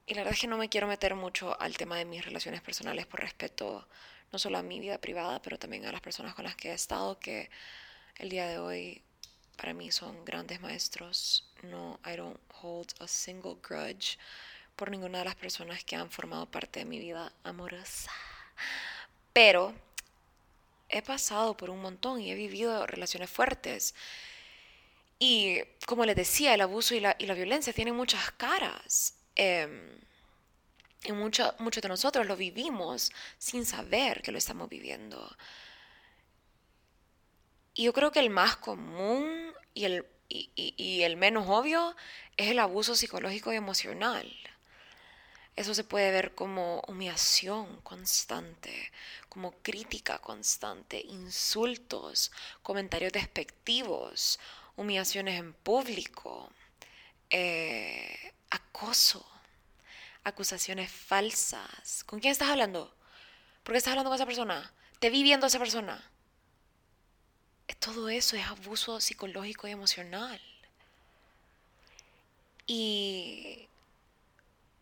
Y 0.07 0.15
la 0.15 0.21
verdad 0.21 0.35
es 0.35 0.41
que 0.41 0.47
no 0.47 0.59
me 0.59 0.69
quiero 0.69 0.87
meter 0.87 1.15
mucho 1.15 1.59
al 1.61 1.77
tema 1.77 1.97
de 1.97 2.05
mis 2.05 2.25
relaciones 2.25 2.61
personales 2.61 3.07
por 3.07 3.21
respeto 3.21 3.89
no 4.33 4.39
solo 4.39 4.59
a 4.59 4.63
mi 4.63 4.81
vida 4.81 4.99
privada, 4.99 5.41
pero 5.41 5.59
también 5.59 5.87
a 5.87 5.93
las 5.93 6.01
personas 6.01 6.35
con 6.35 6.45
las 6.45 6.57
que 6.57 6.71
he 6.71 6.75
estado, 6.75 7.19
que 7.19 7.51
el 8.17 8.29
día 8.29 8.49
de 8.49 8.59
hoy 8.59 9.03
para 9.57 9.75
mí 9.75 9.91
son 9.91 10.25
grandes 10.25 10.61
maestros. 10.61 11.49
No, 11.63 11.99
I 12.05 12.17
don't 12.17 12.41
hold 12.63 12.93
a 13.01 13.09
single 13.09 13.57
grudge 13.63 14.19
por 14.77 14.91
ninguna 14.91 15.19
de 15.19 15.25
las 15.25 15.37
personas 15.37 15.85
que 15.85 15.97
han 15.97 16.11
formado 16.11 16.47
parte 16.47 16.81
de 16.81 16.85
mi 16.85 16.99
vida 16.99 17.33
amorosa. 17.43 18.11
Pero 19.33 19.75
he 20.89 21.03
pasado 21.03 21.57
por 21.57 21.71
un 21.71 21.81
montón 21.81 22.21
y 22.21 22.31
he 22.31 22.35
vivido 22.35 22.87
relaciones 22.87 23.31
fuertes. 23.31 23.95
Y 25.19 25.61
como 25.87 26.05
les 26.05 26.17
decía, 26.17 26.55
el 26.55 26.61
abuso 26.61 26.95
y 26.95 27.01
la, 27.01 27.15
violencia 27.15 27.73
tienen 27.73 27.95
muchas 27.95 28.31
caras. 28.33 29.15
Em, 29.37 29.99
y 31.05 31.13
muchos 31.13 31.55
de 31.59 31.89
nosotros 31.89 32.27
lo 32.27 32.37
vivimos 32.37 33.13
sin 33.39 33.67
saber 33.67 34.23
que 34.23 34.33
lo 34.33 34.39
estamos 34.39 34.69
viviendo. 34.69 35.37
Y 37.75 37.85
yo 37.85 37.93
creo 37.93 38.13
que 38.13 38.21
el 38.21 38.31
más 38.31 38.57
común 38.57 39.53
y 39.75 39.85
el, 39.85 40.07
y 40.29 41.03
el 41.03 41.17
menos 41.17 41.47
obvio 41.49 41.95
es 42.37 42.51
el 42.51 42.59
abuso 42.59 42.95
psicológico 42.95 43.53
y 43.53 43.57
emocional. 43.57 44.33
Eso 45.57 45.73
se 45.73 45.85
puede 45.85 46.11
ver 46.11 46.35
como 46.35 46.81
humillación 46.89 47.81
constante, 47.83 48.91
como 49.29 49.53
crítica 49.63 50.19
constante, 50.19 51.01
insultos, 51.01 52.33
comentarios 52.63 53.13
despectivos, 53.13 54.41
humillaciones 54.75 55.39
en 55.39 55.53
público, 55.53 56.51
eh, 57.31 58.33
acoso, 58.51 59.25
acusaciones 60.25 60.91
falsas. 60.91 62.03
¿Con 62.03 62.19
quién 62.19 62.33
estás 62.33 62.49
hablando? 62.49 62.93
¿Por 63.63 63.75
qué 63.75 63.79
estás 63.79 63.93
hablando 63.93 64.11
con 64.11 64.17
esa 64.17 64.27
persona? 64.27 64.73
¿Te 64.99 65.11
vi 65.11 65.23
viendo 65.23 65.47
a 65.47 65.49
esa 65.49 65.61
persona? 65.61 66.11
Todo 67.85 68.09
eso 68.09 68.37
es 68.37 68.47
abuso 68.47 68.99
psicológico 68.99 69.69
y 69.69 69.73
emocional. 69.73 70.41
Y 72.67 73.69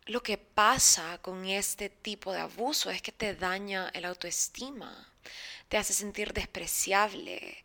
lo 0.07 0.23
que 0.23 0.39
pasa 0.39 1.19
con 1.19 1.45
este 1.47 1.89
tipo 1.89 2.33
de 2.33 2.41
abuso 2.41 2.91
es 2.91 3.03
que 3.03 3.11
te 3.13 3.35
daña 3.35 3.91
el 3.95 4.05
autoestima, 4.05 5.09
te 5.69 5.79
hace 5.79 5.93
sentir 5.93 6.33
despreciable, 6.33 7.65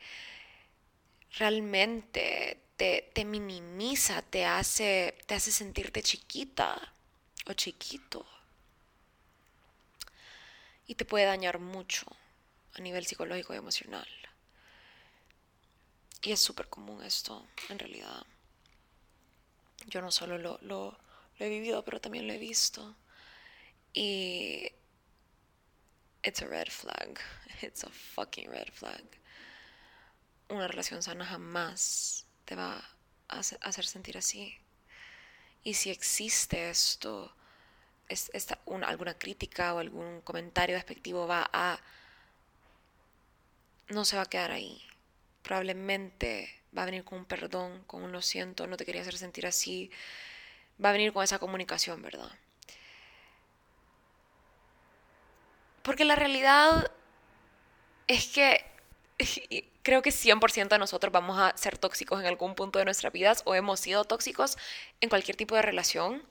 realmente 1.37 2.59
te, 2.77 3.11
te 3.13 3.25
minimiza, 3.25 4.21
te 4.23 4.45
hace, 4.45 5.15
te 5.27 5.35
hace 5.35 5.51
sentirte 5.51 6.01
chiquita 6.01 6.93
o 7.45 7.53
chiquito. 7.53 8.25
Y 10.87 10.95
te 10.95 11.05
puede 11.05 11.25
dañar 11.25 11.59
mucho 11.59 12.05
a 12.75 12.81
nivel 12.81 13.05
psicológico 13.05 13.53
y 13.53 13.57
emocional. 13.57 14.07
Y 16.27 16.33
es 16.33 16.41
súper 16.41 16.67
común 16.67 17.01
esto, 17.05 17.47
en 17.69 17.79
realidad. 17.79 18.25
Yo 19.85 20.01
no 20.01 20.11
solo 20.11 20.37
lo, 20.37 20.59
lo 20.61 20.99
he 21.39 21.47
vivido, 21.47 21.85
pero 21.85 22.01
también 22.01 22.27
lo 22.27 22.33
he 22.33 22.37
visto. 22.37 22.97
Y 23.93 24.69
it's 26.23 26.41
a 26.41 26.47
red 26.47 26.67
flag. 26.67 27.17
It's 27.61 27.85
a 27.85 27.89
fucking 27.89 28.51
red 28.51 28.67
flag. 28.73 29.05
Una 30.49 30.67
relación 30.67 31.01
sana 31.01 31.25
jamás 31.25 32.25
te 32.43 32.55
va 32.55 32.83
a 33.29 33.39
hacer 33.39 33.85
sentir 33.85 34.17
así. 34.17 34.53
Y 35.63 35.75
si 35.75 35.91
existe 35.91 36.69
esto, 36.69 37.33
es, 38.09 38.31
esta, 38.33 38.59
una, 38.65 38.87
alguna 38.87 39.17
crítica 39.17 39.73
o 39.73 39.79
algún 39.79 40.19
comentario 40.23 40.75
despectivo 40.75 41.25
va 41.25 41.49
a... 41.53 41.79
no 43.87 44.03
se 44.03 44.17
va 44.17 44.23
a 44.23 44.29
quedar 44.29 44.51
ahí. 44.51 44.83
Probablemente 45.47 46.53
va 46.77 46.81
a 46.81 46.85
venir 46.85 47.05
con 47.05 47.19
un 47.19 47.25
perdón, 47.25 47.83
con 47.87 48.03
un 48.03 48.11
lo 48.11 48.21
siento, 48.21 48.67
no 48.67 48.75
te 48.75 48.85
quería 48.85 49.01
hacer 49.01 49.17
sentir 49.17 49.47
así 49.47 49.89
va 50.83 50.89
a 50.89 50.91
venir 50.91 51.13
con 51.13 51.23
esa 51.23 51.39
comunicación, 51.39 52.01
¿verdad? 52.01 52.29
Porque 55.83 56.05
la 56.05 56.15
realidad 56.15 56.91
es 58.07 58.27
que 58.27 58.65
creo 59.83 60.01
que 60.01 60.11
100% 60.11 60.67
de 60.67 60.79
nosotros 60.79 61.11
vamos 61.11 61.39
a 61.39 61.55
ser 61.57 61.77
tóxicos 61.77 62.19
en 62.19 62.27
algún 62.27 62.55
punto 62.55 62.79
de 62.79 62.85
nuestras 62.85 63.13
vidas 63.13 63.41
o 63.45 63.55
hemos 63.55 63.79
sido 63.79 64.03
tóxicos 64.03 64.57
en 65.01 65.09
cualquier 65.09 65.37
tipo 65.37 65.55
de 65.55 65.61
relación. 65.61 66.23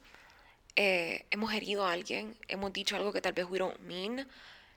Eh, 0.77 1.25
hemos 1.31 1.55
herido 1.55 1.87
a 1.87 1.93
alguien, 1.93 2.37
hemos 2.49 2.73
dicho 2.73 2.97
algo 2.97 3.13
que 3.13 3.23
tal 3.23 3.33
vez 3.33 3.47
we 3.49 3.59
don't 3.59 3.81
mean, 3.81 4.29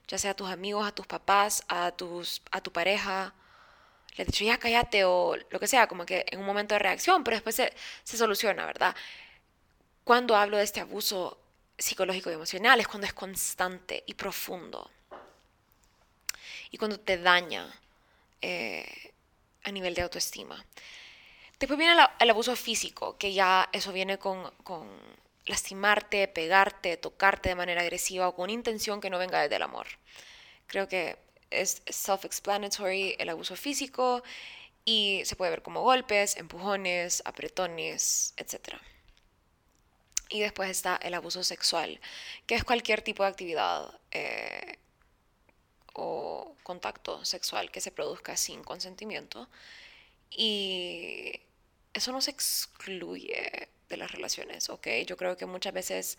ya 0.08 0.16
sea 0.16 0.30
a 0.30 0.34
tus 0.34 0.48
amigos, 0.48 0.86
a 0.86 0.92
tus 0.92 1.06
papás, 1.06 1.62
a, 1.68 1.92
tus, 1.92 2.42
a 2.50 2.62
tu 2.62 2.72
pareja. 2.72 3.34
Le 4.16 4.22
has 4.22 4.26
dicho, 4.26 4.44
ya 4.44 4.58
cállate 4.58 5.04
o 5.04 5.36
lo 5.36 5.60
que 5.60 5.66
sea, 5.66 5.86
como 5.86 6.04
que 6.04 6.26
en 6.30 6.40
un 6.40 6.46
momento 6.46 6.74
de 6.74 6.80
reacción, 6.80 7.24
pero 7.24 7.36
después 7.36 7.54
se, 7.54 7.72
se 8.02 8.16
soluciona, 8.16 8.66
¿verdad? 8.66 8.94
Cuando 10.04 10.36
hablo 10.36 10.56
de 10.56 10.64
este 10.64 10.80
abuso 10.80 11.38
psicológico 11.78 12.30
y 12.30 12.34
emocional 12.34 12.78
es 12.80 12.88
cuando 12.88 13.06
es 13.06 13.14
constante 13.14 14.04
y 14.06 14.14
profundo. 14.14 14.90
Y 16.70 16.78
cuando 16.78 17.00
te 17.00 17.18
daña 17.18 17.72
eh, 18.42 19.12
a 19.64 19.72
nivel 19.72 19.94
de 19.94 20.02
autoestima. 20.02 20.64
Después 21.58 21.78
viene 21.78 21.94
el, 22.18 22.30
abuso 22.30 22.56
físico, 22.56 23.18
que 23.18 23.34
ya 23.34 23.68
eso 23.72 23.92
viene 23.92 24.18
con, 24.18 24.50
con 24.62 24.88
lastimarte, 25.44 26.26
pegarte, 26.28 26.96
tocarte 26.96 27.50
de 27.50 27.54
manera 27.54 27.82
agresiva 27.82 28.28
o 28.28 28.34
con 28.34 28.48
intención 28.48 29.00
que 29.00 29.10
no 29.10 29.18
venga 29.18 29.42
desde 29.42 29.56
el 29.56 29.62
amor. 29.62 29.86
Creo 30.66 30.88
que 30.88 31.18
es 31.50 31.82
self-explanatory 31.86 33.16
el 33.18 33.28
abuso 33.28 33.56
físico 33.56 34.22
y 34.84 35.22
se 35.24 35.36
puede 35.36 35.50
ver 35.50 35.62
como 35.62 35.82
golpes, 35.82 36.36
empujones, 36.36 37.22
apretones, 37.24 38.34
etc. 38.36 38.76
Y 40.28 40.40
después 40.40 40.70
está 40.70 40.96
el 40.96 41.14
abuso 41.14 41.42
sexual, 41.44 42.00
que 42.46 42.54
es 42.54 42.64
cualquier 42.64 43.02
tipo 43.02 43.22
de 43.22 43.28
actividad 43.28 43.98
eh, 44.12 44.78
o 45.92 46.54
contacto 46.62 47.24
sexual 47.24 47.70
que 47.70 47.80
se 47.80 47.90
produzca 47.90 48.36
sin 48.36 48.62
consentimiento. 48.62 49.48
Y 50.30 51.40
eso 51.92 52.12
no 52.12 52.20
se 52.20 52.30
excluye 52.30 53.68
de 53.88 53.96
las 53.96 54.12
relaciones, 54.12 54.70
¿ok? 54.70 54.86
Yo 55.06 55.16
creo 55.16 55.36
que 55.36 55.46
muchas 55.46 55.74
veces 55.74 56.18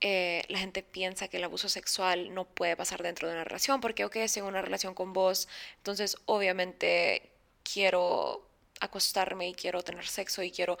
eh, 0.00 0.42
la 0.48 0.58
gente 0.58 0.82
piensa 0.82 1.28
que 1.28 1.38
el 1.38 1.44
abuso 1.44 1.68
sexual 1.68 2.34
no 2.34 2.44
puede 2.44 2.76
pasar 2.76 3.02
dentro 3.02 3.28
de 3.28 3.34
una 3.34 3.44
relación, 3.44 3.80
porque, 3.80 4.04
ok, 4.04 4.16
estoy 4.16 4.40
en 4.40 4.48
una 4.48 4.62
relación 4.62 4.94
con 4.94 5.12
vos, 5.12 5.48
entonces 5.78 6.16
obviamente 6.26 7.30
quiero 7.62 8.46
acostarme 8.80 9.48
y 9.48 9.54
quiero 9.54 9.82
tener 9.82 10.06
sexo 10.06 10.42
y 10.42 10.50
quiero... 10.50 10.78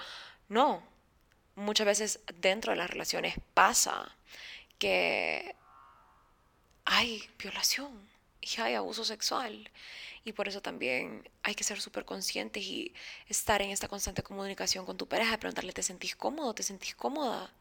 No, 0.48 0.82
muchas 1.56 1.86
veces 1.86 2.20
dentro 2.40 2.72
de 2.72 2.78
las 2.78 2.90
relaciones 2.90 3.36
pasa 3.54 4.14
que 4.78 5.56
hay 6.84 7.28
violación 7.38 8.08
y 8.40 8.60
hay 8.60 8.74
abuso 8.74 9.04
sexual. 9.04 9.70
Y 10.24 10.32
por 10.32 10.48
eso 10.48 10.60
también 10.60 11.28
hay 11.42 11.54
que 11.54 11.64
ser 11.64 11.80
súper 11.80 12.04
conscientes 12.04 12.62
y 12.64 12.92
estar 13.28 13.62
en 13.62 13.70
esta 13.70 13.88
constante 13.88 14.22
comunicación 14.22 14.84
con 14.84 14.96
tu 14.96 15.06
pareja, 15.08 15.38
preguntarle, 15.38 15.72
¿te 15.72 15.82
sentís 15.82 16.16
cómodo? 16.16 16.54
¿Te 16.54 16.62
sentís 16.62 16.94
cómoda? 16.94 17.52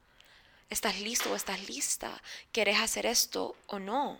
¿Estás 0.70 1.00
listo 1.00 1.32
o 1.32 1.36
estás 1.36 1.68
lista? 1.68 2.22
¿Querés 2.52 2.80
hacer 2.80 3.06
esto 3.06 3.56
o 3.68 3.80
no? 3.80 4.18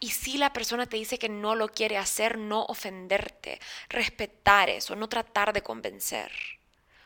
Y 0.00 0.10
si 0.10 0.36
la 0.36 0.52
persona 0.52 0.86
te 0.86 0.96
dice 0.96 1.18
que 1.18 1.28
no 1.28 1.54
lo 1.54 1.68
quiere 1.68 1.96
hacer, 1.96 2.36
no 2.36 2.64
ofenderte, 2.64 3.60
respetar 3.88 4.68
eso, 4.68 4.96
no 4.96 5.08
tratar 5.08 5.52
de 5.52 5.62
convencer. 5.62 6.32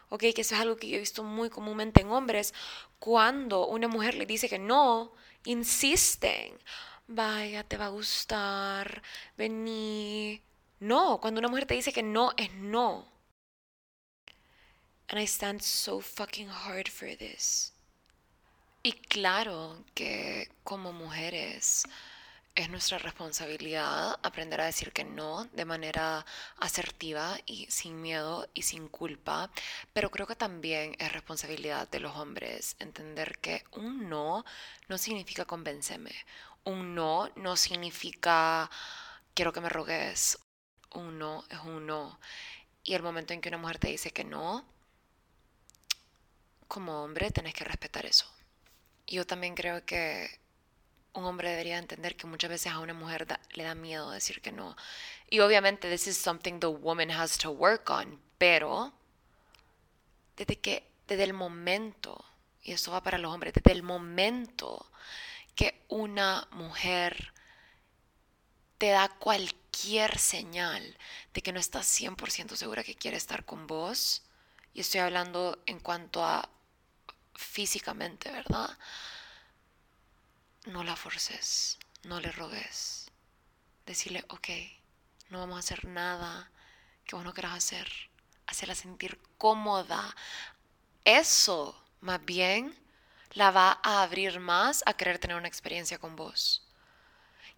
¿ok? 0.08 0.20
Que 0.34 0.40
eso 0.40 0.54
es 0.54 0.60
algo 0.60 0.76
que 0.76 0.88
yo 0.88 0.96
he 0.96 1.00
visto 1.00 1.22
muy 1.22 1.50
comúnmente 1.50 2.00
en 2.00 2.10
hombres. 2.10 2.54
Cuando 2.98 3.66
una 3.66 3.88
mujer 3.88 4.14
le 4.14 4.26
dice 4.26 4.48
que 4.48 4.58
no, 4.58 5.12
insisten. 5.44 6.58
Vaya, 7.08 7.64
te 7.64 7.76
va 7.76 7.86
a 7.86 7.88
gustar, 7.90 9.02
vení. 9.36 10.42
No, 10.80 11.20
cuando 11.20 11.38
una 11.40 11.48
mujer 11.48 11.66
te 11.66 11.74
dice 11.74 11.92
que 11.92 12.02
no, 12.02 12.32
es 12.36 12.52
no. 12.54 13.06
And 15.08 15.20
I 15.20 15.26
stand 15.26 15.62
so 15.62 16.00
fucking 16.00 16.48
hard 16.48 16.88
for 16.88 17.16
this. 17.16 17.72
Y 18.82 18.92
claro 18.92 19.84
que 19.94 20.48
como 20.64 20.92
mujeres 20.92 21.84
es 22.56 22.70
nuestra 22.70 22.98
responsabilidad 22.98 24.18
aprender 24.22 24.60
a 24.60 24.66
decir 24.66 24.92
que 24.92 25.04
no 25.04 25.44
de 25.52 25.64
manera 25.64 26.24
asertiva 26.58 27.38
y 27.46 27.66
sin 27.70 28.00
miedo 28.00 28.48
y 28.54 28.62
sin 28.62 28.88
culpa, 28.88 29.50
pero 29.92 30.10
creo 30.10 30.26
que 30.26 30.36
también 30.36 30.96
es 30.98 31.12
responsabilidad 31.12 31.88
de 31.88 32.00
los 32.00 32.16
hombres 32.16 32.76
entender 32.78 33.38
que 33.38 33.62
un 33.72 34.08
no 34.08 34.44
no 34.88 34.98
significa 34.98 35.44
convénceme, 35.44 36.12
un 36.64 36.94
no 36.94 37.30
no 37.36 37.56
significa 37.56 38.70
quiero 39.34 39.52
que 39.52 39.60
me 39.60 39.68
rogues, 39.68 40.38
un 40.94 41.18
no 41.18 41.44
es 41.50 41.60
un 41.60 41.86
no. 41.86 42.18
Y 42.82 42.94
el 42.94 43.02
momento 43.02 43.34
en 43.34 43.40
que 43.40 43.50
una 43.50 43.58
mujer 43.58 43.78
te 43.78 43.88
dice 43.88 44.12
que 44.12 44.24
no, 44.24 44.64
como 46.68 47.02
hombre 47.02 47.30
tenés 47.30 47.54
que 47.54 47.64
respetar 47.64 48.06
eso. 48.06 48.26
Yo 49.06 49.26
también 49.26 49.54
creo 49.54 49.84
que 49.84 50.40
un 51.12 51.24
hombre 51.24 51.50
debería 51.50 51.78
entender 51.78 52.16
que 52.16 52.26
muchas 52.26 52.50
veces 52.50 52.72
a 52.72 52.78
una 52.78 52.94
mujer 52.94 53.26
le 53.52 53.64
da 53.64 53.74
miedo 53.74 54.10
decir 54.10 54.42
que 54.42 54.52
no. 54.52 54.76
Y 55.30 55.40
obviamente 55.40 55.90
this 55.90 56.06
is 56.06 56.16
something 56.16 56.60
the 56.60 56.66
woman 56.66 57.10
has 57.10 57.38
to 57.38 57.50
work 57.50 57.88
on, 57.90 58.20
pero 58.38 58.92
desde 60.36 60.58
que 60.58 60.84
desde 61.06 61.24
el 61.24 61.32
momento, 61.32 62.24
y 62.62 62.72
esto 62.72 62.90
va 62.90 63.02
para 63.02 63.18
los 63.18 63.32
hombres, 63.32 63.54
desde 63.54 63.72
el 63.72 63.82
momento 63.82 64.90
que 65.54 65.84
una 65.88 66.46
mujer 66.50 67.32
te 68.78 68.88
da 68.90 69.08
cualquier 69.08 70.18
señal 70.18 70.98
de 71.32 71.42
que 71.42 71.52
no 71.52 71.60
estás 71.60 71.86
100% 71.86 72.56
segura 72.56 72.84
que 72.84 72.94
quiere 72.94 73.16
estar 73.16 73.44
con 73.44 73.66
vos, 73.66 74.22
y 74.74 74.80
estoy 74.80 75.00
hablando 75.00 75.62
en 75.64 75.80
cuanto 75.80 76.22
a 76.22 76.50
físicamente, 77.36 78.30
¿verdad? 78.30 78.76
No 80.66 80.82
la 80.82 80.96
forces, 80.96 81.78
no 82.04 82.20
le 82.20 82.32
rogues. 82.32 83.10
Decirle, 83.86 84.24
ok, 84.28 84.48
no 85.30 85.38
vamos 85.40 85.56
a 85.56 85.60
hacer 85.60 85.84
nada 85.84 86.50
que 87.04 87.16
vos 87.16 87.24
no 87.24 87.32
quieras 87.32 87.54
hacer. 87.54 87.88
Hacerla 88.46 88.74
sentir 88.74 89.18
cómoda. 89.38 90.14
Eso, 91.04 91.80
más 92.00 92.24
bien, 92.24 92.76
la 93.32 93.50
va 93.50 93.80
a 93.82 94.02
abrir 94.02 94.40
más 94.40 94.82
a 94.86 94.94
querer 94.94 95.18
tener 95.18 95.36
una 95.36 95.48
experiencia 95.48 95.98
con 95.98 96.16
vos. 96.16 96.62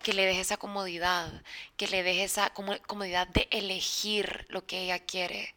Que 0.03 0.13
le 0.13 0.27
deje 0.27 0.41
esa 0.41 0.57
comodidad, 0.57 1.43
que 1.77 1.89
le 1.89 2.03
deje 2.03 2.25
esa 2.25 2.51
comodidad 2.51 3.27
de 3.29 3.49
elegir 3.51 4.47
lo 4.49 4.67
que 4.67 4.83
ella 4.83 4.99
quiere, 5.01 5.55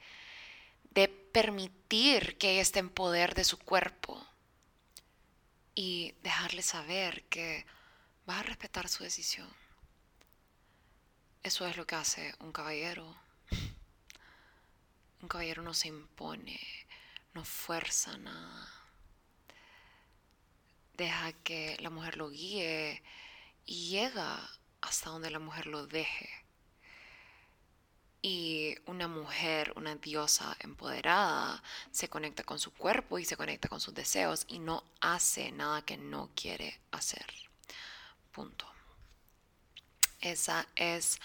permitir 1.32 2.38
que 2.38 2.60
esté 2.60 2.80
en 2.80 2.90
poder 2.90 3.36
de 3.36 3.44
su 3.44 3.58
cuerpo 3.58 4.26
y 5.76 6.14
dejarle 6.24 6.62
saber 6.62 7.24
que 7.26 7.66
va 8.30 8.40
a 8.40 8.44
respetar 8.44 8.90
su 8.90 9.04
decisión. 9.04 9.50
Eso 11.44 11.66
es 11.68 11.78
lo 11.78 11.88
que 11.88 11.96
hace 11.96 12.36
un 12.40 12.52
caballero. 12.52 13.18
Un 15.22 15.28
caballero 15.28 15.64
no 15.64 15.74
se 15.74 15.88
impone, 15.88 16.60
no 17.34 17.46
fuerza 17.46 18.18
nada. 18.18 18.68
Deja 20.94 21.34
que 21.34 21.78
la 21.80 21.90
mujer 21.90 22.18
lo 22.18 22.30
guíe 22.30 23.02
y 23.66 23.90
llega 23.90 24.50
hasta 24.82 25.10
donde 25.10 25.32
la 25.32 25.40
mujer 25.40 25.68
lo 25.68 25.88
deje. 25.88 26.41
Y 28.22 28.76
una 28.86 29.08
mujer, 29.08 29.74
una 29.76 29.96
diosa 29.96 30.56
empoderada, 30.60 31.64
se 31.92 32.08
conecta 32.08 32.44
con 32.44 32.60
su 32.60 32.72
cuerpo 32.72 33.18
y 33.18 33.26
se 33.26 33.36
conecta 33.36 33.68
con 33.68 33.80
sus 33.80 33.96
deseos 33.96 34.46
y 34.48 34.60
no 34.60 34.84
hace 35.00 35.52
nada 35.52 35.82
que 35.82 35.98
no 35.98 36.30
quiere 36.36 36.80
hacer. 36.92 37.26
Punto. 38.32 38.72
Esa 40.22 40.68
es 40.76 41.20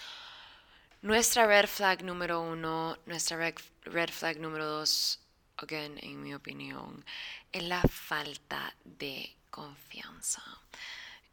nuestra 1.03 1.45
red 1.45 1.67
flag 1.67 2.03
número 2.03 2.41
uno. 2.41 2.97
Nuestra 3.05 3.37
red, 3.37 4.09
flag 4.09 4.39
número 4.39 4.65
dos, 4.65 5.19
again, 5.57 5.99
en 6.01 6.23
mi 6.23 6.33
opinión, 6.33 7.05
es 7.51 7.63
la 7.63 7.83
falta 7.83 8.75
de 8.83 9.35
confianza. 9.51 10.41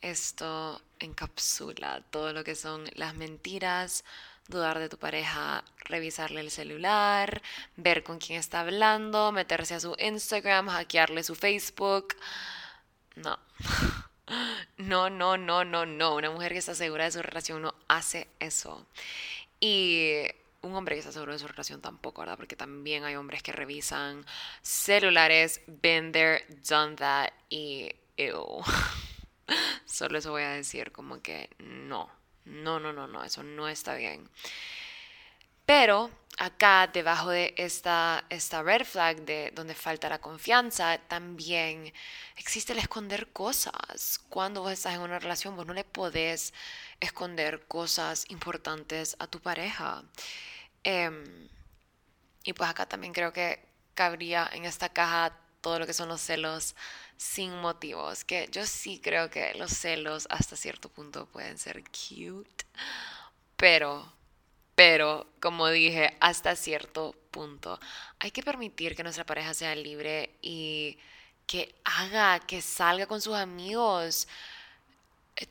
Esto 0.02 0.82
encapsula 0.98 2.02
todo 2.10 2.34
lo 2.34 2.44
que 2.44 2.54
son 2.54 2.84
las 2.94 3.14
mentiras, 3.14 4.04
dudar 4.49 4.78
de 4.78 4.88
tu 4.88 4.99
pareja, 4.99 5.64
revisarle 5.84 6.40
el 6.40 6.51
celular, 6.51 7.42
ver 7.76 8.03
con 8.03 8.18
quién 8.18 8.38
está 8.38 8.61
hablando, 8.61 9.32
meterse 9.32 9.74
a 9.74 9.80
su 9.80 9.97
Instagram, 9.99 10.68
hackearle 10.68 11.22
su 11.22 11.34
Facebook. 11.34 12.14
No. 13.16 13.38
No, 14.78 15.11
no, 15.11 15.36
no, 15.36 15.64
no, 15.64 15.84
no. 15.84 16.14
Una 16.16 16.30
mujer 16.30 16.53
que 16.53 16.59
está 16.59 16.74
segura 16.74 17.05
de 17.05 17.12
su 17.12 17.20
relación 17.20 17.61
no 17.61 17.74
hace 17.88 18.26
eso. 18.40 18.86
Y 19.61 20.22
un 20.62 20.74
hombre 20.74 20.95
que 20.95 21.01
está 21.01 21.12
seguro 21.12 21.32
de 21.32 21.38
su 21.38 21.47
relación 21.47 21.80
tampoco, 21.80 22.22
¿verdad? 22.22 22.36
Porque 22.36 22.57
también 22.57 23.05
hay 23.05 23.16
hombres 23.16 23.42
que 23.42 23.53
revisan 23.53 24.24
celulares, 24.62 25.61
been 25.66 26.11
there, 26.12 26.45
done 26.68 26.97
that 26.97 27.32
y 27.51 27.92
ew. 28.16 28.62
Solo 29.84 30.18
eso 30.18 30.30
voy 30.30 30.42
a 30.42 30.51
decir 30.51 30.90
como 30.90 31.20
que 31.20 31.51
no, 31.59 32.11
no, 32.45 32.80
no, 32.80 32.92
no, 32.92 33.07
no, 33.07 33.24
eso 33.24 33.42
no 33.42 33.68
está 33.68 33.95
bien. 33.95 34.28
Pero 35.66 36.11
acá 36.38 36.88
debajo 36.92 37.30
de 37.30 37.55
esta, 37.57 38.24
esta 38.28 38.62
red 38.62 38.84
flag 38.84 39.22
de 39.22 39.51
donde 39.55 39.74
falta 39.74 40.09
la 40.09 40.20
confianza, 40.20 40.99
también 41.09 41.92
existe 42.36 42.72
el 42.72 42.80
esconder 42.80 43.32
cosas. 43.32 44.20
Cuando 44.28 44.62
vos 44.62 44.72
estás 44.72 44.95
en 44.95 45.01
una 45.01 45.18
relación, 45.18 45.57
vos 45.57 45.66
no 45.66 45.72
le 45.74 45.84
podés 45.84 46.53
esconder 47.01 47.66
cosas 47.66 48.26
importantes 48.30 49.16
a 49.18 49.26
tu 49.26 49.40
pareja. 49.40 50.05
Em, 50.82 51.49
y 52.45 52.53
pues 52.53 52.70
acá 52.70 52.86
también 52.86 53.12
creo 53.14 53.32
que 53.32 53.64
cabría 53.95 54.49
en 54.53 54.64
esta 54.64 54.90
caja 54.90 55.38
todo 55.64 55.78
lo 55.78 55.86
que 55.86 55.94
son 55.94 56.10
los 56.10 56.20
celos 56.20 56.76
sin 57.16 57.56
motivos, 57.62 58.22
que 58.22 58.48
yo 58.52 58.66
sí 58.66 59.00
creo 59.02 59.30
que 59.30 59.54
los 59.54 59.72
celos 59.72 60.26
hasta 60.28 60.56
cierto 60.56 60.90
punto 60.90 61.24
pueden 61.24 61.56
ser 61.56 61.82
cute, 61.84 62.66
pero, 63.56 64.12
pero, 64.74 65.26
como 65.40 65.70
dije, 65.70 66.18
hasta 66.20 66.54
cierto 66.54 67.14
punto, 67.30 67.80
hay 68.18 68.30
que 68.30 68.42
permitir 68.42 68.94
que 68.94 69.02
nuestra 69.02 69.24
pareja 69.24 69.54
sea 69.54 69.74
libre 69.74 70.36
y 70.42 70.98
que 71.46 71.74
haga, 71.84 72.40
que 72.40 72.60
salga 72.60 73.06
con 73.06 73.22
sus 73.22 73.34
amigos. 73.34 74.28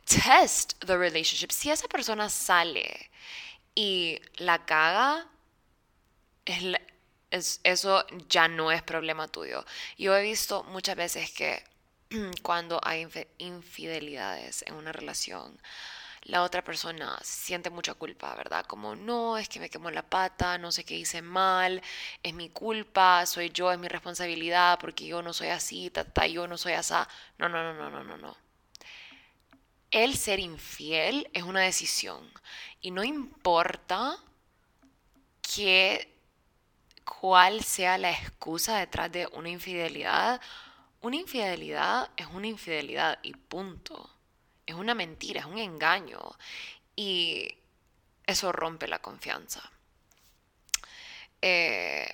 Test 0.06 0.74
the 0.86 0.96
relationship. 0.96 1.52
Si 1.52 1.72
esa 1.72 1.88
persona 1.88 2.30
sale 2.30 3.10
y 3.74 4.22
la 4.38 4.64
caga, 4.64 5.28
eso 7.34 8.06
ya 8.30 8.48
no 8.48 8.72
es 8.72 8.84
problema 8.84 9.28
tuyo. 9.28 9.66
Yo 9.98 10.16
he 10.16 10.22
visto 10.22 10.64
muchas 10.66 10.96
veces 10.96 11.32
que 11.32 11.64
cuando 12.44 12.80
hay 12.84 13.08
infidelidades 13.40 14.64
en 14.68 14.76
una 14.76 14.92
relación, 14.92 15.60
la 16.26 16.44
otra 16.44 16.64
persona 16.64 17.20
siente 17.22 17.70
mucha 17.70 17.96
culpa, 17.96 18.34
¿verdad? 18.36 18.66
Como, 18.66 18.96
no, 18.96 19.38
es 19.38 19.50
que 19.50 19.60
me 19.60 19.70
quemó 19.70 19.92
la 19.92 20.04
pata, 20.04 20.58
no 20.58 20.72
sé 20.72 20.86
qué 20.86 20.96
hice 20.96 21.22
mal, 21.22 21.82
es 22.22 22.34
mi 22.34 22.50
culpa, 22.50 23.26
soy 23.26 23.50
yo, 23.50 23.72
es 23.72 23.80
mi 23.80 23.88
responsabilidad, 23.88 24.80
porque 24.80 25.06
yo 25.06 25.22
no 25.22 25.34
soy 25.34 25.50
así, 25.50 25.90
tata, 25.90 26.28
yo 26.28 26.48
no 26.48 26.58
soy 26.58 26.74
así. 26.74 26.94
No, 27.38 27.50
no, 27.50 27.64
no, 27.64 27.74
no, 27.74 27.90
no, 27.90 28.04
no, 28.04 28.18
no. 28.18 28.38
El 29.92 30.16
ser 30.16 30.40
infiel 30.40 31.30
es 31.34 31.44
una 31.44 31.62
decisión 31.62 32.32
y 32.82 32.92
no 32.92 33.04
importa 33.04 34.18
que 35.42 36.13
cuál 37.04 37.64
sea 37.64 37.98
la 37.98 38.12
excusa 38.12 38.78
detrás 38.80 39.12
de 39.12 39.28
una 39.34 39.50
infidelidad, 39.50 40.42
una 41.02 41.18
infidelidad 41.18 42.10
es 42.16 42.28
una 42.28 42.48
infidelidad 42.48 43.20
y 43.24 43.34
punto. 43.34 44.10
Es 44.66 44.76
una 44.76 44.96
mentira, 44.96 45.42
es 45.42 45.46
un 45.46 45.58
engaño. 45.58 46.20
Y 46.96 47.58
eso 48.26 48.52
rompe 48.52 48.88
la 48.88 49.00
confianza. 49.00 49.70
Eh, 51.42 52.08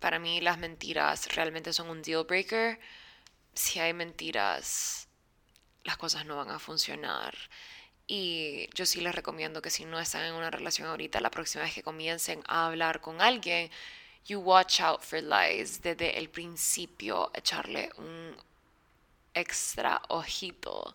para 0.00 0.18
mí 0.18 0.40
las 0.40 0.58
mentiras 0.58 1.32
realmente 1.34 1.72
son 1.72 1.88
un 1.88 2.02
deal 2.02 2.24
breaker. 2.24 2.80
Si 3.54 3.78
hay 3.78 3.92
mentiras, 3.92 5.08
las 5.84 5.96
cosas 5.96 6.26
no 6.26 6.36
van 6.36 6.50
a 6.50 6.58
funcionar. 6.58 7.36
Y 8.06 8.68
yo 8.74 8.86
sí 8.86 9.00
les 9.00 9.14
recomiendo 9.14 9.60
que 9.62 9.70
si 9.70 9.84
no 9.84 9.98
están 9.98 10.24
en 10.24 10.34
una 10.34 10.50
relación 10.50 10.88
ahorita, 10.88 11.20
la 11.20 11.30
próxima 11.30 11.64
vez 11.64 11.74
que 11.74 11.82
comiencen 11.82 12.42
a 12.46 12.66
hablar 12.66 13.00
con 13.00 13.20
alguien, 13.20 13.70
you 14.26 14.38
watch 14.40 14.80
out 14.80 15.02
for 15.02 15.22
lies 15.22 15.82
desde 15.82 16.18
el 16.18 16.28
principio, 16.30 17.30
echarle 17.34 17.90
un 17.98 18.36
extra 19.34 20.00
ojito 20.08 20.94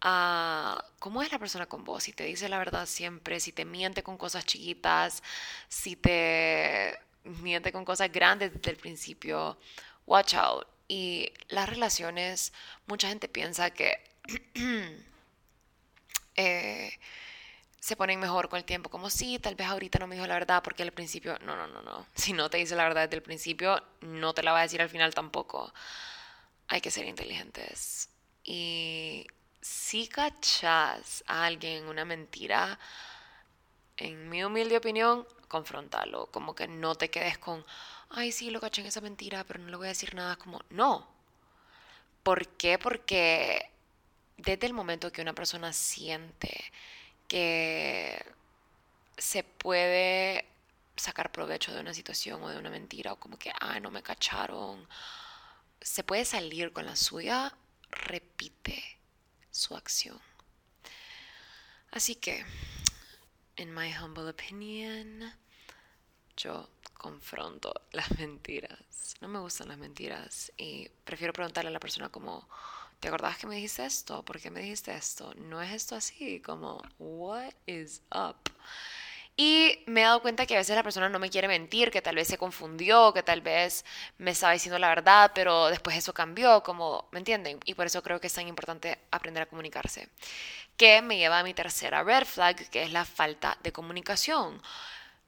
a 0.00 0.84
cómo 0.98 1.22
es 1.22 1.32
la 1.32 1.38
persona 1.38 1.66
con 1.66 1.84
vos, 1.84 2.04
si 2.04 2.12
te 2.12 2.24
dice 2.24 2.48
la 2.48 2.58
verdad 2.58 2.86
siempre, 2.86 3.40
si 3.40 3.52
te 3.52 3.64
miente 3.64 4.02
con 4.02 4.16
cosas 4.16 4.44
chiquitas, 4.46 5.22
si 5.68 5.96
te 5.96 6.98
miente 7.24 7.72
con 7.72 7.84
cosas 7.84 8.10
grandes 8.12 8.52
desde 8.54 8.70
el 8.70 8.76
principio, 8.76 9.58
watch 10.06 10.34
out. 10.34 10.66
Y 10.88 11.32
las 11.48 11.68
relaciones, 11.68 12.52
mucha 12.86 13.08
gente 13.08 13.28
piensa 13.28 13.70
que 13.70 14.00
Eh, 16.38 16.92
se 17.80 17.96
ponen 17.96 18.20
mejor 18.20 18.48
con 18.48 18.58
el 18.58 18.64
tiempo, 18.64 18.90
como 18.90 19.10
sí, 19.10 19.40
tal 19.40 19.56
vez 19.56 19.66
ahorita 19.66 19.98
no 19.98 20.06
me 20.06 20.14
dijo 20.14 20.26
la 20.26 20.34
verdad 20.34 20.62
porque 20.62 20.84
al 20.84 20.92
principio, 20.92 21.36
no, 21.40 21.56
no, 21.56 21.66
no, 21.66 21.82
no, 21.82 22.06
si 22.14 22.32
no 22.32 22.48
te 22.48 22.58
dice 22.58 22.76
la 22.76 22.84
verdad 22.84 23.02
desde 23.02 23.16
el 23.16 23.22
principio, 23.22 23.82
no 24.02 24.32
te 24.34 24.42
la 24.44 24.52
va 24.52 24.60
a 24.60 24.62
decir 24.62 24.80
al 24.80 24.88
final 24.88 25.12
tampoco. 25.14 25.72
Hay 26.68 26.80
que 26.80 26.90
ser 26.92 27.06
inteligentes. 27.06 28.10
Y 28.44 29.26
si 29.60 30.06
cachas 30.08 31.24
a 31.26 31.46
alguien 31.46 31.88
una 31.88 32.04
mentira, 32.04 32.78
en 33.96 34.28
mi 34.28 34.44
humilde 34.44 34.76
opinión, 34.76 35.26
confrontalo. 35.48 36.26
Como 36.30 36.54
que 36.54 36.68
no 36.68 36.94
te 36.94 37.10
quedes 37.10 37.38
con, 37.38 37.64
ay, 38.10 38.32
sí, 38.32 38.50
lo 38.50 38.60
caché 38.60 38.82
en 38.82 38.88
esa 38.88 39.00
mentira, 39.00 39.44
pero 39.44 39.60
no 39.60 39.70
le 39.70 39.76
voy 39.76 39.86
a 39.86 39.90
decir 39.90 40.14
nada. 40.14 40.36
Como, 40.36 40.60
no. 40.70 41.08
¿Por 42.22 42.46
qué? 42.48 42.78
Porque 42.78 43.70
desde 44.38 44.66
el 44.66 44.72
momento 44.72 45.12
que 45.12 45.20
una 45.20 45.34
persona 45.34 45.72
siente 45.72 46.64
que 47.26 48.24
se 49.18 49.42
puede 49.42 50.46
sacar 50.96 51.30
provecho 51.30 51.72
de 51.74 51.80
una 51.80 51.92
situación 51.92 52.42
o 52.42 52.48
de 52.48 52.58
una 52.58 52.70
mentira 52.70 53.12
o 53.12 53.20
como 53.20 53.38
que, 53.38 53.52
ah, 53.60 53.78
no 53.80 53.90
me 53.90 54.02
cacharon, 54.02 54.88
se 55.80 56.02
puede 56.04 56.24
salir 56.24 56.72
con 56.72 56.86
la 56.86 56.96
suya, 56.96 57.54
repite 57.90 58.98
su 59.50 59.76
acción. 59.76 60.20
Así 61.90 62.14
que, 62.14 62.44
en 63.56 63.74
my 63.74 63.92
humble 63.96 64.28
opinion, 64.30 65.32
yo 66.36 66.68
confronto 66.94 67.72
las 67.92 68.18
mentiras. 68.18 69.16
No 69.20 69.28
me 69.28 69.38
gustan 69.40 69.68
las 69.68 69.78
mentiras 69.78 70.52
y 70.56 70.88
prefiero 71.04 71.32
preguntarle 71.32 71.70
a 71.70 71.72
la 71.72 71.80
persona 71.80 72.08
como, 72.08 72.48
¿te 73.00 73.08
acordás 73.08 73.38
que 73.38 73.46
me 73.46 73.56
dijiste 73.56 73.84
esto? 73.84 74.24
¿Por 74.24 74.40
qué 74.40 74.50
me 74.50 74.60
dijiste 74.60 74.94
esto? 74.94 75.32
No 75.36 75.62
es 75.62 75.72
esto 75.72 75.94
así, 75.96 76.40
como, 76.40 76.82
what 76.98 77.52
is 77.66 78.02
up? 78.12 78.36
Y 79.40 79.84
me 79.86 80.00
he 80.00 80.04
dado 80.04 80.20
cuenta 80.20 80.46
que 80.46 80.56
a 80.56 80.58
veces 80.58 80.74
la 80.74 80.82
persona 80.82 81.08
no 81.08 81.20
me 81.20 81.30
quiere 81.30 81.46
mentir, 81.46 81.92
que 81.92 82.02
tal 82.02 82.16
vez 82.16 82.26
se 82.26 82.38
confundió, 82.38 83.12
que 83.14 83.22
tal 83.22 83.40
vez 83.40 83.84
me 84.18 84.32
estaba 84.32 84.52
diciendo 84.52 84.80
la 84.80 84.88
verdad, 84.88 85.30
pero 85.32 85.68
después 85.68 85.96
eso 85.96 86.12
cambió, 86.12 86.64
como, 86.64 87.08
¿me 87.12 87.20
entienden? 87.20 87.60
Y 87.64 87.74
por 87.74 87.86
eso 87.86 88.02
creo 88.02 88.20
que 88.20 88.26
es 88.26 88.34
tan 88.34 88.48
importante 88.48 88.98
aprender 89.12 89.44
a 89.44 89.46
comunicarse. 89.46 90.08
Que 90.76 91.02
me 91.02 91.18
lleva 91.18 91.38
a 91.38 91.44
mi 91.44 91.54
tercera 91.54 92.02
red 92.02 92.24
flag, 92.24 92.68
que 92.68 92.82
es 92.82 92.90
la 92.92 93.04
falta 93.04 93.56
de 93.62 93.72
comunicación. 93.72 94.60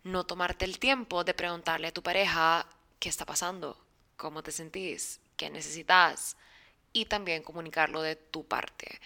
No 0.02 0.24
tomarte 0.26 0.64
el 0.64 0.80
tiempo 0.80 1.22
de 1.22 1.34
preguntarle 1.34 1.86
a 1.88 1.92
tu 1.92 2.02
pareja 2.02 2.66
qué 2.98 3.08
está 3.08 3.24
pasando, 3.24 3.78
cómo 4.16 4.42
te 4.42 4.50
sentís, 4.50 5.20
qué 5.36 5.50
necesitas 5.50 6.36
y 6.92 7.06
también 7.06 7.42
comunicarlo 7.42 8.02
de 8.02 8.16
tu 8.16 8.46
parte 8.46 9.00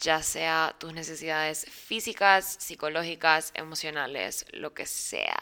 ya 0.00 0.22
sea 0.22 0.74
tus 0.78 0.92
necesidades 0.92 1.66
físicas, 1.66 2.56
psicológicas, 2.58 3.52
emocionales, 3.54 4.46
lo 4.52 4.72
que 4.72 4.86
sea. 4.86 5.38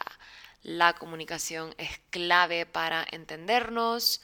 La 0.63 0.93
comunicación 0.93 1.73
es 1.77 1.99
clave 2.09 2.65
para 2.65 3.05
entendernos. 3.11 4.21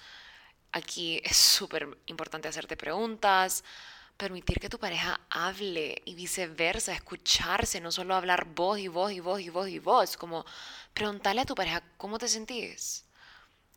Aquí 0.74 1.22
es 1.24 1.38
súper 1.38 1.98
importante 2.08 2.50
hacerte 2.50 2.76
preguntas, 2.76 3.64
permitir 4.18 4.60
que 4.60 4.70
tu 4.70 4.78
pareja 4.78 5.22
hable 5.30 6.02
y 6.06 6.16
viceversa, 6.16 6.94
escucharse, 6.94 7.80
no 7.80 7.92
solo 7.92 8.16
hablar 8.16 8.46
vos 8.46 8.78
y 8.80 8.90
vos 8.90 9.12
y 9.14 9.22
vos 9.22 9.40
y 9.40 9.50
vos 9.50 9.70
y 9.70 9.80
vos, 9.80 10.18
como 10.18 10.46
preguntarle 10.94 11.42
a 11.42 11.46
tu 11.46 11.56
pareja 11.56 11.82
cómo 11.98 12.18
te 12.20 12.28
sentís, 12.28 13.06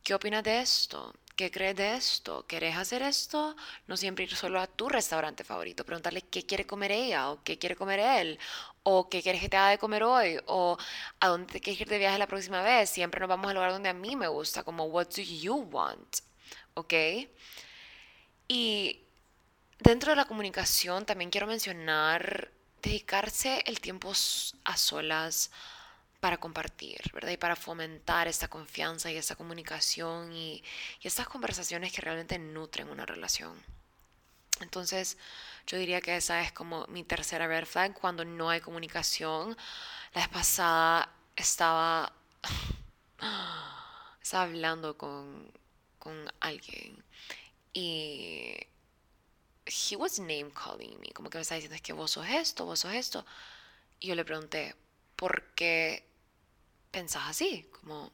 qué 0.02 0.14
opinas 0.14 0.42
de 0.42 0.60
esto, 0.60 1.14
¿qué 1.38 1.52
crees 1.52 1.76
de 1.76 1.94
esto? 1.94 2.44
¿Querés 2.48 2.76
hacer 2.76 3.00
esto? 3.00 3.54
No 3.86 3.96
siempre 3.96 4.24
ir 4.24 4.34
solo 4.34 4.60
a 4.60 4.66
tu 4.66 4.88
restaurante 4.88 5.44
favorito, 5.44 5.84
preguntarle 5.84 6.22
qué 6.22 6.44
quiere 6.44 6.66
comer 6.66 6.90
ella 6.90 7.30
o 7.30 7.44
qué 7.44 7.56
quiere 7.60 7.76
comer 7.76 8.00
él 8.00 8.40
o 8.82 9.08
qué 9.08 9.22
quieres 9.22 9.40
que 9.40 9.48
te 9.48 9.56
haga 9.56 9.70
de 9.70 9.78
comer 9.78 10.02
hoy 10.02 10.36
o 10.46 10.76
a 11.20 11.28
dónde 11.28 11.60
quieres 11.60 11.80
ir 11.80 11.88
de 11.88 11.98
viaje 11.98 12.18
la 12.18 12.26
próxima 12.26 12.60
vez. 12.62 12.90
Siempre 12.90 13.20
nos 13.20 13.28
vamos 13.28 13.46
al 13.48 13.54
lugar 13.54 13.70
donde 13.70 13.88
a 13.88 13.94
mí 13.94 14.16
me 14.16 14.26
gusta, 14.26 14.64
como 14.64 14.86
what 14.86 15.06
do 15.14 15.22
you 15.22 15.54
want? 15.70 16.16
¿Ok? 16.74 16.94
Y 18.48 19.00
dentro 19.78 20.10
de 20.10 20.16
la 20.16 20.24
comunicación 20.24 21.06
también 21.06 21.30
quiero 21.30 21.46
mencionar 21.46 22.50
dedicarse 22.82 23.62
el 23.64 23.80
tiempo 23.80 24.10
a 24.64 24.76
solas 24.76 25.52
para 26.20 26.38
compartir, 26.38 27.00
¿verdad? 27.12 27.30
Y 27.30 27.36
para 27.36 27.56
fomentar 27.56 28.28
esta 28.28 28.48
confianza 28.48 29.10
y 29.10 29.16
esta 29.16 29.36
comunicación 29.36 30.32
y, 30.32 30.62
estas 31.02 31.28
conversaciones 31.28 31.92
que 31.92 32.00
realmente 32.00 32.38
nutren 32.38 32.88
una 32.88 33.06
relación. 33.06 33.62
Entonces, 34.60 35.16
yo 35.66 35.78
diría 35.78 36.00
que 36.00 36.16
esa 36.16 36.42
es 36.42 36.52
como 36.52 36.86
mi 36.88 37.04
tercera 37.04 37.46
red 37.46 37.66
flag 37.66 37.94
cuando 37.94 38.24
no 38.24 38.50
hay 38.50 38.60
comunicación. 38.60 39.56
La 40.14 40.22
vez 40.22 40.28
pasada 40.28 41.12
estaba, 41.36 42.12
estaba 44.22 44.44
hablando 44.44 44.98
con, 44.98 45.52
con 45.98 46.32
alguien 46.40 47.04
y 47.72 48.56
he 49.66 49.96
was 49.96 50.18
name 50.18 50.50
calling 50.52 50.98
me, 51.00 51.12
como 51.12 51.30
que 51.30 51.38
me 51.38 51.42
estaba 51.42 51.56
diciendo 51.56 51.76
es 51.76 51.82
que 51.82 51.92
vos 51.92 52.10
sos 52.10 52.26
esto, 52.28 52.64
vos 52.64 52.80
sos 52.80 52.94
esto. 52.94 53.24
Y 54.00 54.08
yo 54.08 54.14
le 54.14 54.24
pregunté, 54.24 54.74
¿por 55.14 55.42
qué 55.54 56.07
pensás 56.90 57.24
así? 57.28 57.68
Como, 57.80 58.10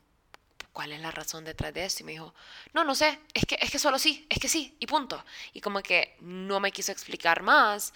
¿cuál 0.73 0.93
es 0.93 1.01
la 1.01 1.11
razón 1.11 1.45
detrás 1.45 1.73
de 1.75 1.85
esto? 1.85 2.03
Y 2.03 2.07
me 2.07 2.13
dijo, 2.13 2.35
no, 2.73 2.85
no 2.85 2.95
sé, 2.95 3.19
es 3.33 3.45
que, 3.47 3.57
es 3.61 3.71
que 3.71 3.79
solo 3.79 3.99
sí, 3.99 4.27
es 4.29 4.39
que 4.39 4.49
sí, 4.49 4.77
y 4.81 4.87
punto. 4.87 5.25
Y 5.53 5.61
como 5.61 5.83
que 5.83 6.17
no 6.21 6.61
me 6.61 6.73
quiso 6.73 6.93
explicar 6.93 7.43
más 7.43 7.93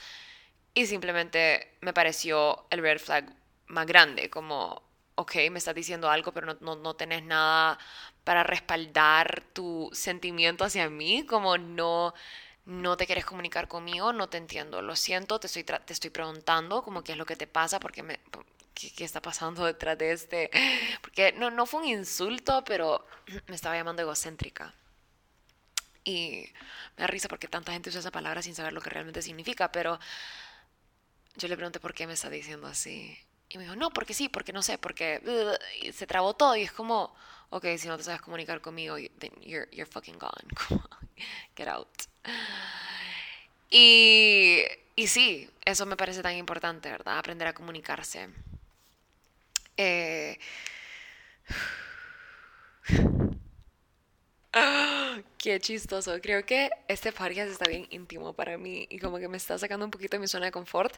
y 0.74 0.86
simplemente 0.86 1.76
me 1.80 1.92
pareció 1.92 2.66
el 2.70 2.80
red 2.82 2.98
flag 3.00 3.32
más 3.66 3.86
grande, 3.86 4.30
como, 4.30 4.82
ok, 5.16 5.34
me 5.50 5.58
estás 5.58 5.74
diciendo 5.74 6.10
algo, 6.10 6.32
pero 6.32 6.46
no, 6.46 6.56
no, 6.60 6.76
no 6.76 6.94
tenés 6.94 7.22
nada 7.24 7.78
para 8.24 8.44
respaldar 8.44 9.42
tu 9.52 9.90
sentimiento 9.92 10.64
hacia 10.64 10.88
mí, 10.90 11.24
como 11.26 11.58
no 11.58 12.14
no 12.66 12.98
te 12.98 13.06
quieres 13.06 13.24
comunicar 13.24 13.66
conmigo, 13.66 14.12
no 14.12 14.28
te 14.28 14.36
entiendo, 14.36 14.82
lo 14.82 14.94
siento, 14.94 15.40
te 15.40 15.46
estoy, 15.46 15.64
te 15.64 15.92
estoy 15.92 16.10
preguntando 16.10 16.82
como 16.82 17.02
qué 17.02 17.12
es 17.12 17.18
lo 17.18 17.24
que 17.24 17.34
te 17.34 17.46
pasa, 17.46 17.80
porque 17.80 18.02
me, 18.02 18.20
¿qué, 18.78 19.04
está 19.04 19.20
pasando 19.20 19.64
detrás 19.64 19.98
de 19.98 20.12
este? 20.12 20.50
Porque 21.02 21.32
no, 21.32 21.50
no 21.50 21.66
fue 21.66 21.80
un 21.80 21.88
insulto, 21.88 22.64
pero 22.64 23.06
me 23.48 23.56
estaba 23.56 23.76
llamando 23.76 24.02
egocéntrica. 24.02 24.74
Y 26.04 26.46
me 26.96 27.02
da 27.02 27.06
risa 27.06 27.28
porque 27.28 27.48
tanta 27.48 27.72
gente 27.72 27.90
usa 27.90 28.00
esa 28.00 28.10
palabra 28.10 28.40
sin 28.40 28.54
saber 28.54 28.72
lo 28.72 28.80
que 28.80 28.88
realmente 28.88 29.20
significa, 29.20 29.70
pero 29.70 29.98
yo 31.36 31.48
le 31.48 31.56
pregunté 31.56 31.80
por 31.80 31.92
qué 31.92 32.06
me 32.06 32.14
está 32.14 32.30
diciendo 32.30 32.66
así. 32.66 33.18
Y 33.50 33.58
me 33.58 33.64
dijo, 33.64 33.76
no, 33.76 33.90
porque 33.90 34.14
sí, 34.14 34.30
porque 34.30 34.54
no 34.54 34.62
sé, 34.62 34.78
porque 34.78 35.20
se 35.92 36.06
trabó 36.06 36.34
todo 36.34 36.56
y 36.56 36.62
es 36.62 36.72
como, 36.72 37.14
ok, 37.50 37.66
si 37.76 37.88
no 37.88 37.98
te 37.98 38.04
sabes 38.04 38.22
comunicar 38.22 38.62
conmigo, 38.62 38.96
then 39.18 39.32
you're, 39.42 39.68
you're 39.70 39.90
fucking 39.90 40.18
gone. 40.18 40.48
Get 41.56 41.68
out. 41.68 41.88
Y, 43.70 44.64
y 44.96 45.06
sí, 45.08 45.50
eso 45.66 45.84
me 45.84 45.96
parece 45.96 46.22
tan 46.22 46.36
importante, 46.36 46.90
¿verdad? 46.90 47.18
Aprender 47.18 47.48
a 47.48 47.52
comunicarse. 47.52 48.30
Eh... 49.78 50.38
qué 55.38 55.60
chistoso. 55.60 56.20
Creo 56.20 56.44
que 56.44 56.70
este 56.88 57.12
podcast 57.12 57.50
está 57.52 57.68
bien 57.68 57.86
íntimo 57.90 58.32
para 58.32 58.58
mí 58.58 58.86
y 58.90 58.98
como 58.98 59.18
que 59.18 59.28
me 59.28 59.36
está 59.36 59.56
sacando 59.58 59.84
un 59.84 59.90
poquito 59.90 60.16
de 60.16 60.20
mi 60.20 60.28
zona 60.28 60.46
de 60.46 60.52
confort, 60.52 60.94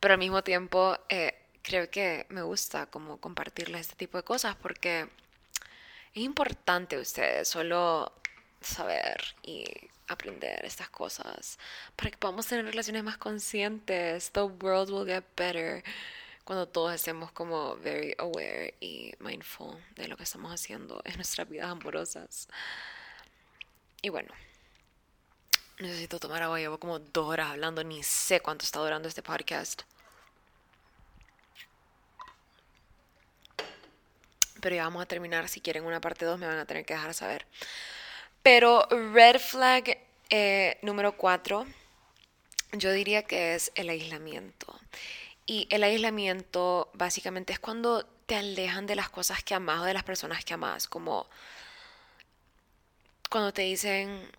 pero 0.00 0.14
al 0.14 0.18
mismo 0.18 0.42
tiempo 0.42 0.96
eh, 1.08 1.34
creo 1.62 1.90
que 1.90 2.26
me 2.30 2.42
gusta 2.42 2.86
como 2.86 3.18
compartirles 3.18 3.82
este 3.82 3.96
tipo 3.96 4.16
de 4.16 4.24
cosas 4.24 4.56
porque 4.56 5.08
es 6.14 6.22
importante 6.22 6.98
ustedes 6.98 7.48
solo 7.48 8.12
saber 8.60 9.22
y 9.42 9.64
aprender 10.08 10.64
estas 10.64 10.88
cosas 10.90 11.58
para 11.96 12.10
que 12.10 12.18
podamos 12.18 12.46
tener 12.46 12.64
relaciones 12.64 13.04
más 13.04 13.18
conscientes. 13.18 14.30
The 14.32 14.42
world 14.42 14.90
will 14.90 15.06
get 15.06 15.24
better 15.36 15.82
cuando 16.52 16.68
todos 16.68 16.92
estemos 16.92 17.32
como 17.32 17.76
very 17.76 18.14
aware 18.18 18.74
y 18.78 19.14
mindful 19.20 19.74
de 19.96 20.06
lo 20.06 20.18
que 20.18 20.24
estamos 20.24 20.52
haciendo 20.52 21.00
en 21.02 21.14
nuestras 21.14 21.48
vidas 21.48 21.70
amorosas. 21.70 22.46
Y 24.02 24.10
bueno, 24.10 24.28
necesito 25.78 26.20
tomar 26.20 26.42
agua, 26.42 26.58
llevo 26.58 26.76
como 26.76 26.98
dos 26.98 27.26
horas 27.26 27.52
hablando, 27.52 27.82
ni 27.84 28.02
sé 28.02 28.40
cuánto 28.40 28.66
está 28.66 28.80
durando 28.80 29.08
este 29.08 29.22
podcast. 29.22 29.84
Pero 34.60 34.76
ya 34.76 34.84
vamos 34.84 35.02
a 35.02 35.06
terminar, 35.06 35.48
si 35.48 35.62
quieren 35.62 35.86
una 35.86 36.02
parte 36.02 36.26
2 36.26 36.38
me 36.38 36.46
van 36.46 36.58
a 36.58 36.66
tener 36.66 36.84
que 36.84 36.92
dejar 36.92 37.14
saber. 37.14 37.46
Pero 38.42 38.86
red 38.90 39.38
flag 39.38 39.96
eh, 40.28 40.78
número 40.82 41.16
4, 41.16 41.64
yo 42.72 42.92
diría 42.92 43.22
que 43.22 43.54
es 43.54 43.72
el 43.74 43.88
aislamiento. 43.88 44.78
Y 45.46 45.66
el 45.70 45.82
aislamiento 45.82 46.90
básicamente 46.94 47.52
es 47.52 47.58
cuando 47.58 48.04
te 48.26 48.36
alejan 48.36 48.86
de 48.86 48.96
las 48.96 49.10
cosas 49.10 49.42
que 49.42 49.54
amas 49.54 49.80
o 49.80 49.84
de 49.84 49.94
las 49.94 50.04
personas 50.04 50.44
que 50.44 50.54
amas, 50.54 50.86
como 50.86 51.26
cuando 53.32 53.52
te 53.52 53.62
dicen, 53.62 54.30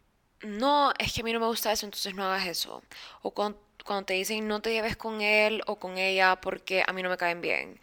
no, 0.44 0.94
es 1.00 1.14
que 1.14 1.22
a 1.22 1.24
mí 1.24 1.34
no 1.34 1.40
me 1.40 1.48
gusta 1.48 1.72
eso, 1.72 1.86
entonces 1.86 2.14
no 2.16 2.26
hagas 2.26 2.48
eso. 2.48 2.84
O 3.22 3.32
cuando, 3.32 3.60
te 4.06 4.14
dicen, 4.14 4.48
no 4.48 4.62
te 4.62 4.72
lleves 4.72 4.96
con 4.98 5.22
él 5.22 5.64
o 5.68 5.78
con 5.78 5.98
ella 5.98 6.40
porque 6.40 6.84
a 6.86 6.94
mí 6.94 7.04
no 7.04 7.10
me 7.10 7.18
caen 7.18 7.42
bien. 7.42 7.80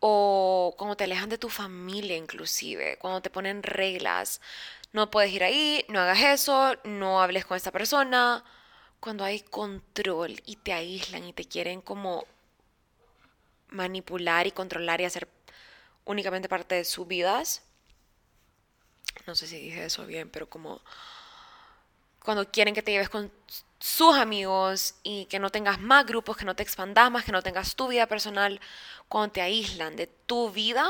O 0.00 0.74
cuando 0.78 0.96
te 0.96 1.04
alejan 1.04 1.28
de 1.28 1.38
tu 1.38 1.48
familia 1.50 2.16
inclusive, 2.16 2.98
cuando 2.98 3.20
te 3.22 3.30
ponen 3.30 3.62
reglas, 3.62 4.40
no 4.92 5.10
puedes 5.10 5.32
ir 5.32 5.44
ahí, 5.44 5.84
no 5.88 6.00
hagas 6.00 6.20
eso, 6.22 6.76
no 6.84 7.20
hables 7.22 7.44
con 7.44 7.56
esta 7.56 7.72
persona. 7.72 8.44
Cuando 9.00 9.24
hay 9.24 9.40
control 9.40 10.40
y 10.46 10.56
te 10.56 10.72
aíslan 10.72 11.24
y 11.24 11.32
te 11.32 11.44
quieren 11.44 11.80
como 11.82 12.24
manipular 13.76 14.46
y 14.46 14.52
controlar 14.52 15.00
y 15.00 15.04
hacer 15.04 15.28
únicamente 16.04 16.48
parte 16.48 16.74
de 16.74 16.84
sus 16.84 17.06
vidas. 17.06 17.62
No 19.26 19.34
sé 19.34 19.46
si 19.46 19.58
dije 19.58 19.84
eso 19.84 20.06
bien, 20.06 20.30
pero 20.30 20.48
como 20.48 20.80
cuando 22.20 22.50
quieren 22.50 22.74
que 22.74 22.82
te 22.82 22.90
lleves 22.90 23.08
con 23.08 23.30
sus 23.78 24.16
amigos 24.16 24.96
y 25.02 25.26
que 25.26 25.38
no 25.38 25.50
tengas 25.50 25.78
más 25.78 26.06
grupos, 26.06 26.36
que 26.36 26.44
no 26.44 26.56
te 26.56 26.62
expandas 26.62 27.10
más, 27.10 27.24
que 27.24 27.32
no 27.32 27.42
tengas 27.42 27.76
tu 27.76 27.88
vida 27.88 28.06
personal, 28.06 28.60
cuando 29.08 29.32
te 29.32 29.42
aíslan 29.42 29.94
de 29.96 30.06
tu 30.06 30.50
vida, 30.50 30.88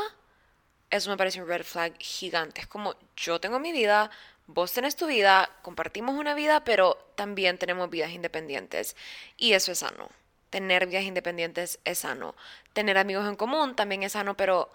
eso 0.90 1.10
me 1.10 1.16
parece 1.16 1.42
un 1.42 1.48
red 1.48 1.64
flag 1.64 1.94
gigante. 1.98 2.62
Es 2.62 2.66
como 2.66 2.94
yo 3.16 3.40
tengo 3.40 3.58
mi 3.58 3.72
vida, 3.72 4.10
vos 4.46 4.72
tenés 4.72 4.96
tu 4.96 5.06
vida, 5.06 5.50
compartimos 5.62 6.14
una 6.14 6.34
vida, 6.34 6.64
pero 6.64 6.96
también 7.16 7.58
tenemos 7.58 7.90
vidas 7.90 8.12
independientes. 8.12 8.96
Y 9.36 9.52
eso 9.52 9.72
es 9.72 9.80
sano. 9.80 10.08
Tener 10.50 10.86
vidas 10.86 11.04
independientes 11.04 11.78
es 11.84 12.00
sano. 12.00 12.34
Tener 12.72 12.98
amigos 12.98 13.26
en 13.28 13.36
común 13.36 13.74
también 13.74 14.02
es 14.02 14.12
sano, 14.12 14.36
pero 14.36 14.70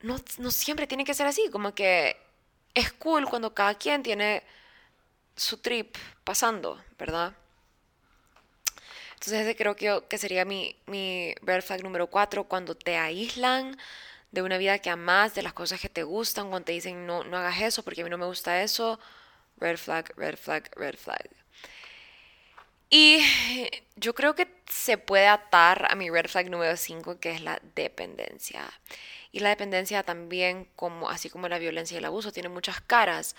no, 0.00 0.16
no 0.38 0.50
siempre 0.50 0.86
tiene 0.86 1.04
que 1.04 1.14
ser 1.14 1.26
así. 1.26 1.48
Como 1.50 1.74
que 1.74 2.16
es 2.74 2.92
cool 2.92 3.26
cuando 3.28 3.54
cada 3.54 3.74
quien 3.74 4.02
tiene 4.02 4.42
su 5.36 5.58
trip 5.58 5.96
pasando, 6.24 6.82
¿verdad? 6.98 7.34
Entonces 9.14 9.40
ese 9.42 9.56
creo 9.56 9.76
que, 9.76 10.02
que 10.08 10.18
sería 10.18 10.44
mi, 10.44 10.76
mi 10.86 11.34
red 11.42 11.62
flag 11.62 11.82
número 11.82 12.06
cuatro, 12.06 12.44
cuando 12.44 12.74
te 12.74 12.96
aíslan 12.96 13.76
de 14.30 14.42
una 14.42 14.58
vida 14.58 14.78
que 14.78 14.90
amas, 14.90 15.34
de 15.34 15.42
las 15.42 15.52
cosas 15.52 15.80
que 15.80 15.88
te 15.88 16.02
gustan, 16.04 16.48
cuando 16.48 16.66
te 16.66 16.72
dicen 16.72 17.06
no, 17.06 17.24
no 17.24 17.36
hagas 17.36 17.60
eso 17.60 17.82
porque 17.82 18.00
a 18.00 18.04
mí 18.04 18.10
no 18.10 18.18
me 18.18 18.26
gusta 18.26 18.62
eso, 18.62 18.98
red 19.58 19.76
flag, 19.76 20.12
red 20.16 20.36
flag, 20.36 20.70
red 20.76 20.96
flag. 20.96 21.28
Y 22.90 23.20
yo 23.96 24.14
creo 24.14 24.34
que 24.34 24.48
se 24.68 24.98
puede 24.98 25.28
atar 25.28 25.86
a 25.90 25.94
mi 25.94 26.10
red 26.10 26.26
flag 26.28 26.50
número 26.50 26.76
5, 26.76 27.20
que 27.20 27.30
es 27.30 27.40
la 27.42 27.60
dependencia. 27.76 28.68
Y 29.32 29.40
la 29.40 29.50
dependencia 29.50 30.02
también, 30.02 30.66
como, 30.76 31.08
así 31.08 31.30
como 31.30 31.48
la 31.48 31.58
violencia 31.58 31.94
y 31.94 31.98
el 31.98 32.04
abuso, 32.04 32.32
tiene 32.32 32.48
muchas 32.48 32.80
caras. 32.80 33.36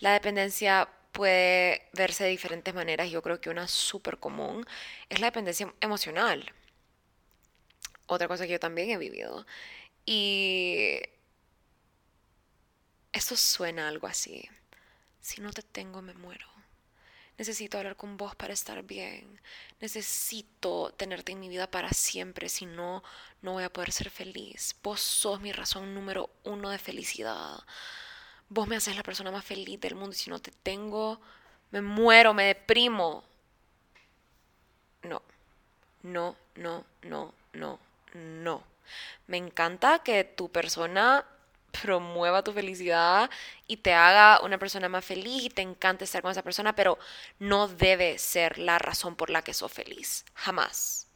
La 0.00 0.12
dependencia 0.12 0.88
puede 1.12 1.88
verse 1.94 2.24
de 2.24 2.30
diferentes 2.30 2.74
maneras. 2.74 3.10
Yo 3.10 3.22
creo 3.22 3.40
que 3.40 3.50
una 3.50 3.68
súper 3.68 4.18
común 4.18 4.66
es 5.08 5.20
la 5.20 5.28
dependencia 5.28 5.72
emocional. 5.80 6.52
Otra 8.06 8.28
cosa 8.28 8.46
que 8.46 8.52
yo 8.52 8.60
también 8.60 8.90
he 8.90 8.98
vivido. 8.98 9.46
Y 10.04 11.00
esto 13.12 13.36
suena 13.36 13.88
algo 13.88 14.06
así. 14.06 14.48
Si 15.20 15.40
no 15.40 15.52
te 15.52 15.62
tengo, 15.62 16.02
me 16.02 16.14
muero. 16.14 16.49
Necesito 17.40 17.78
hablar 17.78 17.96
con 17.96 18.18
vos 18.18 18.34
para 18.34 18.52
estar 18.52 18.82
bien. 18.82 19.40
Necesito 19.80 20.92
tenerte 20.98 21.32
en 21.32 21.40
mi 21.40 21.48
vida 21.48 21.70
para 21.70 21.88
siempre, 21.88 22.50
si 22.50 22.66
no, 22.66 23.02
no 23.40 23.52
voy 23.52 23.64
a 23.64 23.72
poder 23.72 23.92
ser 23.92 24.10
feliz. 24.10 24.76
Vos 24.82 25.00
sos 25.00 25.40
mi 25.40 25.50
razón 25.50 25.94
número 25.94 26.28
uno 26.44 26.68
de 26.68 26.76
felicidad. 26.76 27.60
Vos 28.50 28.68
me 28.68 28.76
haces 28.76 28.94
la 28.94 29.02
persona 29.02 29.30
más 29.30 29.42
feliz 29.42 29.80
del 29.80 29.94
mundo 29.94 30.10
y 30.10 30.18
si 30.18 30.28
no 30.28 30.38
te 30.38 30.50
tengo, 30.50 31.18
me 31.70 31.80
muero, 31.80 32.34
me 32.34 32.44
deprimo. 32.44 33.24
No, 35.04 35.22
no, 36.02 36.36
no, 36.56 36.84
no, 37.00 37.32
no, 37.54 37.78
no. 38.12 38.64
Me 39.28 39.38
encanta 39.38 40.00
que 40.00 40.24
tu 40.24 40.52
persona 40.52 41.24
promueva 41.70 42.44
tu 42.44 42.52
felicidad 42.52 43.30
y 43.66 43.78
te 43.78 43.94
haga 43.94 44.40
una 44.42 44.58
persona 44.58 44.88
más 44.88 45.04
feliz 45.04 45.44
y 45.44 45.50
te 45.50 45.62
encanta 45.62 46.04
estar 46.04 46.22
con 46.22 46.30
esa 46.30 46.42
persona, 46.42 46.74
pero 46.74 46.98
no 47.38 47.68
debe 47.68 48.18
ser 48.18 48.58
la 48.58 48.78
razón 48.78 49.16
por 49.16 49.30
la 49.30 49.42
que 49.42 49.54
sos 49.54 49.72
feliz. 49.72 50.24
Jamás. 50.34 51.10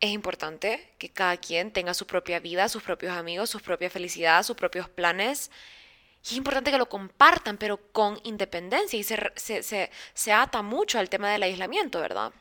Es 0.00 0.10
importante 0.10 0.94
que 0.98 1.10
cada 1.10 1.36
quien 1.38 1.72
tenga 1.72 1.94
su 1.94 2.06
propia 2.06 2.38
vida, 2.38 2.68
sus 2.68 2.82
propios 2.82 3.16
amigos, 3.16 3.48
su 3.50 3.60
propia 3.60 3.88
felicidad, 3.88 4.42
sus 4.42 4.56
propios 4.56 4.88
planes. 4.88 5.50
Y 6.22 6.28
es 6.28 6.32
importante 6.34 6.70
que 6.70 6.78
lo 6.78 6.88
compartan, 6.88 7.56
pero 7.56 7.78
con 7.92 8.20
independencia. 8.24 8.98
Y 8.98 9.04
se, 9.04 9.16
se, 9.36 9.90
se, 10.14 10.32
ata 10.32 10.60
mucho 10.62 10.98
al 10.98 11.08
tema 11.08 11.30
del 11.30 11.44
aislamiento, 11.44 12.00
¿verdad? 12.00 12.32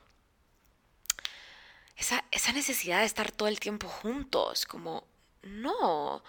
Esa, 1.95 2.25
esa 2.31 2.51
necesidad 2.51 2.99
de 2.99 3.05
estar 3.05 3.31
todo 3.31 3.47
el 3.47 3.59
tiempo 3.59 3.87
juntos, 3.87 4.65
como 4.65 5.07
no. 5.45 6.23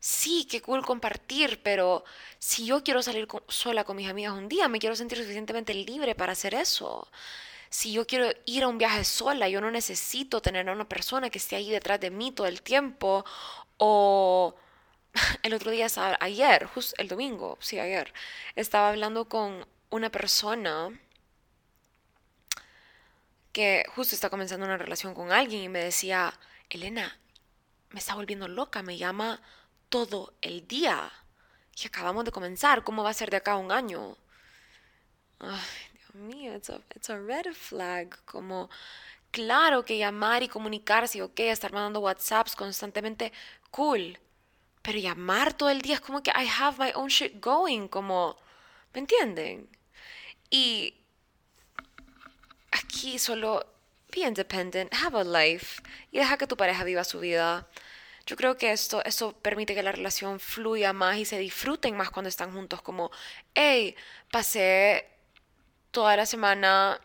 Sí, 0.00 0.46
qué 0.50 0.62
cool 0.62 0.84
compartir, 0.84 1.62
pero 1.62 2.04
si 2.38 2.66
yo 2.66 2.84
quiero 2.84 3.02
salir 3.02 3.28
sola 3.48 3.84
con 3.84 3.96
mis 3.96 4.08
amigas 4.08 4.34
un 4.34 4.48
día, 4.48 4.68
me 4.68 4.78
quiero 4.78 4.96
sentir 4.96 5.18
suficientemente 5.18 5.74
libre 5.74 6.14
para 6.14 6.32
hacer 6.32 6.54
eso. 6.54 7.08
Si 7.70 7.92
yo 7.92 8.06
quiero 8.06 8.30
ir 8.46 8.64
a 8.64 8.68
un 8.68 8.78
viaje 8.78 9.04
sola, 9.04 9.48
yo 9.48 9.60
no 9.60 9.70
necesito 9.70 10.40
tener 10.42 10.68
a 10.68 10.72
una 10.72 10.88
persona 10.88 11.30
que 11.30 11.38
esté 11.38 11.56
ahí 11.56 11.70
detrás 11.70 12.00
de 12.00 12.10
mí 12.10 12.32
todo 12.32 12.46
el 12.46 12.62
tiempo. 12.62 13.24
O 13.78 14.54
el 15.42 15.54
otro 15.54 15.70
día, 15.70 15.88
ayer, 16.20 16.66
justo 16.66 16.94
el 16.98 17.08
domingo, 17.08 17.58
sí, 17.60 17.78
ayer, 17.78 18.12
estaba 18.56 18.90
hablando 18.90 19.28
con 19.28 19.66
una 19.90 20.10
persona 20.10 20.90
que 23.52 23.84
justo 23.94 24.14
está 24.14 24.30
comenzando 24.30 24.66
una 24.66 24.76
relación 24.76 25.14
con 25.14 25.32
alguien 25.32 25.62
y 25.62 25.68
me 25.68 25.78
decía, 25.82 26.38
Elena, 26.70 27.18
me 27.90 27.98
está 27.98 28.14
volviendo 28.14 28.48
loca, 28.48 28.82
me 28.82 28.96
llama 28.98 29.40
todo 29.88 30.34
el 30.42 30.66
día. 30.66 31.12
Y 31.76 31.86
acabamos 31.86 32.24
de 32.24 32.32
comenzar, 32.32 32.84
¿cómo 32.84 33.02
va 33.02 33.10
a 33.10 33.14
ser 33.14 33.30
de 33.30 33.36
acá 33.36 33.56
un 33.56 33.70
año? 33.70 34.16
Ay, 35.38 35.60
Dios 35.92 36.14
mío, 36.14 36.54
it's 36.54 36.70
a, 36.70 36.80
it's 36.94 37.10
a 37.10 37.18
red 37.18 37.52
flag. 37.52 38.16
Como, 38.24 38.70
claro 39.30 39.84
que 39.84 39.98
llamar 39.98 40.42
y 40.42 40.48
comunicarse, 40.48 41.22
ok, 41.22 41.40
estar 41.40 41.72
mandando 41.72 42.00
WhatsApps 42.00 42.56
constantemente, 42.56 43.32
cool. 43.70 44.18
Pero 44.82 44.98
llamar 44.98 45.52
todo 45.52 45.68
el 45.70 45.82
día 45.82 45.96
es 45.96 46.00
como 46.00 46.22
que 46.22 46.30
I 46.30 46.48
have 46.58 46.78
my 46.78 46.92
own 46.94 47.08
shit 47.08 47.44
going, 47.44 47.88
como, 47.88 48.38
¿me 48.94 49.00
entienden? 49.00 49.68
Y 50.48 50.94
aquí 52.70 53.18
solo 53.18 53.75
be 54.14 54.26
independent, 54.26 54.92
have 54.94 55.18
a 55.18 55.24
life 55.24 55.82
y 56.10 56.18
deja 56.18 56.36
que 56.36 56.46
tu 56.46 56.56
pareja 56.56 56.84
viva 56.84 57.04
su 57.04 57.20
vida. 57.20 57.68
Yo 58.26 58.36
creo 58.36 58.56
que 58.56 58.72
esto, 58.72 59.04
esto 59.04 59.32
permite 59.32 59.74
que 59.74 59.82
la 59.82 59.92
relación 59.92 60.40
fluya 60.40 60.92
más 60.92 61.16
y 61.18 61.24
se 61.24 61.38
disfruten 61.38 61.96
más 61.96 62.10
cuando 62.10 62.28
están 62.28 62.52
juntos, 62.52 62.82
como, 62.82 63.10
hey, 63.54 63.94
pasé 64.30 65.08
toda 65.92 66.16
la 66.16 66.26
semana 66.26 67.00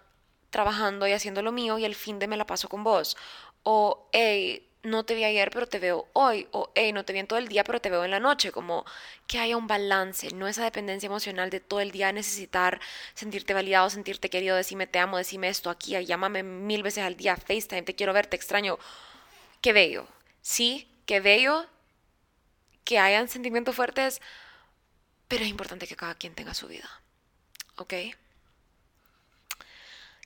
trabajando 0.50 1.08
y 1.08 1.14
haciendo 1.14 1.42
lo 1.42 1.52
mío 1.52 1.78
y 1.78 1.86
el 1.86 1.96
fin 1.96 2.20
de 2.20 2.28
me 2.28 2.38
la 2.38 2.48
paso 2.48 2.70
con 2.70 2.84
vos. 2.84 3.18
O, 3.64 4.10
hey, 4.12 4.71
no 4.84 5.06
te 5.06 5.16
vi 5.16 5.24
ayer, 5.24 5.52
pero 5.52 5.68
te 5.68 5.80
veo 5.80 6.08
hoy. 6.14 6.48
O, 6.52 6.72
hey, 6.76 6.92
no 6.94 7.06
te 7.06 7.14
vi 7.14 7.20
en 7.20 7.28
todo 7.28 7.40
el 7.40 7.48
día, 7.48 7.64
pero 7.64 7.82
te 7.82 7.90
veo 7.90 8.04
en 8.04 8.12
la 8.12 8.20
noche. 8.20 8.52
Como 8.52 8.86
que 9.28 9.40
haya 9.40 9.58
un 9.58 9.68
balance, 9.68 10.32
no 10.34 10.48
esa 10.48 10.64
dependencia 10.64 11.08
emocional 11.08 11.50
de 11.50 11.60
todo 11.60 11.80
el 11.82 11.92
día 11.92 12.12
necesitar 12.12 12.80
sentirte 13.14 13.54
validado, 13.54 13.90
sentirte 13.90 14.30
querido, 14.30 14.56
decirme 14.56 14.88
te 14.88 15.00
amo, 15.00 15.18
decime 15.18 15.50
esto 15.50 15.70
aquí, 15.70 15.92
llámame 16.06 16.44
mil 16.44 16.84
veces 16.84 17.04
al 17.04 17.16
día, 17.18 17.36
FaceTime, 17.38 17.84
te 17.84 17.96
quiero 17.96 18.14
ver, 18.14 18.28
te 18.28 18.36
extraño. 18.36 18.78
Qué 19.62 19.74
bello. 19.74 20.08
Sí, 20.42 20.88
qué 21.06 21.20
bello 21.20 21.68
que 22.84 23.00
hayan 23.00 23.28
sentimientos 23.28 23.76
fuertes, 23.76 24.22
pero 25.28 25.44
es 25.44 25.50
importante 25.50 25.88
que 25.88 25.96
cada 25.96 26.16
quien 26.16 26.36
tenga 26.36 26.54
su 26.54 26.68
vida. 26.68 26.90
¿Ok? 27.78 27.90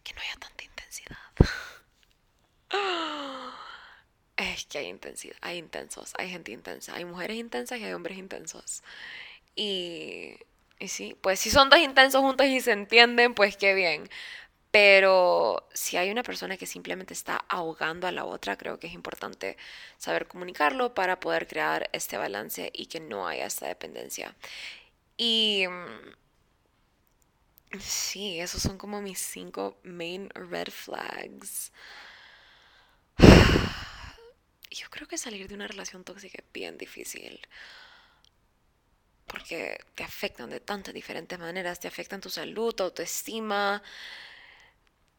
Que 0.04 0.14
no 0.14 0.22
haya 0.22 0.36
tanta 0.40 0.64
intensidad. 0.64 1.18
es 4.38 4.65
que 4.76 4.80
hay 4.80 4.88
intensidad, 4.88 5.38
hay 5.40 5.58
intensos, 5.58 6.14
hay 6.18 6.30
gente 6.30 6.52
intensa, 6.52 6.96
hay 6.96 7.06
mujeres 7.06 7.38
intensas 7.38 7.80
y 7.80 7.86
hay 7.86 7.94
hombres 7.94 8.18
intensos. 8.18 8.84
Y, 9.56 10.36
y 10.80 10.90
sí, 10.90 11.16
pues 11.22 11.40
si 11.40 11.50
son 11.50 11.70
dos 11.70 11.80
intensos 11.80 12.22
juntos 12.22 12.46
y 12.48 12.60
se 12.60 12.74
entienden, 12.74 13.34
pues 13.36 13.56
qué 13.56 13.74
bien. 13.74 14.10
Pero 14.72 15.66
si 15.74 15.96
hay 15.96 16.12
una 16.12 16.24
persona 16.24 16.58
que 16.58 16.66
simplemente 16.66 17.14
está 17.14 17.38
ahogando 17.48 18.08
a 18.08 18.12
la 18.12 18.26
otra, 18.26 18.58
creo 18.58 18.80
que 18.80 18.88
es 18.88 18.94
importante 18.94 19.56
saber 19.98 20.28
comunicarlo 20.28 20.94
para 20.94 21.22
poder 21.22 21.48
crear 21.48 21.90
este 21.94 22.18
balance 22.18 22.70
y 22.74 22.88
que 22.88 23.00
no 23.00 23.28
haya 23.28 23.46
esta 23.46 23.68
dependencia. 23.68 24.36
Y 25.18 25.66
mm, 25.70 26.16
sí, 27.80 28.40
esos 28.42 28.62
son 28.62 28.78
como 28.78 29.02
mis 29.02 29.20
cinco 29.20 29.78
main 29.84 30.30
red 30.32 30.70
flags. 30.70 31.72
yo 34.76 34.90
creo 34.90 35.08
que 35.08 35.18
salir 35.18 35.48
de 35.48 35.56
una 35.56 35.68
relación 35.68 36.04
tóxica 36.04 36.40
es 36.40 36.52
bien 36.54 36.78
difícil. 36.78 37.40
Porque 39.28 39.80
te 39.96 40.04
afectan 40.04 40.50
de 40.50 40.60
tantas 40.60 40.94
diferentes 40.94 41.40
maneras. 41.40 41.80
Te 41.80 41.88
afectan 41.88 42.22
tu 42.22 42.30
salud, 42.30 42.74
tu 42.76 42.84
autoestima. 42.84 43.82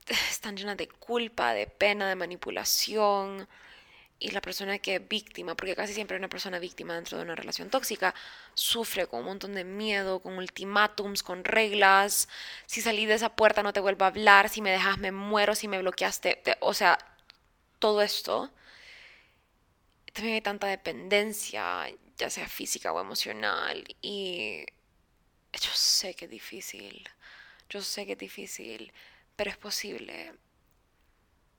Están 0.31 0.57
llenas 0.57 0.77
de 0.77 0.89
culpa, 0.89 1.55
de 1.55 1.67
pena, 1.67 2.09
de 2.09 2.17
manipulación. 2.17 3.49
Y 4.19 4.31
la 4.31 4.41
persona 4.41 4.79
que 4.79 4.97
es 4.97 5.09
víctima, 5.09 5.55
porque 5.57 5.77
casi 5.77 5.93
siempre 5.93 6.17
una 6.17 6.29
persona 6.29 6.59
víctima 6.59 6.95
dentro 6.95 7.19
de 7.19 7.25
una 7.25 7.35
relación 7.35 7.69
tóxica, 7.69 8.15
sufre 8.55 9.07
con 9.07 9.21
un 9.21 9.27
montón 9.27 9.55
de 9.55 9.65
miedo, 9.65 10.21
con 10.21 10.39
ultimátums, 10.39 11.23
con 11.23 11.45
reglas. 11.45 12.29
Si 12.67 12.81
salí 12.81 13.07
de 13.07 13.15
esa 13.15 13.37
puerta 13.37 13.63
no 13.63 13.73
te 13.75 13.81
vuelvo 13.81 14.05
a 14.05 14.09
hablar, 14.09 14.49
si 14.49 14.63
me 14.63 14.71
dejas 14.71 14.99
me 14.99 15.13
muero, 15.13 15.55
si 15.55 15.69
me 15.69 15.79
bloqueaste. 15.79 16.43
o 16.61 16.75
sea, 16.75 16.99
todo 17.79 18.03
esto 18.03 18.51
también 20.17 20.37
hay 20.37 20.41
tanta 20.41 20.67
dependencia, 20.67 21.87
ya 22.17 22.31
sea 22.31 22.49
física 22.49 22.91
o 22.91 22.99
emocional, 22.99 23.85
y 24.01 24.65
yo 25.53 25.71
sé 25.75 26.15
que 26.15 26.25
es 26.25 26.31
difícil, 26.31 27.07
yo 27.69 27.83
sé 27.83 28.07
que 28.07 28.13
es 28.13 28.19
difícil, 28.19 28.95
pero 29.37 29.51
es 29.51 29.59
posible. 29.59 30.33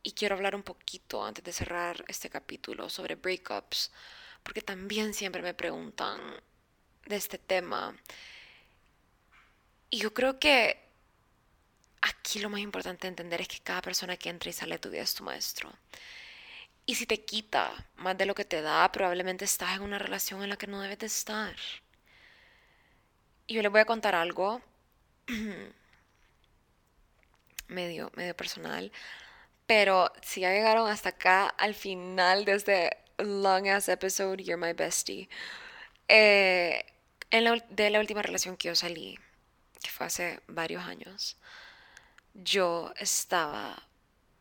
Y 0.02 0.14
quiero 0.14 0.36
hablar 0.36 0.56
un 0.56 0.64
poquito 0.64 1.24
antes 1.24 1.44
de 1.44 1.54
cerrar 1.54 2.04
este 2.08 2.32
capítulo 2.32 2.90
sobre 2.90 3.14
breakups, 3.14 3.92
porque 4.42 4.64
también 4.64 5.14
siempre 5.14 5.44
me 5.44 5.54
preguntan 5.54 6.20
de 7.06 7.16
este 7.16 7.38
tema. 7.38 7.96
Y 9.92 10.00
yo 10.00 10.16
creo 10.16 10.40
que 10.40 10.80
aquí 12.02 12.40
lo 12.40 12.50
más 12.50 12.62
importante 12.62 13.04
de 13.04 13.10
entender 13.10 13.42
es 13.42 13.50
que 13.50 13.60
cada 13.60 13.84
persona 13.84 14.18
que 14.18 14.30
entra 14.30 14.50
y 14.50 14.54
sale 14.54 14.76
de 14.76 14.80
tu 14.80 14.90
vida 14.90 15.04
es 15.04 15.14
tu 15.14 15.24
maestro. 15.24 15.72
Y 16.88 16.96
si 16.96 17.06
te 17.06 17.26
quita 17.26 17.70
más 17.98 18.18
de 18.18 18.26
lo 18.26 18.34
que 18.34 18.46
te 18.46 18.62
da, 18.62 18.90
probablemente 18.94 19.44
estás 19.44 19.76
en 19.76 19.84
una 19.84 20.00
relación 20.00 20.42
en 20.42 20.50
la 20.50 20.56
que 20.56 20.68
no 20.68 20.82
debes 20.82 21.00
de 21.00 21.08
estar. 21.08 21.54
Y 23.46 23.56
yo 23.56 23.62
les 23.62 23.72
voy 23.72 23.82
a 23.82 23.86
contar 23.86 24.16
algo 24.16 24.62
medio, 27.68 28.10
medio 28.16 28.36
personal. 28.38 28.94
Pero 29.66 30.14
si 30.22 30.42
ya 30.42 30.54
llegaron 30.54 30.90
hasta 30.90 31.10
acá 31.10 31.48
al 31.48 31.76
final 31.76 32.46
de 32.46 32.54
este 32.54 32.98
long 33.18 33.68
ass 33.68 33.90
episode, 33.90 34.42
you're 34.42 34.56
my 34.56 34.72
bestie. 34.72 35.28
Eh, 36.08 36.86
de 37.30 37.90
la 37.90 38.00
última 38.00 38.22
relación 38.22 38.56
que 38.56 38.70
yo 38.70 38.76
salí, 38.76 39.20
que 39.84 39.90
fue 39.90 40.08
hace 40.08 40.40
varios 40.48 40.86
años, 40.86 41.36
yo 42.34 42.94
estaba 42.98 43.84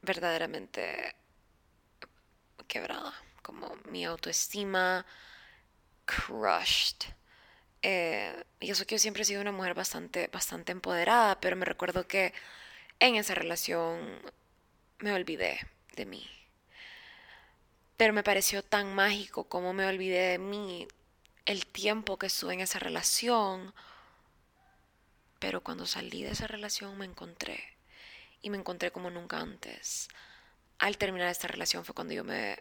verdaderamente 0.02 1.16
quebrada, 2.66 3.14
como 3.42 3.74
mi 3.90 4.04
autoestima 4.04 5.06
crushed. 6.04 7.12
Eh, 7.82 8.44
y 8.60 8.70
eso 8.70 8.86
que 8.86 8.96
yo 8.96 8.98
siempre 8.98 9.22
he 9.22 9.26
sido 9.26 9.42
una 9.42 9.52
mujer 9.52 9.74
bastante, 9.74 10.28
bastante 10.28 10.72
empoderada, 10.72 11.40
pero 11.40 11.56
me 11.56 11.64
recuerdo 11.64 12.06
que 12.06 12.32
en 13.00 13.16
esa 13.16 13.34
relación 13.34 14.20
me 14.98 15.12
olvidé 15.12 15.60
de 15.94 16.06
mí. 16.06 16.28
Pero 17.96 18.12
me 18.12 18.22
pareció 18.22 18.62
tan 18.62 18.94
mágico 18.94 19.44
como 19.44 19.72
me 19.72 19.86
olvidé 19.86 20.32
de 20.32 20.38
mí 20.38 20.86
el 21.46 21.66
tiempo 21.66 22.18
que 22.18 22.26
estuve 22.26 22.54
en 22.54 22.60
esa 22.60 22.78
relación. 22.78 23.74
Pero 25.38 25.62
cuando 25.62 25.86
salí 25.86 26.22
de 26.22 26.32
esa 26.32 26.46
relación 26.46 26.98
me 26.98 27.06
encontré. 27.06 27.76
Y 28.42 28.50
me 28.50 28.58
encontré 28.58 28.90
como 28.90 29.10
nunca 29.10 29.38
antes. 29.38 30.08
Al 30.78 30.98
terminar 30.98 31.28
esta 31.28 31.48
relación 31.48 31.84
fue 31.84 31.94
cuando 31.94 32.14
yo 32.14 32.24
me 32.24 32.58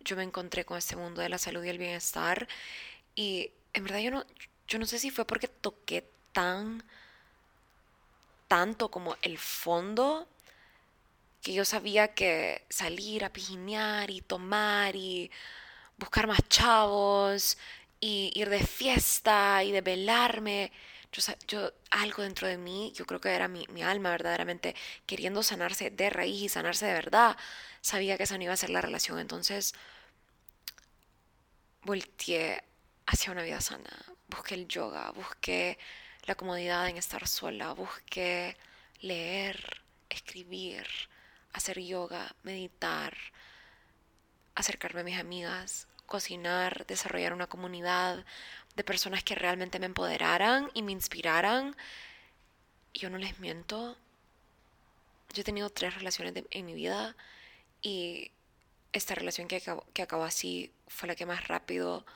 yo 0.00 0.16
me 0.16 0.22
encontré 0.22 0.64
con 0.64 0.76
este 0.76 0.96
mundo 0.96 1.22
de 1.22 1.30
la 1.30 1.38
salud 1.38 1.64
y 1.64 1.70
el 1.70 1.78
bienestar 1.78 2.46
y 3.14 3.52
en 3.72 3.84
verdad 3.84 4.00
yo 4.00 4.10
no 4.10 4.24
yo 4.68 4.78
no 4.78 4.86
sé 4.86 4.98
si 4.98 5.10
fue 5.10 5.24
porque 5.26 5.48
toqué 5.48 6.08
tan 6.32 6.84
tanto 8.48 8.90
como 8.90 9.16
el 9.22 9.38
fondo 9.38 10.28
que 11.42 11.52
yo 11.52 11.64
sabía 11.64 12.14
que 12.14 12.64
salir 12.70 13.24
a 13.24 13.32
pijinear 13.32 14.10
y 14.10 14.20
tomar 14.22 14.96
y 14.96 15.30
buscar 15.98 16.26
más 16.26 16.40
chavos 16.48 17.58
y 18.00 18.32
ir 18.34 18.48
de 18.48 18.64
fiesta 18.66 19.62
y 19.64 19.72
de 19.72 19.80
velarme. 19.82 20.72
Yo, 21.14 21.22
yo, 21.48 21.72
algo 21.90 22.22
dentro 22.22 22.48
de 22.48 22.58
mí, 22.58 22.92
yo 22.94 23.06
creo 23.06 23.20
que 23.20 23.30
era 23.30 23.48
mi, 23.48 23.66
mi, 23.68 23.82
alma 23.82 24.10
verdaderamente 24.10 24.74
queriendo 25.06 25.42
sanarse 25.42 25.90
de 25.90 26.10
raíz 26.10 26.42
y 26.42 26.48
sanarse 26.48 26.86
de 26.86 26.92
verdad, 26.92 27.36
sabía 27.80 28.16
que 28.16 28.24
esa 28.24 28.36
no 28.36 28.44
iba 28.44 28.52
a 28.52 28.56
ser 28.56 28.70
la 28.70 28.80
relación. 28.80 29.18
Entonces 29.18 29.74
volteé 31.82 32.64
hacia 33.06 33.32
una 33.32 33.42
vida 33.42 33.60
sana. 33.60 33.90
Busqué 34.28 34.54
el 34.54 34.66
yoga, 34.68 35.10
busqué 35.12 35.78
la 36.24 36.34
comodidad 36.34 36.88
en 36.88 36.96
estar 36.96 37.28
sola, 37.28 37.72
busqué 37.74 38.56
leer, 39.00 39.82
escribir, 40.08 40.86
hacer 41.52 41.78
yoga, 41.80 42.34
meditar, 42.42 43.16
acercarme 44.54 45.02
a 45.02 45.04
mis 45.04 45.18
amigas, 45.18 45.86
cocinar, 46.06 46.86
desarrollar 46.86 47.32
una 47.32 47.46
comunidad 47.46 48.24
de 48.76 48.84
personas 48.84 49.24
que 49.24 49.34
realmente 49.34 49.78
me 49.78 49.86
empoderaran 49.86 50.70
y 50.74 50.82
me 50.82 50.92
inspiraran. 50.92 51.76
yo 52.94 53.10
no 53.10 53.18
les 53.18 53.38
miento, 53.40 53.96
yo 55.34 55.40
he 55.42 55.44
tenido 55.44 55.70
tres 55.70 55.94
relaciones 55.94 56.34
en 56.50 56.66
mi 56.66 56.74
vida 56.74 57.16
y 57.82 58.30
esta 58.92 59.14
relación 59.14 59.48
que 59.48 59.62
que 59.92 60.02
acabó 60.02 60.24
así 60.24 60.72
fue 60.88 61.08
la 61.08 61.16
que 61.16 61.26
más 61.26 61.48
rápido 61.48 62.06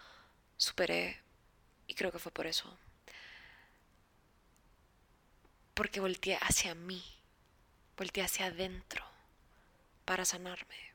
superé 0.56 1.20
y 1.88 1.94
creo 1.94 2.12
que 2.12 2.18
fue 2.18 2.32
por 2.32 2.46
eso 2.46 2.76
porque 5.78 6.00
volteé 6.00 6.36
hacia 6.40 6.74
mí, 6.74 7.04
volteé 7.96 8.24
hacia 8.24 8.46
adentro 8.46 9.04
para 10.04 10.24
sanarme. 10.24 10.87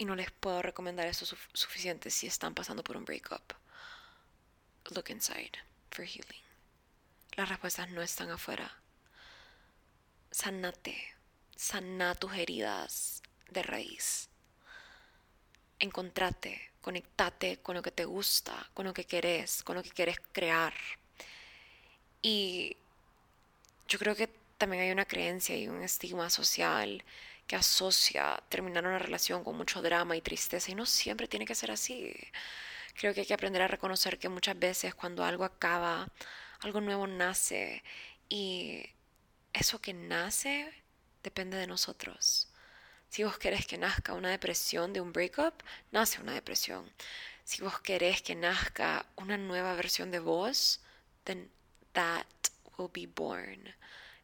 Y 0.00 0.06
no 0.06 0.16
les 0.16 0.30
puedo 0.30 0.62
recomendar 0.62 1.06
eso 1.06 1.26
suficiente 1.52 2.08
si 2.08 2.26
están 2.26 2.54
pasando 2.54 2.82
por 2.82 2.96
un 2.96 3.04
breakup. 3.04 3.52
Look 4.94 5.10
inside 5.10 5.52
for 5.90 6.06
healing. 6.06 6.40
Las 7.36 7.50
respuestas 7.50 7.90
no 7.90 8.00
están 8.00 8.30
afuera. 8.30 8.80
Sanate, 10.30 10.96
sana 11.54 12.14
tus 12.14 12.32
heridas 12.32 13.22
de 13.50 13.62
raíz. 13.62 14.30
Encontrate, 15.78 16.70
conectate 16.80 17.58
con 17.58 17.74
lo 17.74 17.82
que 17.82 17.90
te 17.90 18.06
gusta, 18.06 18.70
con 18.72 18.86
lo 18.86 18.94
que 18.94 19.04
querés, 19.04 19.62
con 19.62 19.76
lo 19.76 19.82
que 19.82 19.90
quieres 19.90 20.16
crear. 20.32 20.72
Y 22.22 22.78
yo 23.86 23.98
creo 23.98 24.16
que 24.16 24.28
también 24.56 24.82
hay 24.82 24.92
una 24.92 25.04
creencia 25.04 25.58
y 25.58 25.68
un 25.68 25.82
estigma 25.82 26.30
social 26.30 27.04
que 27.50 27.56
asocia 27.56 28.40
terminar 28.48 28.86
una 28.86 29.00
relación 29.00 29.42
con 29.42 29.56
mucho 29.56 29.82
drama 29.82 30.16
y 30.16 30.20
tristeza 30.20 30.70
y 30.70 30.76
no 30.76 30.86
siempre 30.86 31.26
tiene 31.26 31.46
que 31.46 31.56
ser 31.56 31.72
así. 31.72 32.14
Creo 32.94 33.12
que 33.12 33.22
hay 33.22 33.26
que 33.26 33.34
aprender 33.34 33.60
a 33.60 33.66
reconocer 33.66 34.20
que 34.20 34.28
muchas 34.28 34.56
veces 34.56 34.94
cuando 34.94 35.24
algo 35.24 35.42
acaba, 35.42 36.06
algo 36.60 36.80
nuevo 36.80 37.08
nace 37.08 37.82
y 38.28 38.88
eso 39.52 39.80
que 39.80 39.92
nace 39.92 40.72
depende 41.24 41.56
de 41.56 41.66
nosotros. 41.66 42.46
Si 43.08 43.24
vos 43.24 43.36
querés 43.36 43.66
que 43.66 43.78
nazca 43.78 44.14
una 44.14 44.30
depresión 44.30 44.92
de 44.92 45.00
un 45.00 45.12
breakup, 45.12 45.64
nace 45.90 46.20
una 46.20 46.34
depresión. 46.34 46.88
Si 47.42 47.62
vos 47.62 47.80
querés 47.80 48.22
que 48.22 48.36
nazca 48.36 49.06
una 49.16 49.36
nueva 49.36 49.74
versión 49.74 50.12
de 50.12 50.20
vos, 50.20 50.78
then 51.24 51.50
that 51.94 52.28
will 52.78 52.90
be 52.92 53.08
born. 53.08 53.74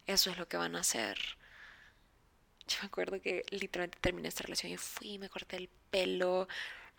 Eso 0.05 0.31
es 0.31 0.37
lo 0.37 0.47
que 0.47 0.55
van 0.55 0.77
a 0.77 0.79
hacer. 0.79 1.17
Yo 2.69 2.77
me 2.81 2.87
acuerdo 2.87 3.21
que 3.21 3.43
literalmente 3.51 3.97
terminé 4.01 4.27
esta 4.27 4.43
relación 4.43 4.71
y 4.71 4.77
fui, 4.77 5.17
me 5.17 5.29
corté 5.29 5.57
el 5.57 5.69
pelo, 5.89 6.47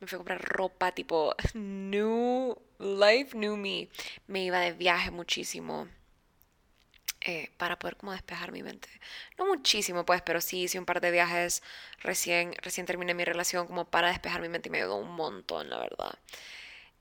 me 0.00 0.06
fui 0.06 0.16
a 0.16 0.18
comprar 0.18 0.40
ropa, 0.40 0.92
tipo, 0.92 1.34
new 1.54 2.56
life, 2.78 3.36
new 3.36 3.56
me. 3.56 3.88
Me 4.26 4.44
iba 4.44 4.60
de 4.60 4.72
viaje 4.72 5.10
muchísimo. 5.10 5.88
Eh, 7.20 7.50
para 7.56 7.78
poder 7.78 7.96
como 7.96 8.12
despejar 8.12 8.52
mi 8.52 8.62
mente. 8.62 8.88
No 9.38 9.46
muchísimo, 9.46 10.06
pues, 10.06 10.22
pero 10.22 10.40
sí 10.40 10.62
hice 10.62 10.78
un 10.78 10.84
par 10.84 11.00
de 11.00 11.10
viajes 11.10 11.62
recién, 12.00 12.54
recién 12.62 12.86
terminé 12.86 13.12
mi 13.12 13.24
relación 13.24 13.66
como 13.66 13.84
para 13.84 14.08
despejar 14.08 14.40
mi 14.40 14.48
mente 14.48 14.68
y 14.68 14.72
me 14.72 14.78
ayudó 14.78 14.96
un 14.96 15.10
montón, 15.10 15.68
la 15.68 15.78
verdad. 15.78 16.14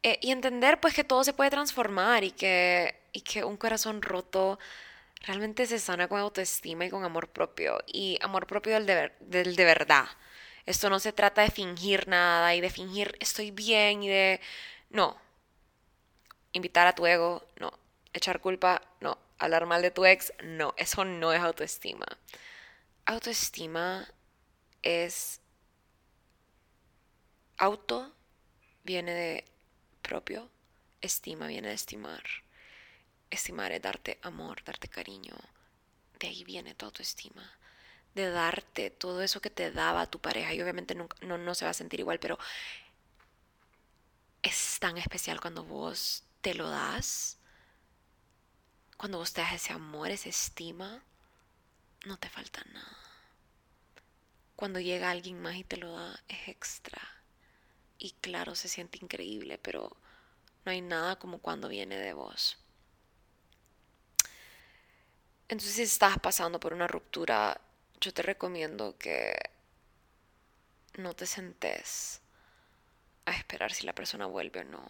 Eh, 0.03 0.17
y 0.21 0.31
entender 0.31 0.79
pues 0.79 0.93
que 0.95 1.03
todo 1.03 1.23
se 1.23 1.33
puede 1.33 1.51
transformar 1.51 2.23
y 2.23 2.31
que, 2.31 2.95
y 3.13 3.21
que 3.21 3.43
un 3.43 3.57
corazón 3.57 4.01
roto 4.01 4.59
realmente 5.21 5.65
se 5.65 5.79
sana 5.79 6.07
con 6.07 6.19
autoestima 6.19 6.85
y 6.85 6.89
con 6.89 7.03
amor 7.03 7.29
propio. 7.29 7.79
Y 7.87 8.17
amor 8.21 8.47
propio 8.47 8.73
del 8.73 8.85
de, 8.85 9.11
del 9.21 9.55
de 9.55 9.65
verdad. 9.65 10.07
Esto 10.65 10.89
no 10.89 10.99
se 10.99 11.13
trata 11.13 11.41
de 11.41 11.51
fingir 11.51 12.07
nada 12.07 12.55
y 12.55 12.61
de 12.61 12.69
fingir 12.69 13.17
estoy 13.19 13.51
bien 13.51 14.03
y 14.03 14.09
de... 14.09 14.41
No. 14.89 15.17
Invitar 16.51 16.87
a 16.87 16.95
tu 16.95 17.05
ego, 17.05 17.47
no. 17.59 17.73
Echar 18.13 18.41
culpa, 18.41 18.81
no. 19.01 19.17
Hablar 19.39 19.65
mal 19.65 19.81
de 19.81 19.91
tu 19.91 20.05
ex, 20.05 20.33
no. 20.43 20.73
Eso 20.77 21.05
no 21.05 21.33
es 21.33 21.41
autoestima. 21.41 22.05
Autoestima 23.05 24.07
es... 24.81 25.41
Auto 27.57 28.13
viene 28.83 29.13
de 29.13 29.45
propio, 30.01 30.49
estima 31.01 31.47
viene 31.47 31.69
de 31.69 31.73
estimar. 31.73 32.23
Estimar 33.29 33.71
es 33.71 33.81
darte 33.81 34.19
amor, 34.21 34.63
darte 34.63 34.87
cariño. 34.87 35.35
De 36.19 36.27
ahí 36.27 36.43
viene 36.43 36.75
tu 36.75 36.85
autoestima. 36.85 37.57
De 38.15 38.29
darte 38.29 38.89
todo 38.89 39.21
eso 39.21 39.41
que 39.41 39.49
te 39.49 39.71
daba 39.71 40.09
tu 40.09 40.19
pareja. 40.19 40.53
Y 40.53 40.61
obviamente 40.61 40.95
no, 40.95 41.07
no 41.21 41.55
se 41.55 41.65
va 41.65 41.71
a 41.71 41.73
sentir 41.73 41.99
igual, 41.99 42.19
pero 42.19 42.37
es 44.41 44.79
tan 44.79 44.97
especial 44.97 45.41
cuando 45.41 45.63
vos 45.63 46.23
te 46.41 46.53
lo 46.53 46.69
das. 46.69 47.37
Cuando 48.97 49.19
vos 49.19 49.33
te 49.33 49.41
das 49.41 49.53
ese 49.53 49.73
amor, 49.73 50.09
esa 50.09 50.29
estima, 50.29 51.03
no 52.05 52.17
te 52.17 52.29
falta 52.29 52.63
nada. 52.73 52.97
Cuando 54.55 54.79
llega 54.79 55.11
alguien 55.11 55.39
más 55.39 55.55
y 55.55 55.63
te 55.63 55.77
lo 55.77 55.91
da, 55.91 56.19
es 56.27 56.47
extra. 56.47 57.01
Y 57.99 58.11
claro, 58.21 58.55
se 58.55 58.67
siente 58.69 58.97
increíble, 59.01 59.59
pero 59.59 59.95
no 60.65 60.71
hay 60.71 60.81
nada 60.81 61.17
como 61.17 61.39
cuando 61.39 61.69
viene 61.69 61.97
de 61.97 62.13
vos. 62.13 62.57
Entonces, 65.49 65.75
si 65.75 65.83
estás 65.83 66.19
pasando 66.19 66.59
por 66.59 66.73
una 66.73 66.87
ruptura, 66.87 67.59
yo 68.01 68.13
te 68.13 68.21
recomiendo 68.21 68.97
que 68.97 69.33
no 70.97 71.13
te 71.13 71.25
sentes 71.25 72.21
a 73.25 73.31
esperar 73.31 73.71
si 73.71 73.85
la 73.85 73.93
persona 73.93 74.25
vuelve 74.25 74.61
o 74.61 74.63
no. 74.65 74.83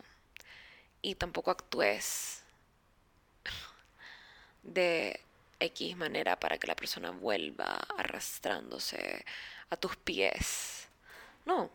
Y 1.02 1.16
tampoco 1.16 1.52
actúes 1.52 2.42
de 4.64 5.20
X 5.60 5.96
manera 5.98 6.40
para 6.40 6.58
que 6.58 6.68
la 6.68 6.76
persona 6.76 7.12
vuelva 7.12 7.78
arrastrándose 7.98 9.26
a 9.70 9.78
tus 9.78 9.96
pies. 9.96 10.88
No. 11.46 11.70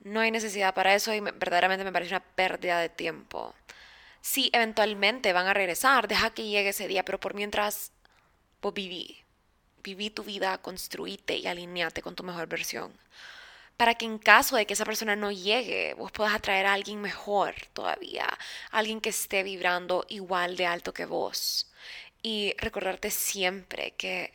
No 0.00 0.20
hay 0.20 0.30
necesidad 0.30 0.74
para 0.74 0.94
eso 0.94 1.12
y 1.14 1.20
verdaderamente 1.20 1.84
me 1.84 1.92
parece 1.92 2.14
una 2.14 2.24
pérdida 2.24 2.78
de 2.78 2.88
tiempo. 2.88 3.54
Sí, 4.24 4.48
eventualmente 4.54 5.34
van 5.34 5.48
a 5.48 5.52
regresar, 5.54 6.08
deja 6.08 6.30
que 6.30 6.44
llegue 6.48 6.70
ese 6.70 6.88
día, 6.88 7.04
pero 7.04 7.20
por 7.20 7.34
mientras, 7.34 7.92
vos 8.62 8.72
viví. 8.72 9.22
Viví 9.82 10.08
tu 10.10 10.24
vida, 10.24 10.56
construíte 10.58 11.36
y 11.36 11.46
alineate 11.46 12.00
con 12.02 12.14
tu 12.16 12.24
mejor 12.24 12.48
versión. 12.48 12.90
Para 13.76 13.94
que 13.96 14.06
en 14.06 14.18
caso 14.18 14.56
de 14.56 14.66
que 14.66 14.72
esa 14.74 14.86
persona 14.86 15.14
no 15.14 15.30
llegue, 15.30 15.94
vos 15.94 16.10
puedas 16.10 16.34
atraer 16.34 16.64
a 16.66 16.72
alguien 16.72 17.02
mejor 17.02 17.54
todavía, 17.74 18.26
alguien 18.70 19.02
que 19.02 19.10
esté 19.10 19.42
vibrando 19.42 20.06
igual 20.08 20.56
de 20.56 20.66
alto 20.66 20.94
que 20.94 21.04
vos. 21.04 21.70
Y 22.22 22.54
recordarte 22.58 23.10
siempre 23.10 23.92
que 23.92 24.32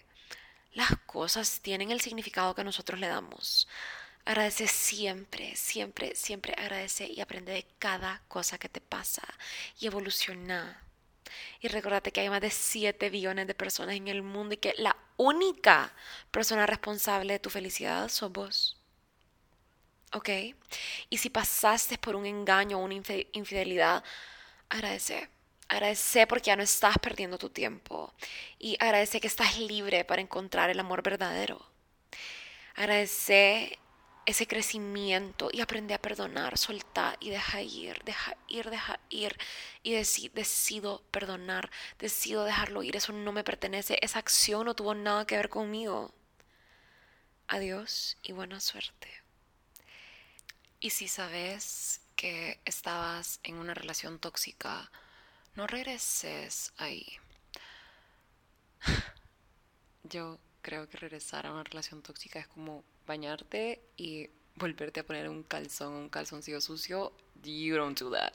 las 0.74 0.92
cosas 1.08 1.62
tienen 1.62 1.90
el 1.92 2.02
significado 2.02 2.54
que 2.54 2.64
nosotros 2.64 3.00
le 3.00 3.08
damos. 3.08 3.68
Agradece 4.30 4.68
siempre, 4.68 5.56
siempre, 5.56 6.16
siempre 6.16 6.54
agradece 6.56 7.08
y 7.08 7.20
aprende 7.20 7.52
de 7.52 7.66
cada 7.80 8.22
cosa 8.28 8.60
que 8.60 8.70
te 8.70 8.80
pasa 8.80 9.24
y 9.80 9.88
evoluciona. 9.88 10.84
Y 11.62 11.68
recordate 11.68 12.12
que 12.12 12.22
hay 12.22 12.30
más 12.30 12.40
de 12.40 12.52
7 12.52 13.10
billones 13.10 13.48
de 13.48 13.56
personas 13.56 13.96
en 13.96 14.08
el 14.08 14.22
mundo 14.22 14.54
y 14.54 14.58
que 14.58 14.76
la 14.78 14.96
única 15.18 15.92
persona 16.30 16.68
responsable 16.68 17.34
de 17.34 17.40
tu 17.40 17.50
felicidad 17.50 18.08
sos 18.08 18.32
vos. 18.32 18.78
¿Ok? 20.14 20.30
Y 21.10 21.18
si 21.18 21.32
pasaste 21.32 21.98
por 21.98 22.16
un 22.16 22.28
engaño 22.28 22.78
o 22.78 22.84
una 22.84 23.02
infidelidad, 23.32 24.04
agradece. 24.70 25.28
Agradece 25.70 26.28
porque 26.28 26.50
ya 26.50 26.56
no 26.56 26.62
estás 26.62 27.00
perdiendo 27.00 27.40
tu 27.40 27.50
tiempo. 27.50 28.14
Y 28.60 28.78
agradece 28.80 29.20
que 29.22 29.28
estás 29.28 29.58
libre 29.58 30.06
para 30.06 30.22
encontrar 30.22 30.70
el 30.70 30.80
amor 30.80 31.02
verdadero. 31.02 31.66
Agradece 32.76 33.80
ese 34.26 34.48
crecimiento 34.48 35.50
y 35.52 35.62
aprende 35.62 35.94
a 35.94 36.02
perdonar, 36.02 36.58
soltar 36.58 37.18
y 37.20 37.30
deja 37.30 37.62
ir, 37.62 38.04
deja 38.04 38.38
ir, 38.48 38.70
deja 38.70 39.00
ir. 39.10 39.38
Y 39.82 39.94
decido 39.94 41.02
perdonar, 41.12 41.72
decido 41.98 42.44
dejarlo 42.44 42.84
ir. 42.84 42.96
Eso 42.96 43.14
no 43.14 43.32
me 43.32 43.44
pertenece. 43.44 43.98
Esa 44.02 44.20
acción 44.20 44.66
no 44.66 44.76
tuvo 44.76 44.94
nada 44.94 45.26
que 45.26 45.38
ver 45.38 45.50
conmigo. 45.50 46.14
Adiós 47.48 48.18
y 48.22 48.32
buena 48.32 48.60
suerte. 48.60 49.10
Y 50.80 50.92
si 50.92 51.08
sabes 51.08 52.02
que 52.16 52.60
estabas 52.66 53.40
en 53.44 53.56
una 53.56 53.74
relación 53.74 54.20
tóxica, 54.20 54.92
no 55.56 55.68
regreses 55.68 56.72
ahí. 56.78 57.18
Yo 60.04 60.40
creo 60.62 60.88
que 60.88 60.98
regresar 60.98 61.48
a 61.48 61.52
una 61.52 61.64
relación 61.64 62.02
tóxica 62.02 62.40
es 62.40 62.48
como 62.48 62.84
bañarte 63.10 63.82
y 63.98 64.30
volverte 64.56 65.00
a 65.00 65.06
poner 65.06 65.28
un 65.28 65.44
calzón, 65.44 65.94
un 65.94 66.10
calzoncillo 66.10 66.62
sucio. 66.62 67.12
You 67.44 67.76
don't 67.76 68.00
do 68.00 68.12
that. 68.12 68.34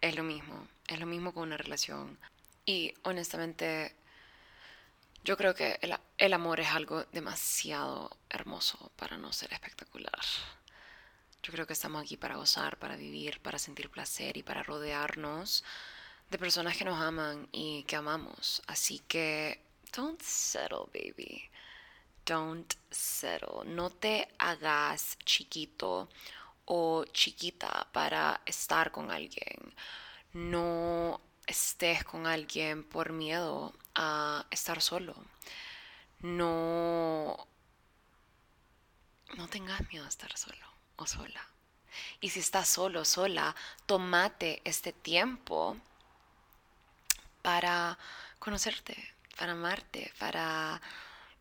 Es 0.00 0.16
lo 0.16 0.24
mismo, 0.24 0.66
es 0.88 0.98
lo 0.98 1.06
mismo 1.06 1.32
con 1.32 1.44
una 1.44 1.56
relación. 1.56 2.18
Y 2.66 2.92
honestamente, 3.04 3.94
yo 5.24 5.36
creo 5.36 5.54
que 5.54 5.78
el, 5.80 5.94
el 6.18 6.32
amor 6.32 6.58
es 6.60 6.68
algo 6.68 7.04
demasiado 7.12 8.10
hermoso 8.28 8.90
para 8.96 9.16
no 9.16 9.32
ser 9.32 9.52
espectacular. 9.52 10.20
Yo 11.44 11.52
creo 11.52 11.66
que 11.66 11.72
estamos 11.72 12.02
aquí 12.02 12.16
para 12.16 12.36
gozar, 12.36 12.78
para 12.78 12.96
vivir, 12.96 13.40
para 13.40 13.58
sentir 13.58 13.88
placer 13.88 14.36
y 14.36 14.42
para 14.42 14.62
rodearnos 14.62 15.64
de 16.30 16.38
personas 16.38 16.76
que 16.76 16.84
nos 16.84 17.00
aman 17.00 17.48
y 17.52 17.84
que 17.84 17.96
amamos. 17.96 18.62
Así 18.66 19.00
que, 19.06 19.60
don't 19.94 20.20
settle, 20.22 20.86
baby. 20.92 21.51
Don't 22.24 22.74
settle. 22.90 23.64
No 23.64 23.90
te 23.90 24.28
hagas 24.38 25.18
chiquito 25.24 26.08
o 26.64 27.04
chiquita 27.12 27.88
para 27.92 28.40
estar 28.46 28.92
con 28.92 29.10
alguien. 29.10 29.74
No 30.32 31.20
estés 31.46 32.04
con 32.04 32.26
alguien 32.26 32.84
por 32.84 33.12
miedo 33.12 33.74
a 33.94 34.46
estar 34.50 34.80
solo. 34.80 35.14
No, 36.20 37.46
no 39.36 39.48
tengas 39.48 39.80
miedo 39.88 40.04
a 40.04 40.08
estar 40.08 40.36
solo 40.36 40.66
o 40.96 41.06
sola. 41.06 41.48
Y 42.20 42.30
si 42.30 42.40
estás 42.40 42.68
solo, 42.68 43.04
sola, 43.04 43.54
tomate 43.86 44.62
este 44.64 44.92
tiempo 44.92 45.76
para 47.42 47.98
conocerte, 48.38 48.96
para 49.36 49.52
amarte, 49.52 50.12
para 50.18 50.80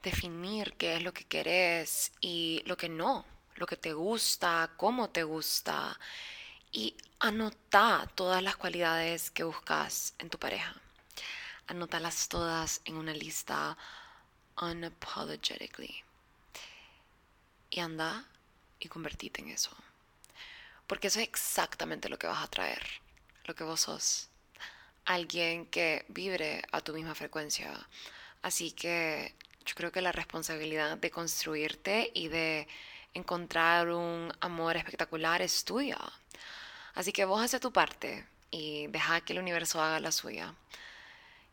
definir 0.01 0.73
qué 0.73 0.95
es 0.95 1.03
lo 1.03 1.13
que 1.13 1.25
querés 1.25 2.11
y 2.21 2.61
lo 2.65 2.77
que 2.77 2.89
no, 2.89 3.25
lo 3.55 3.65
que 3.65 3.77
te 3.77 3.93
gusta, 3.93 4.71
cómo 4.77 5.09
te 5.09 5.23
gusta 5.23 5.99
y 6.71 6.95
anota 7.19 8.09
todas 8.15 8.41
las 8.41 8.55
cualidades 8.55 9.29
que 9.29 9.43
buscas 9.43 10.13
en 10.19 10.29
tu 10.29 10.39
pareja. 10.39 10.75
Anótalas 11.67 12.27
todas 12.27 12.81
en 12.85 12.95
una 12.95 13.13
lista 13.13 13.77
unapologetically. 14.59 16.03
Y 17.69 17.79
anda 17.79 18.25
y 18.79 18.87
convertite 18.87 19.41
en 19.41 19.49
eso. 19.49 19.71
Porque 20.87 21.07
eso 21.07 21.19
es 21.19 21.27
exactamente 21.27 22.09
lo 22.09 22.19
que 22.19 22.27
vas 22.27 22.43
a 22.43 22.49
traer, 22.49 22.85
lo 23.45 23.55
que 23.55 23.63
vos 23.63 23.81
sos. 23.81 24.29
Alguien 25.05 25.65
que 25.67 26.05
vibre 26.09 26.63
a 26.71 26.81
tu 26.81 26.93
misma 26.93 27.15
frecuencia. 27.15 27.71
Así 28.41 28.71
que 28.71 29.33
yo 29.71 29.75
creo 29.75 29.91
que 29.93 30.01
la 30.01 30.11
responsabilidad 30.11 30.97
de 30.97 31.09
construirte 31.09 32.11
y 32.13 32.27
de 32.27 32.67
encontrar 33.13 33.89
un 33.89 34.29
amor 34.41 34.75
espectacular 34.75 35.41
es 35.41 35.63
tuya. 35.63 35.97
Así 36.93 37.13
que 37.13 37.23
vos 37.23 37.41
haces 37.41 37.61
tu 37.61 37.71
parte 37.71 38.27
y 38.49 38.87
deja 38.87 39.21
que 39.21 39.31
el 39.31 39.39
universo 39.39 39.81
haga 39.81 40.01
la 40.01 40.11
suya. 40.11 40.53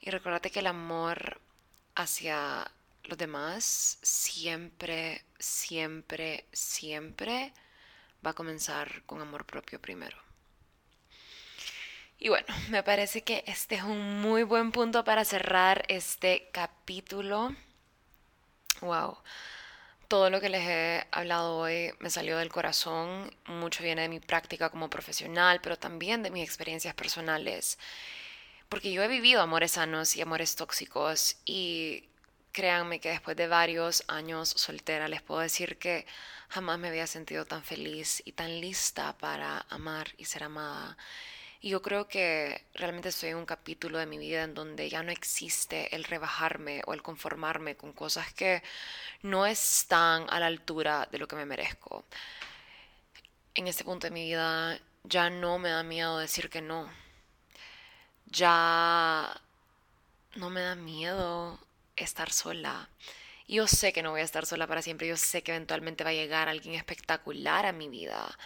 Y 0.00 0.10
recuérdate 0.10 0.50
que 0.50 0.58
el 0.58 0.66
amor 0.66 1.40
hacia 1.94 2.68
los 3.04 3.16
demás 3.16 3.98
siempre, 4.02 5.24
siempre, 5.38 6.44
siempre 6.52 7.52
va 8.26 8.30
a 8.30 8.34
comenzar 8.34 9.04
con 9.06 9.20
amor 9.20 9.46
propio 9.46 9.80
primero. 9.80 10.18
Y 12.18 12.30
bueno, 12.30 12.48
me 12.70 12.82
parece 12.82 13.22
que 13.22 13.44
este 13.46 13.76
es 13.76 13.84
un 13.84 14.20
muy 14.20 14.42
buen 14.42 14.72
punto 14.72 15.04
para 15.04 15.24
cerrar 15.24 15.84
este 15.86 16.50
capítulo. 16.50 17.54
Wow. 18.80 19.18
Todo 20.08 20.30
lo 20.30 20.40
que 20.40 20.48
les 20.48 20.66
he 20.66 21.06
hablado 21.10 21.56
hoy 21.58 21.92
me 21.98 22.10
salió 22.10 22.38
del 22.38 22.48
corazón, 22.50 23.30
mucho 23.46 23.82
viene 23.82 24.02
de 24.02 24.08
mi 24.08 24.20
práctica 24.20 24.70
como 24.70 24.88
profesional, 24.88 25.60
pero 25.60 25.76
también 25.78 26.22
de 26.22 26.30
mis 26.30 26.44
experiencias 26.44 26.94
personales. 26.94 27.78
Porque 28.68 28.92
yo 28.92 29.02
he 29.02 29.08
vivido 29.08 29.42
amores 29.42 29.72
sanos 29.72 30.16
y 30.16 30.22
amores 30.22 30.56
tóxicos 30.56 31.36
y 31.44 32.08
créanme 32.52 33.00
que 33.00 33.10
después 33.10 33.36
de 33.36 33.48
varios 33.48 34.04
años 34.08 34.48
soltera 34.50 35.08
les 35.08 35.22
puedo 35.22 35.40
decir 35.40 35.78
que 35.78 36.06
jamás 36.48 36.78
me 36.78 36.88
había 36.88 37.06
sentido 37.06 37.44
tan 37.44 37.62
feliz 37.62 38.22
y 38.24 38.32
tan 38.32 38.60
lista 38.60 39.16
para 39.18 39.66
amar 39.70 40.08
y 40.18 40.24
ser 40.24 40.44
amada. 40.44 40.96
Y 41.60 41.70
yo 41.70 41.82
creo 41.82 42.06
que 42.06 42.64
realmente 42.74 43.08
estoy 43.08 43.30
en 43.30 43.36
un 43.36 43.46
capítulo 43.46 43.98
de 43.98 44.06
mi 44.06 44.16
vida 44.18 44.44
en 44.44 44.54
donde 44.54 44.88
ya 44.88 45.02
no 45.02 45.10
existe 45.10 45.94
el 45.94 46.04
rebajarme 46.04 46.82
o 46.86 46.94
el 46.94 47.02
conformarme 47.02 47.76
con 47.76 47.92
cosas 47.92 48.32
que 48.32 48.62
no 49.22 49.44
están 49.46 50.26
a 50.30 50.38
la 50.38 50.46
altura 50.46 51.08
de 51.10 51.18
lo 51.18 51.26
que 51.26 51.36
me 51.36 51.46
merezco. 51.46 52.04
En 53.54 53.66
este 53.66 53.84
punto 53.84 54.06
de 54.06 54.12
mi 54.12 54.24
vida 54.24 54.78
ya 55.04 55.30
no 55.30 55.58
me 55.58 55.70
da 55.70 55.82
miedo 55.82 56.18
decir 56.18 56.48
que 56.48 56.62
no. 56.62 56.88
Ya 58.26 59.40
no 60.36 60.50
me 60.50 60.60
da 60.60 60.74
miedo 60.76 61.58
estar 61.96 62.30
sola. 62.30 62.88
Yo 63.48 63.66
sé 63.66 63.92
que 63.92 64.02
no 64.02 64.10
voy 64.12 64.20
a 64.20 64.24
estar 64.24 64.46
sola 64.46 64.66
para 64.66 64.82
siempre, 64.82 65.08
yo 65.08 65.16
sé 65.16 65.42
que 65.42 65.52
eventualmente 65.52 66.04
va 66.04 66.10
a 66.10 66.12
llegar 66.12 66.48
alguien 66.48 66.74
espectacular 66.74 67.66
a 67.66 67.72
mi 67.72 67.88
vida. 67.88 68.38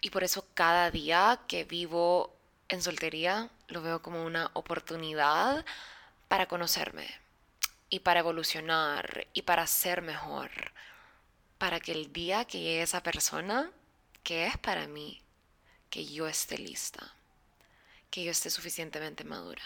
Y 0.00 0.10
por 0.10 0.24
eso 0.24 0.46
cada 0.54 0.90
día 0.90 1.40
que 1.48 1.64
vivo 1.64 2.34
en 2.68 2.82
soltería 2.82 3.50
lo 3.68 3.82
veo 3.82 4.02
como 4.02 4.24
una 4.24 4.50
oportunidad 4.54 5.64
para 6.28 6.46
conocerme 6.46 7.08
y 7.88 8.00
para 8.00 8.20
evolucionar 8.20 9.26
y 9.32 9.42
para 9.42 9.66
ser 9.66 10.02
mejor. 10.02 10.50
Para 11.58 11.80
que 11.80 11.92
el 11.92 12.12
día 12.12 12.44
que 12.44 12.60
llegue 12.60 12.82
esa 12.82 13.02
persona, 13.02 13.70
que 14.22 14.46
es 14.46 14.58
para 14.58 14.86
mí, 14.86 15.22
que 15.90 16.04
yo 16.04 16.28
esté 16.28 16.58
lista, 16.58 17.14
que 18.10 18.24
yo 18.24 18.30
esté 18.30 18.50
suficientemente 18.50 19.24
madura 19.24 19.62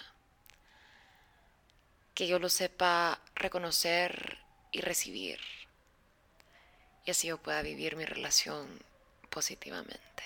que 2.21 2.27
yo 2.27 2.39
lo 2.39 2.51
sepa 2.51 3.19
reconocer 3.35 4.37
y 4.73 4.83
recibir. 4.83 5.41
Y 7.07 7.13
así 7.13 7.29
yo 7.29 7.39
pueda 7.39 7.63
vivir 7.63 7.97
mi 7.97 8.05
relación 8.05 8.69
positivamente. 9.31 10.23